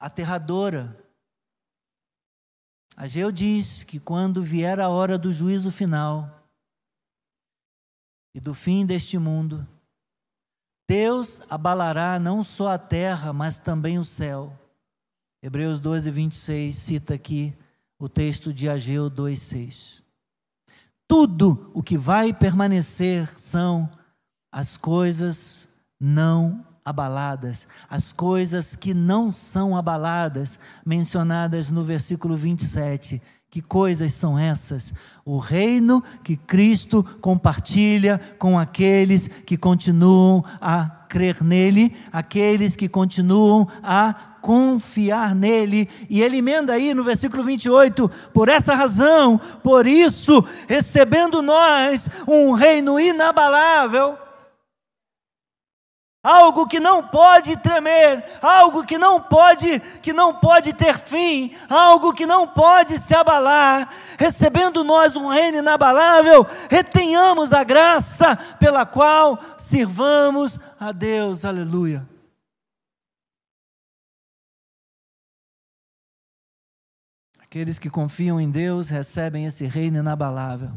aterradora. 0.00 0.98
Ageu 2.96 3.30
diz 3.30 3.84
que 3.84 4.00
quando 4.00 4.42
vier 4.42 4.80
a 4.80 4.88
hora 4.88 5.18
do 5.18 5.30
juízo 5.34 5.70
final 5.70 6.48
e 8.34 8.40
do 8.40 8.54
fim 8.54 8.86
deste 8.86 9.18
mundo, 9.18 9.68
Deus 10.88 11.42
abalará 11.50 12.18
não 12.18 12.42
só 12.42 12.68
a 12.68 12.78
terra, 12.78 13.34
mas 13.34 13.58
também 13.58 13.98
o 13.98 14.04
céu. 14.04 14.58
Hebreus 15.42 15.78
12, 15.78 16.10
26 16.10 16.74
cita 16.74 17.12
aqui 17.12 17.54
o 17.98 18.08
texto 18.08 18.50
de 18.54 18.66
Ageu 18.66 19.10
2,6. 19.10 20.02
Tudo 21.06 21.70
o 21.74 21.82
que 21.82 21.98
vai 21.98 22.32
permanecer 22.32 23.38
são 23.38 23.92
as 24.50 24.76
coisas 24.76 25.68
não 26.00 26.64
abaladas, 26.84 27.68
as 27.88 28.12
coisas 28.12 28.74
que 28.74 28.94
não 28.94 29.30
são 29.30 29.76
abaladas, 29.76 30.58
mencionadas 30.84 31.70
no 31.70 31.82
versículo 31.84 32.34
27. 32.34 33.20
Que 33.50 33.62
coisas 33.62 34.12
são 34.12 34.38
essas? 34.38 34.92
O 35.24 35.38
reino 35.38 36.02
que 36.22 36.36
Cristo 36.36 37.02
compartilha 37.20 38.20
com 38.38 38.58
aqueles 38.58 39.26
que 39.26 39.56
continuam 39.56 40.44
a 40.60 40.84
crer 41.08 41.42
nele, 41.42 41.96
aqueles 42.12 42.76
que 42.76 42.88
continuam 42.88 43.66
a 43.82 44.14
confiar 44.42 45.34
nele. 45.34 45.88
E 46.10 46.22
ele 46.22 46.38
emenda 46.38 46.74
aí 46.74 46.92
no 46.92 47.02
versículo 47.02 47.42
28, 47.42 48.10
por 48.34 48.48
essa 48.50 48.74
razão, 48.74 49.40
por 49.62 49.86
isso, 49.86 50.44
recebendo 50.68 51.40
nós 51.40 52.08
um 52.26 52.52
reino 52.52 53.00
inabalável, 53.00 54.16
algo 56.28 56.66
que 56.68 56.78
não 56.78 57.02
pode 57.02 57.56
tremer, 57.56 58.22
algo 58.42 58.84
que 58.84 58.98
não 58.98 59.18
pode, 59.18 59.80
que 60.02 60.12
não 60.12 60.34
pode 60.34 60.74
ter 60.74 60.98
fim, 60.98 61.56
algo 61.70 62.12
que 62.12 62.26
não 62.26 62.46
pode 62.46 62.98
se 62.98 63.14
abalar. 63.14 63.88
Recebendo 64.18 64.84
nós 64.84 65.16
um 65.16 65.28
reino 65.28 65.58
inabalável, 65.58 66.46
retenhamos 66.68 67.54
a 67.54 67.64
graça 67.64 68.36
pela 68.60 68.84
qual 68.84 69.38
sirvamos 69.56 70.60
a 70.78 70.92
Deus. 70.92 71.46
Aleluia. 71.46 72.06
Aqueles 77.38 77.78
que 77.78 77.88
confiam 77.88 78.38
em 78.38 78.50
Deus 78.50 78.90
recebem 78.90 79.46
esse 79.46 79.64
reino 79.64 80.00
inabalável. 80.00 80.72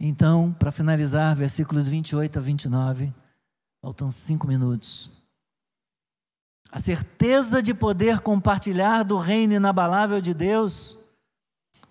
Então, 0.00 0.52
para 0.52 0.72
finalizar, 0.72 1.36
versículos 1.36 1.86
28 1.86 2.40
a 2.40 2.42
29, 2.42 3.14
faltam 3.80 4.08
cinco 4.08 4.46
minutos. 4.46 5.12
A 6.70 6.80
certeza 6.80 7.62
de 7.62 7.72
poder 7.72 8.20
compartilhar 8.20 9.02
do 9.02 9.18
reino 9.18 9.54
inabalável 9.54 10.20
de 10.20 10.34
Deus 10.34 10.98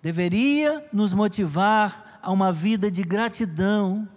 deveria 0.01 0.88
nos 0.91 1.13
motivar 1.13 2.19
a 2.21 2.31
uma 2.31 2.51
vida 2.51 2.91
de 2.91 3.01
gratidão 3.01 4.07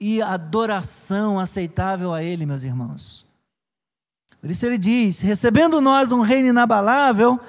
e 0.00 0.20
adoração 0.20 1.38
aceitável 1.38 2.12
a 2.12 2.22
Ele, 2.22 2.46
meus 2.46 2.64
irmãos. 2.64 3.24
Por 4.40 4.50
isso 4.50 4.66
ele 4.66 4.76
diz: 4.76 5.20
recebendo 5.20 5.80
nós 5.80 6.12
um 6.12 6.20
reino 6.20 6.48
inabalável, 6.48 7.40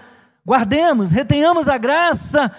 guardemos, 0.46 1.12
retenhamos 1.12 1.68
a 1.68 1.78
graça 1.78 2.50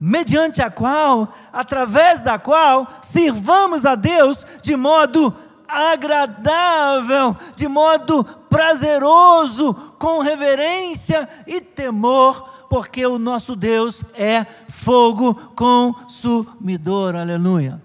mediante 0.00 0.62
a 0.62 0.70
qual, 0.70 1.32
através 1.52 2.20
da 2.20 2.38
qual, 2.38 2.88
sirvamos 3.02 3.84
a 3.84 3.94
Deus 3.94 4.44
de 4.62 4.76
modo 4.76 5.34
agradável, 5.68 7.36
de 7.54 7.68
modo 7.68 8.24
prazeroso, 8.48 9.74
com 9.98 10.20
reverência 10.20 11.28
e 11.46 11.60
temor, 11.60 12.66
porque 12.70 13.04
o 13.06 13.18
nosso 13.18 13.54
Deus 13.54 14.02
é 14.14 14.44
fogo 14.68 15.34
consumidor. 15.54 17.14
Aleluia. 17.14 17.82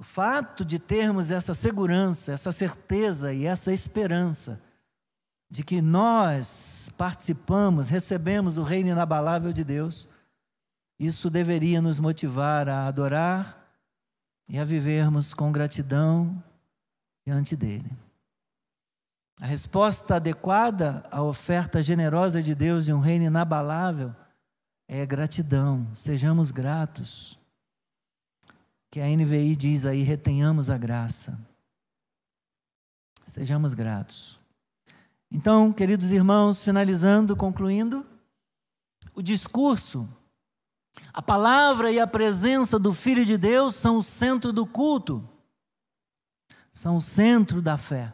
O 0.00 0.04
fato 0.04 0.64
de 0.64 0.78
termos 0.78 1.32
essa 1.32 1.54
segurança, 1.54 2.32
essa 2.32 2.52
certeza 2.52 3.34
e 3.34 3.44
essa 3.44 3.72
esperança 3.72 4.60
de 5.50 5.64
que 5.64 5.80
nós 5.80 6.90
participamos, 6.96 7.88
recebemos 7.88 8.58
o 8.58 8.62
reino 8.62 8.90
inabalável 8.90 9.52
de 9.52 9.64
Deus, 9.64 10.08
isso 10.98 11.30
deveria 11.30 11.80
nos 11.80 12.00
motivar 12.00 12.68
a 12.68 12.86
adorar 12.86 13.58
e 14.48 14.58
a 14.58 14.64
vivermos 14.64 15.32
com 15.32 15.52
gratidão 15.52 16.42
diante 17.24 17.54
dele. 17.54 17.90
A 19.40 19.46
resposta 19.46 20.16
adequada 20.16 21.06
à 21.10 21.22
oferta 21.22 21.80
generosa 21.80 22.42
de 22.42 22.54
Deus 22.54 22.84
de 22.84 22.92
um 22.92 22.98
reino 22.98 23.26
inabalável 23.26 24.14
é 24.88 25.06
gratidão. 25.06 25.86
Sejamos 25.94 26.50
gratos. 26.50 27.38
Que 28.90 29.00
a 29.00 29.06
NVI 29.06 29.54
diz 29.54 29.86
aí: 29.86 30.02
retenhamos 30.02 30.70
a 30.70 30.76
graça. 30.76 31.38
Sejamos 33.26 33.74
gratos. 33.74 34.40
Então, 35.30 35.72
queridos 35.72 36.10
irmãos, 36.10 36.64
finalizando, 36.64 37.36
concluindo, 37.36 38.04
o 39.14 39.20
discurso, 39.20 40.08
a 41.12 41.22
palavra 41.22 41.90
e 41.90 41.98
a 41.98 42.06
presença 42.06 42.78
do 42.78 42.94
Filho 42.94 43.24
de 43.24 43.36
Deus 43.36 43.74
são 43.76 43.98
o 43.98 44.02
centro 44.02 44.52
do 44.52 44.66
culto, 44.66 45.26
são 46.72 46.96
o 46.96 47.00
centro 47.00 47.60
da 47.60 47.76
fé. 47.76 48.12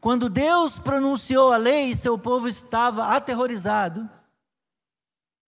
Quando 0.00 0.28
Deus 0.28 0.78
pronunciou 0.78 1.52
a 1.52 1.56
lei, 1.56 1.94
seu 1.94 2.18
povo 2.18 2.48
estava 2.48 3.08
aterrorizado, 3.08 4.08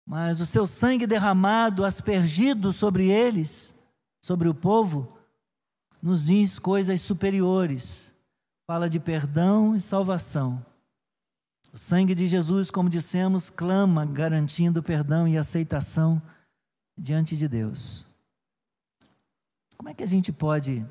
mas 0.07 0.41
o 0.41 0.47
seu 0.47 0.67
sangue 0.67 1.07
derramado, 1.07 1.85
aspergido 1.85 2.73
sobre 2.73 3.11
eles, 3.11 3.75
sobre 4.23 4.49
o 4.49 4.55
povo, 4.55 5.19
nos 6.03 6.27
diz 6.27 6.59
coisas 6.59 7.03
superiores 7.03 8.09
fala 8.69 8.87
de 8.87 9.01
perdão 9.01 9.75
e 9.75 9.81
salvação. 9.81 10.63
O 11.73 11.79
sangue 11.79 12.15
de 12.15 12.27
Jesus, 12.27 12.71
como 12.71 12.89
dissemos, 12.89 13.51
clama 13.51 14.05
garantindo 14.05 14.83
perdão 14.83 15.29
e 15.29 15.37
aceitação 15.37 16.21
diante 16.97 17.37
de 17.37 17.47
Deus. 17.47 18.07
Como 19.77 19.89
é 19.89 19.95
que 19.95 20.03
a 20.03 20.09
gente 20.09 20.33
pode 20.33 20.85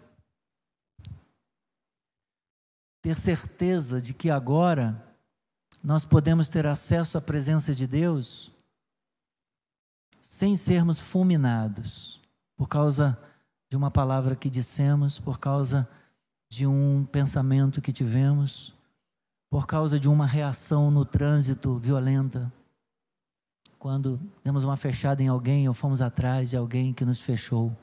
ter 3.02 3.18
certeza 3.18 4.02
de 4.02 4.14
que 4.14 4.30
agora 4.30 5.04
nós 5.84 6.06
podemos 6.06 6.48
ter 6.48 6.66
acesso 6.66 7.18
à 7.18 7.22
presença 7.22 7.74
de 7.74 7.88
Deus 7.88 8.52
sem 10.22 10.56
sermos 10.56 11.00
fulminados 11.00 12.22
por 12.56 12.68
causa 12.68 13.18
de 13.70 13.76
uma 13.76 13.90
palavra 13.90 14.36
que 14.36 14.50
dissemos, 14.50 15.20
por 15.20 15.40
causa 15.40 15.88
de 16.50 16.66
um 16.68 17.06
pensamento 17.06 17.82
que 17.82 17.92
tivemos, 17.92 18.77
por 19.58 19.66
causa 19.66 20.00
de 20.00 20.08
uma 20.08 20.28
reação 20.28 20.92
no 20.92 21.04
trânsito 21.04 21.80
violenta, 21.80 22.54
quando 23.80 24.20
demos 24.44 24.64
uma 24.64 24.78
fechada 24.78 25.24
em 25.24 25.30
alguém 25.30 25.68
ou 25.68 25.74
fomos 25.74 26.00
atrás 26.00 26.52
de 26.52 26.56
alguém 26.56 26.94
que 26.94 27.04
nos 27.04 27.22
fechou. 27.22 27.76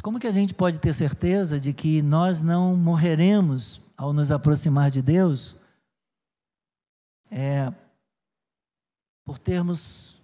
Como 0.00 0.20
que 0.20 0.28
a 0.28 0.30
gente 0.30 0.54
pode 0.54 0.78
ter 0.78 0.94
certeza 0.94 1.58
de 1.58 1.72
que 1.72 2.00
nós 2.02 2.40
não 2.40 2.76
morreremos 2.76 3.80
ao 3.96 4.12
nos 4.12 4.30
aproximar 4.30 4.88
de 4.88 5.02
Deus? 5.02 5.56
É 7.32 7.74
por 9.24 9.38
termos 9.38 10.22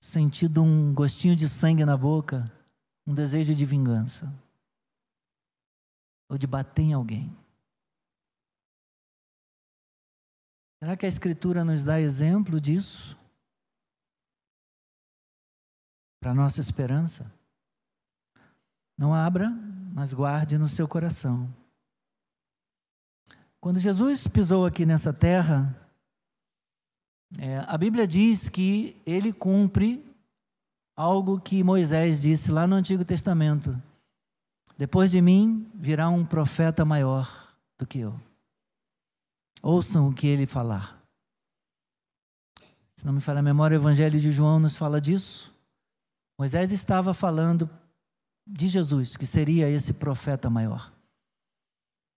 sentido 0.00 0.62
um 0.62 0.94
gostinho 0.94 1.36
de 1.36 1.50
sangue 1.50 1.84
na 1.84 1.98
boca, 1.98 2.50
um 3.06 3.12
desejo 3.12 3.54
de 3.54 3.66
vingança 3.66 4.32
ou 6.34 6.38
de 6.38 6.46
bater 6.46 6.82
em 6.82 6.92
alguém. 6.92 7.34
Será 10.80 10.96
que 10.96 11.06
a 11.06 11.08
Escritura 11.08 11.64
nos 11.64 11.84
dá 11.84 12.00
exemplo 12.00 12.60
disso? 12.60 13.16
Para 16.20 16.34
nossa 16.34 16.60
esperança? 16.60 17.32
Não 18.98 19.14
abra, 19.14 19.48
mas 19.94 20.12
guarde 20.12 20.58
no 20.58 20.68
seu 20.68 20.88
coração. 20.88 21.48
Quando 23.60 23.78
Jesus 23.78 24.26
pisou 24.26 24.66
aqui 24.66 24.84
nessa 24.84 25.12
terra, 25.12 25.74
é, 27.38 27.58
a 27.66 27.78
Bíblia 27.78 28.06
diz 28.06 28.48
que 28.48 29.00
ele 29.06 29.32
cumpre 29.32 30.04
algo 30.96 31.40
que 31.40 31.62
Moisés 31.62 32.22
disse 32.22 32.50
lá 32.50 32.66
no 32.66 32.76
Antigo 32.76 33.04
Testamento: 33.04 33.80
Depois 34.76 35.10
de 35.10 35.20
mim 35.20 35.70
virá 35.74 36.08
um 36.08 36.24
profeta 36.24 36.84
maior 36.84 37.54
do 37.78 37.86
que 37.86 38.00
eu. 38.00 38.18
Ouçam 39.62 40.08
o 40.08 40.14
que 40.14 40.26
ele 40.26 40.46
falar. 40.46 41.00
Se 42.96 43.06
não 43.06 43.12
me 43.12 43.20
falha 43.20 43.40
a 43.40 43.42
memória, 43.42 43.76
o 43.76 43.80
Evangelho 43.80 44.20
de 44.20 44.32
João 44.32 44.58
nos 44.58 44.76
fala 44.76 45.00
disso. 45.00 45.54
Moisés 46.38 46.72
estava 46.72 47.14
falando 47.14 47.70
de 48.46 48.68
Jesus, 48.68 49.16
que 49.16 49.26
seria 49.26 49.68
esse 49.68 49.92
profeta 49.92 50.50
maior. 50.50 50.92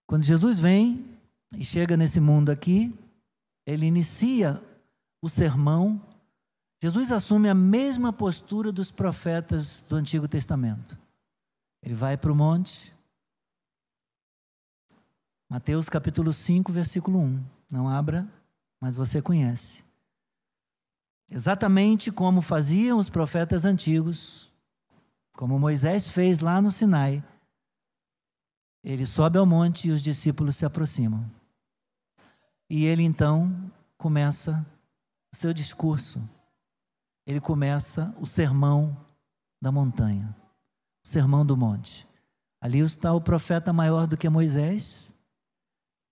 Quando 0.08 0.24
Jesus 0.24 0.60
vem 0.60 1.05
e 1.55 1.64
chega 1.64 1.95
nesse 1.95 2.20
mundo 2.20 2.49
aqui, 2.49 2.97
ele 3.66 3.86
inicia 3.86 4.62
o 5.22 5.30
sermão 5.30 6.01
Jesus 6.82 7.12
assume 7.12 7.49
a 7.49 7.55
mesma 7.55 8.14
postura 8.14 8.72
dos 8.72 8.91
profetas 8.91 9.84
do 9.89 9.95
Antigo 9.95 10.28
Testamento. 10.28 10.97
Ele 11.88 11.93
vai 11.93 12.17
para 12.17 12.29
o 12.29 12.35
monte. 12.35 12.93
Mateus 15.49 15.88
capítulo 15.88 16.33
5, 16.33 16.69
versículo 16.73 17.17
1. 17.17 17.45
Não 17.71 17.88
abra, 17.88 18.27
mas 18.77 18.93
você 18.93 19.21
conhece. 19.21 19.85
Exatamente 21.29 22.11
como 22.11 22.41
faziam 22.41 22.99
os 22.99 23.09
profetas 23.09 23.63
antigos, 23.63 24.53
como 25.31 25.57
Moisés 25.57 26.09
fez 26.09 26.41
lá 26.41 26.61
no 26.61 26.73
Sinai. 26.73 27.23
Ele 28.83 29.05
sobe 29.05 29.38
ao 29.38 29.45
monte 29.45 29.88
e 29.88 29.91
os 29.91 30.03
discípulos 30.03 30.57
se 30.57 30.65
aproximam. 30.65 31.25
E 32.69 32.85
ele 32.85 33.03
então 33.03 33.71
começa 33.97 34.65
o 35.33 35.38
seu 35.38 35.53
discurso 35.53 36.21
ele 37.27 37.41
começa 37.41 38.15
o 38.21 38.25
sermão 38.25 38.95
da 39.61 39.69
montanha, 39.69 40.33
sermão 41.08 41.45
do 41.45 41.55
monte. 41.55 42.05
Ali 42.60 42.80
está 42.80 43.14
o 43.14 43.22
profeta 43.22 43.72
maior 43.72 44.08
do 44.08 44.18
que 44.18 44.28
Moisés, 44.28 45.16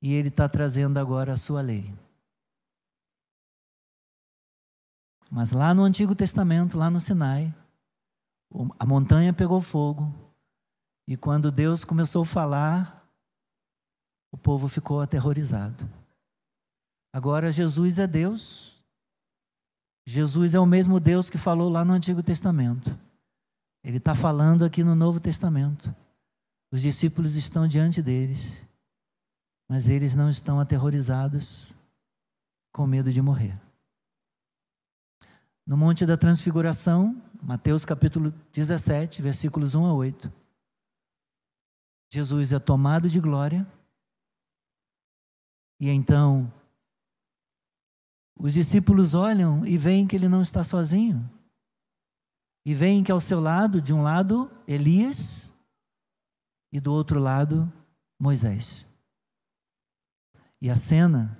e 0.01 0.13
ele 0.13 0.29
está 0.29 0.47
trazendo 0.47 0.97
agora 0.97 1.33
a 1.33 1.37
sua 1.37 1.61
lei. 1.61 1.93
Mas 5.29 5.51
lá 5.51 5.73
no 5.73 5.83
Antigo 5.83 6.15
Testamento, 6.15 6.77
lá 6.77 6.89
no 6.89 7.01
Sinai, 7.01 7.53
a 8.79 8.85
montanha 8.85 9.33
pegou 9.33 9.59
fogo, 9.59 10.13
e 11.07 11.17
quando 11.17 11.51
Deus 11.51 11.83
começou 11.83 12.21
a 12.21 12.25
falar, 12.25 13.05
o 14.31 14.37
povo 14.37 14.69
ficou 14.69 15.01
aterrorizado. 15.01 15.89
Agora 17.11 17.51
Jesus 17.51 17.99
é 17.99 18.07
Deus, 18.07 18.81
Jesus 20.07 20.55
é 20.55 20.59
o 20.59 20.65
mesmo 20.65 20.99
Deus 20.99 21.29
que 21.29 21.37
falou 21.37 21.69
lá 21.69 21.83
no 21.83 21.93
Antigo 21.93 22.23
Testamento. 22.23 22.97
Ele 23.85 23.97
está 23.97 24.15
falando 24.15 24.65
aqui 24.65 24.83
no 24.83 24.95
Novo 24.95 25.19
Testamento. 25.19 25.95
Os 26.71 26.81
discípulos 26.81 27.35
estão 27.35 27.67
diante 27.67 28.01
deles, 28.01 28.65
mas 29.69 29.87
eles 29.87 30.15
não 30.15 30.27
estão 30.27 30.59
aterrorizados 30.59 31.77
com 32.73 32.87
medo 32.87 33.13
de 33.13 33.21
morrer. 33.21 33.61
no 35.67 35.77
Monte 35.77 36.03
da 36.03 36.17
Transfiguração, 36.17 37.21
Mateus 37.43 37.85
capítulo 37.85 38.33
17, 38.51 39.21
versículos 39.21 39.75
1 39.75 39.85
a 39.85 39.93
8. 39.93 40.33
Jesus 42.11 42.53
é 42.53 42.59
tomado 42.59 43.07
de 43.07 43.19
glória, 43.19 43.67
e 45.79 45.89
então 45.89 46.51
os 48.35 48.53
discípulos 48.53 49.13
olham 49.13 49.63
e 49.63 49.77
veem 49.77 50.07
que 50.07 50.15
ele 50.15 50.27
não 50.27 50.41
está 50.41 50.63
sozinho. 50.63 51.29
E 52.65 52.73
veem 52.73 53.03
que 53.03 53.11
ao 53.11 53.21
seu 53.21 53.39
lado, 53.39 53.79
de 53.79 53.93
um 53.93 54.01
lado, 54.01 54.51
Elias, 54.67 55.53
e 56.71 56.79
do 56.79 56.91
outro 56.91 57.19
lado, 57.19 57.71
Moisés. 58.19 58.87
E 60.59 60.69
a 60.69 60.75
cena 60.75 61.37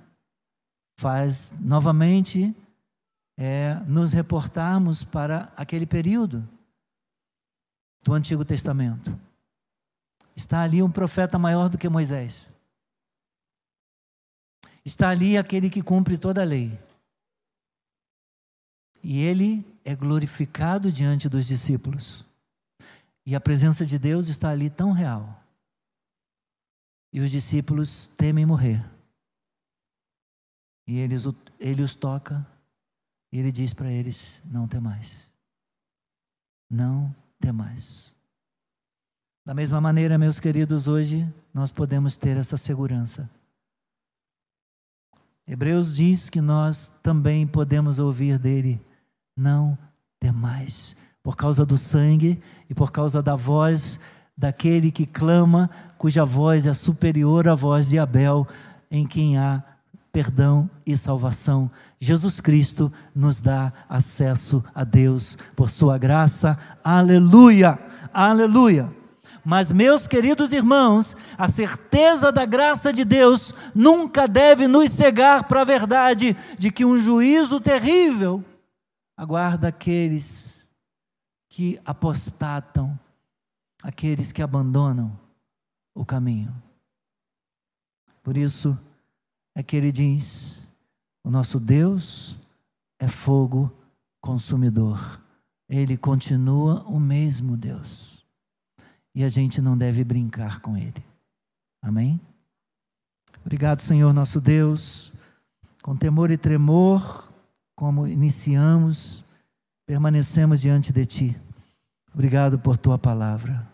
faz 0.98 1.52
novamente 1.60 2.54
é, 3.36 3.74
nos 3.86 4.12
reportarmos 4.12 5.02
para 5.02 5.52
aquele 5.56 5.84
período 5.84 6.48
do 8.02 8.12
Antigo 8.12 8.44
Testamento. 8.44 9.18
Está 10.34 10.62
ali 10.62 10.82
um 10.82 10.90
profeta 10.90 11.38
maior 11.38 11.68
do 11.68 11.76
que 11.76 11.88
Moisés. 11.88 12.50
Está 14.84 15.10
ali 15.10 15.36
aquele 15.36 15.68
que 15.68 15.82
cumpre 15.82 16.16
toda 16.16 16.42
a 16.42 16.44
lei. 16.44 16.78
E 19.02 19.20
ele 19.22 19.66
é 19.86 19.94
glorificado 19.94 20.90
diante 20.90 21.28
dos 21.28 21.46
discípulos. 21.46 22.26
E 23.24 23.36
a 23.36 23.40
presença 23.40 23.86
de 23.86 23.96
Deus 23.98 24.26
está 24.26 24.50
ali 24.50 24.68
tão 24.68 24.90
real. 24.90 25.40
E 27.12 27.20
os 27.20 27.30
discípulos 27.30 28.08
temem 28.16 28.44
morrer. 28.44 28.84
E 30.88 30.98
eles, 30.98 31.22
ele 31.60 31.82
os 31.82 31.94
toca 31.94 32.44
e 33.32 33.38
ele 33.38 33.52
diz 33.52 33.72
para 33.72 33.90
eles: 33.90 34.42
Não 34.44 34.66
tem 34.66 34.80
mais. 34.80 35.30
Não 36.68 37.14
tem 37.38 37.52
mais. 37.52 38.14
Da 39.44 39.54
mesma 39.54 39.80
maneira, 39.80 40.18
meus 40.18 40.40
queridos, 40.40 40.88
hoje 40.88 41.32
nós 41.54 41.70
podemos 41.70 42.16
ter 42.16 42.36
essa 42.36 42.56
segurança. 42.56 43.30
Hebreus 45.46 45.94
diz 45.94 46.28
que 46.28 46.40
nós 46.40 46.88
também 47.04 47.46
podemos 47.46 48.00
ouvir 48.00 48.36
dele: 48.36 48.84
Não 49.36 49.76
tem 50.18 50.32
mais. 50.32 50.96
Por 51.22 51.36
causa 51.36 51.66
do 51.66 51.76
sangue 51.76 52.40
e 52.70 52.74
por 52.74 52.90
causa 52.90 53.22
da 53.22 53.36
voz 53.36 54.00
daquele 54.36 54.90
que 54.90 55.04
clama, 55.04 55.68
cuja 55.98 56.24
voz 56.24 56.66
é 56.66 56.72
superior 56.72 57.46
à 57.48 57.54
voz 57.54 57.88
de 57.88 57.98
Abel, 57.98 58.46
em 58.90 59.06
quem 59.06 59.36
há 59.36 59.62
perdão 60.12 60.70
e 60.86 60.96
salvação. 60.96 61.70
Jesus 62.00 62.40
Cristo 62.40 62.90
nos 63.14 63.40
dá 63.40 63.72
acesso 63.88 64.64
a 64.74 64.84
Deus 64.84 65.36
por 65.54 65.70
sua 65.70 65.98
graça. 65.98 66.56
Aleluia! 66.82 67.78
Aleluia! 68.14 68.90
Mas, 69.44 69.70
meus 69.70 70.06
queridos 70.06 70.52
irmãos, 70.52 71.14
a 71.36 71.48
certeza 71.48 72.32
da 72.32 72.44
graça 72.44 72.92
de 72.92 73.04
Deus 73.04 73.54
nunca 73.74 74.26
deve 74.26 74.66
nos 74.66 74.90
cegar 74.90 75.44
para 75.44 75.60
a 75.60 75.64
verdade 75.64 76.36
de 76.58 76.70
que 76.70 76.84
um 76.84 76.98
juízo 76.98 77.60
terrível 77.60 78.42
aguarda 79.16 79.68
aqueles 79.68 80.68
que 81.48 81.80
apostatam, 81.84 82.98
aqueles 83.82 84.32
que 84.32 84.42
abandonam 84.42 85.18
o 85.94 86.04
caminho. 86.04 86.54
Por 88.22 88.36
isso, 88.36 88.78
é 89.54 89.62
que 89.62 89.76
ele 89.76 89.90
diz: 89.90 90.68
o 91.24 91.30
nosso 91.30 91.58
Deus 91.58 92.38
é 92.98 93.08
fogo 93.08 93.72
consumidor. 94.20 95.20
Ele 95.68 95.96
continua 95.96 96.82
o 96.84 97.00
mesmo 97.00 97.56
Deus. 97.56 98.24
E 99.14 99.24
a 99.24 99.28
gente 99.28 99.60
não 99.60 99.76
deve 99.76 100.04
brincar 100.04 100.60
com 100.60 100.76
ele. 100.76 101.02
Amém? 101.82 102.20
Obrigado, 103.40 103.80
Senhor 103.80 104.12
nosso 104.12 104.40
Deus. 104.40 105.12
Com 105.82 105.96
temor 105.96 106.30
e 106.30 106.36
tremor, 106.36 107.25
como 107.76 108.08
iniciamos, 108.08 109.24
permanecemos 109.86 110.62
diante 110.62 110.92
de 110.92 111.04
Ti. 111.04 111.36
Obrigado 112.12 112.58
por 112.58 112.78
Tua 112.78 112.98
palavra. 112.98 113.70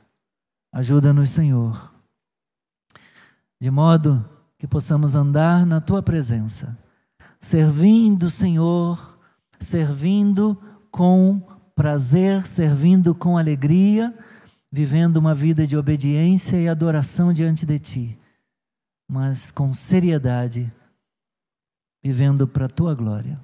Ajuda-nos, 0.73 1.31
Senhor, 1.31 1.95
de 3.61 3.71
modo 3.71 4.29
que 4.59 4.67
possamos 4.67 5.15
andar 5.15 5.65
na 5.65 5.81
tua 5.81 6.03
presença, 6.03 6.77
servindo, 7.41 8.31
Senhor, 8.31 9.19
servindo 9.61 10.61
com 10.91 11.41
prazer, 11.75 12.47
servindo 12.47 13.15
com 13.15 13.37
alegria, 13.39 14.17
vivendo 14.71 15.19
uma 15.19 15.35
vida 15.35 15.67
de 15.67 15.77
obediência 15.77 16.57
e 16.57 16.69
adoração 16.69 17.33
diante 17.33 17.67
de 17.67 17.79
ti, 17.79 18.19
mas 19.07 19.51
com 19.51 19.75
seriedade, 19.75 20.73
vivendo 22.03 22.49
para 22.49 22.67
a 22.67 22.71
tua 22.71 22.95
glória. 22.95 23.39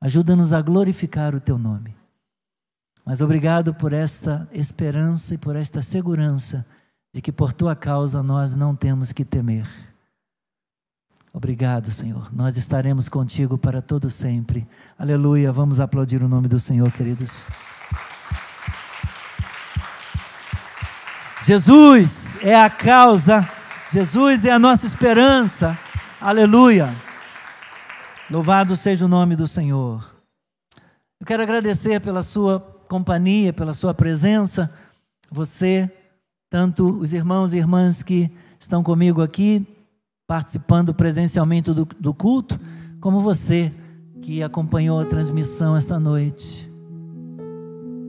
Ajuda-nos 0.00 0.52
a 0.52 0.60
glorificar 0.62 1.34
o 1.34 1.40
teu 1.40 1.58
nome. 1.58 1.94
Mas 3.04 3.20
obrigado 3.20 3.74
por 3.74 3.92
esta 3.92 4.48
esperança 4.52 5.34
e 5.34 5.38
por 5.38 5.56
esta 5.56 5.82
segurança 5.82 6.64
de 7.12 7.20
que 7.20 7.32
por 7.32 7.52
tua 7.52 7.74
causa 7.74 8.22
nós 8.22 8.54
não 8.54 8.76
temos 8.76 9.12
que 9.12 9.24
temer 9.24 9.66
Obrigado, 11.32 11.92
Senhor. 11.92 12.28
Nós 12.32 12.56
estaremos 12.56 13.08
contigo 13.08 13.58
para 13.58 13.82
todo 13.82 14.10
sempre. 14.10 14.66
Aleluia. 14.98 15.52
Vamos 15.52 15.78
aplaudir 15.78 16.22
o 16.22 16.28
nome 16.28 16.48
do 16.48 16.58
Senhor, 16.58 16.90
queridos. 16.90 17.44
Jesus 21.44 22.36
é 22.42 22.56
a 22.56 22.68
causa, 22.68 23.48
Jesus 23.90 24.44
é 24.44 24.50
a 24.50 24.58
nossa 24.58 24.86
esperança. 24.86 25.78
Aleluia. 26.20 26.92
Louvado 28.30 28.76
seja 28.76 29.06
o 29.06 29.08
nome 29.08 29.34
do 29.34 29.48
Senhor. 29.48 30.04
Eu 31.18 31.26
quero 31.26 31.42
agradecer 31.42 31.98
pela 31.98 32.22
sua 32.22 32.60
companhia, 32.86 33.54
pela 33.54 33.72
sua 33.72 33.94
presença. 33.94 34.70
Você, 35.30 35.90
tanto 36.50 36.90
os 36.90 37.14
irmãos 37.14 37.54
e 37.54 37.56
irmãs 37.56 38.02
que 38.02 38.30
estão 38.60 38.82
comigo 38.82 39.22
aqui, 39.22 39.66
participando 40.26 40.92
presencialmente 40.92 41.72
do, 41.72 41.86
do 41.98 42.12
culto, 42.12 42.60
como 43.00 43.18
você 43.18 43.72
que 44.20 44.42
acompanhou 44.42 45.00
a 45.00 45.06
transmissão 45.06 45.74
esta 45.74 45.98
noite. 45.98 46.70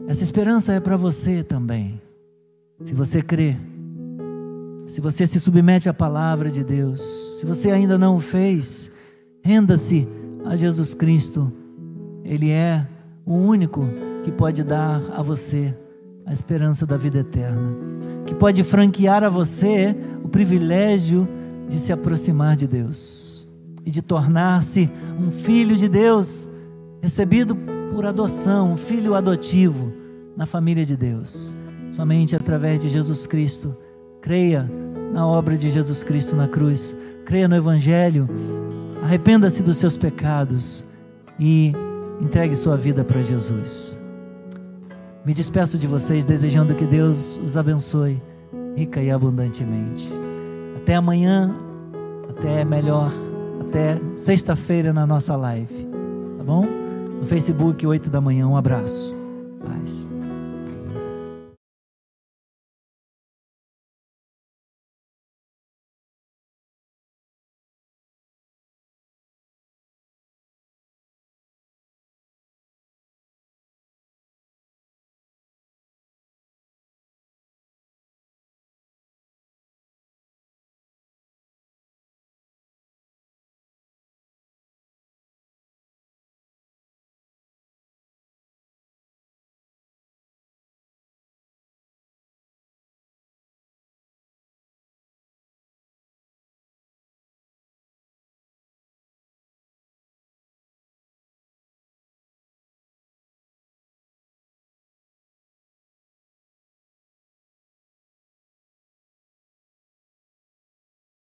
Essa 0.05 0.24
esperança 0.24 0.74
é 0.74 0.82
para 0.82 0.97
você 0.97 1.43
também. 1.43 2.01
Se 2.84 2.93
você 2.93 3.22
crê, 3.22 3.55
se 4.86 4.99
você 4.99 5.26
se 5.26 5.39
submete 5.39 5.88
à 5.88 5.93
palavra 5.93 6.51
de 6.51 6.61
Deus, 6.61 6.99
se 7.39 7.45
você 7.45 7.72
ainda 7.72 7.97
não 7.97 8.17
o 8.17 8.20
fez, 8.20 8.91
renda-se 9.42 10.08
a 10.46 10.56
Jesus 10.56 10.94
Cristo. 10.94 11.52
Ele 12.24 12.50
é 12.50 12.88
o 13.26 13.34
único 13.34 13.88
que 14.24 14.32
pode 14.32 14.64
dar 14.64 15.02
a 15.16 15.22
você 15.22 15.74
a 16.26 16.34
esperança 16.34 16.86
da 16.86 16.96
vida 16.96 17.20
eterna, 17.20 17.76
que 18.24 18.36
pode 18.36 18.64
franquear 18.64 19.24
a 19.24 19.30
você 19.30 19.96
o 20.24 20.30
privilégio 20.30 21.28
de 21.68 21.80
se 21.80 21.92
aproximar 21.92 22.56
de 22.56 22.68
Deus 22.68 23.48
e 23.84 23.90
de 23.90 24.04
tornar-se 24.04 24.88
um 25.20 25.32
filho 25.32 25.76
de 25.76 25.90
Deus, 25.90 26.48
recebido 27.02 27.56
por 27.92 28.06
adoção, 28.06 28.74
um 28.74 28.78
filho 28.78 29.16
adotivo 29.16 29.92
na 30.38 30.46
família 30.46 30.86
de 30.86 30.96
Deus. 30.96 31.56
Somente 31.92 32.36
através 32.36 32.80
de 32.80 32.90
Jesus 32.90 33.26
Cristo. 33.26 33.76
Creia 34.22 34.70
na 35.12 35.26
obra 35.26 35.58
de 35.58 35.72
Jesus 35.72 36.04
Cristo 36.04 36.36
na 36.36 36.48
cruz, 36.48 36.96
creia 37.26 37.48
no 37.48 37.56
Evangelho, 37.56 38.30
arrependa-se 39.04 39.64
dos 39.64 39.78
seus 39.78 39.97
pecados 39.97 40.86
e 41.39 41.74
entregue 42.22 42.56
sua 42.56 42.76
vida 42.76 43.04
para 43.04 43.22
Jesus. 43.22 44.00
Me 45.26 45.34
despeço 45.34 45.78
de 45.78 45.88
vocês 45.88 46.26
desejando 46.26 46.74
que 46.76 46.86
Deus 46.86 47.39
os 47.43 47.58
abençoe 47.58 48.22
rica 48.76 49.02
e 49.02 49.12
abundantemente. 49.12 50.10
Até 50.78 50.95
amanhã, 50.95 51.56
até 52.30 52.64
melhor, 52.64 53.12
até 53.62 54.00
sexta-feira 54.16 54.93
na 54.93 55.06
nossa 55.06 55.36
live, 55.36 55.88
tá 56.38 56.43
bom? 56.43 56.66
No 57.20 57.26
Facebook, 57.26 57.86
8 57.86 58.10
da 58.10 58.22
manhã. 58.22 58.47
Um 58.47 58.56
abraço. 58.56 59.16
Paz. 59.64 60.18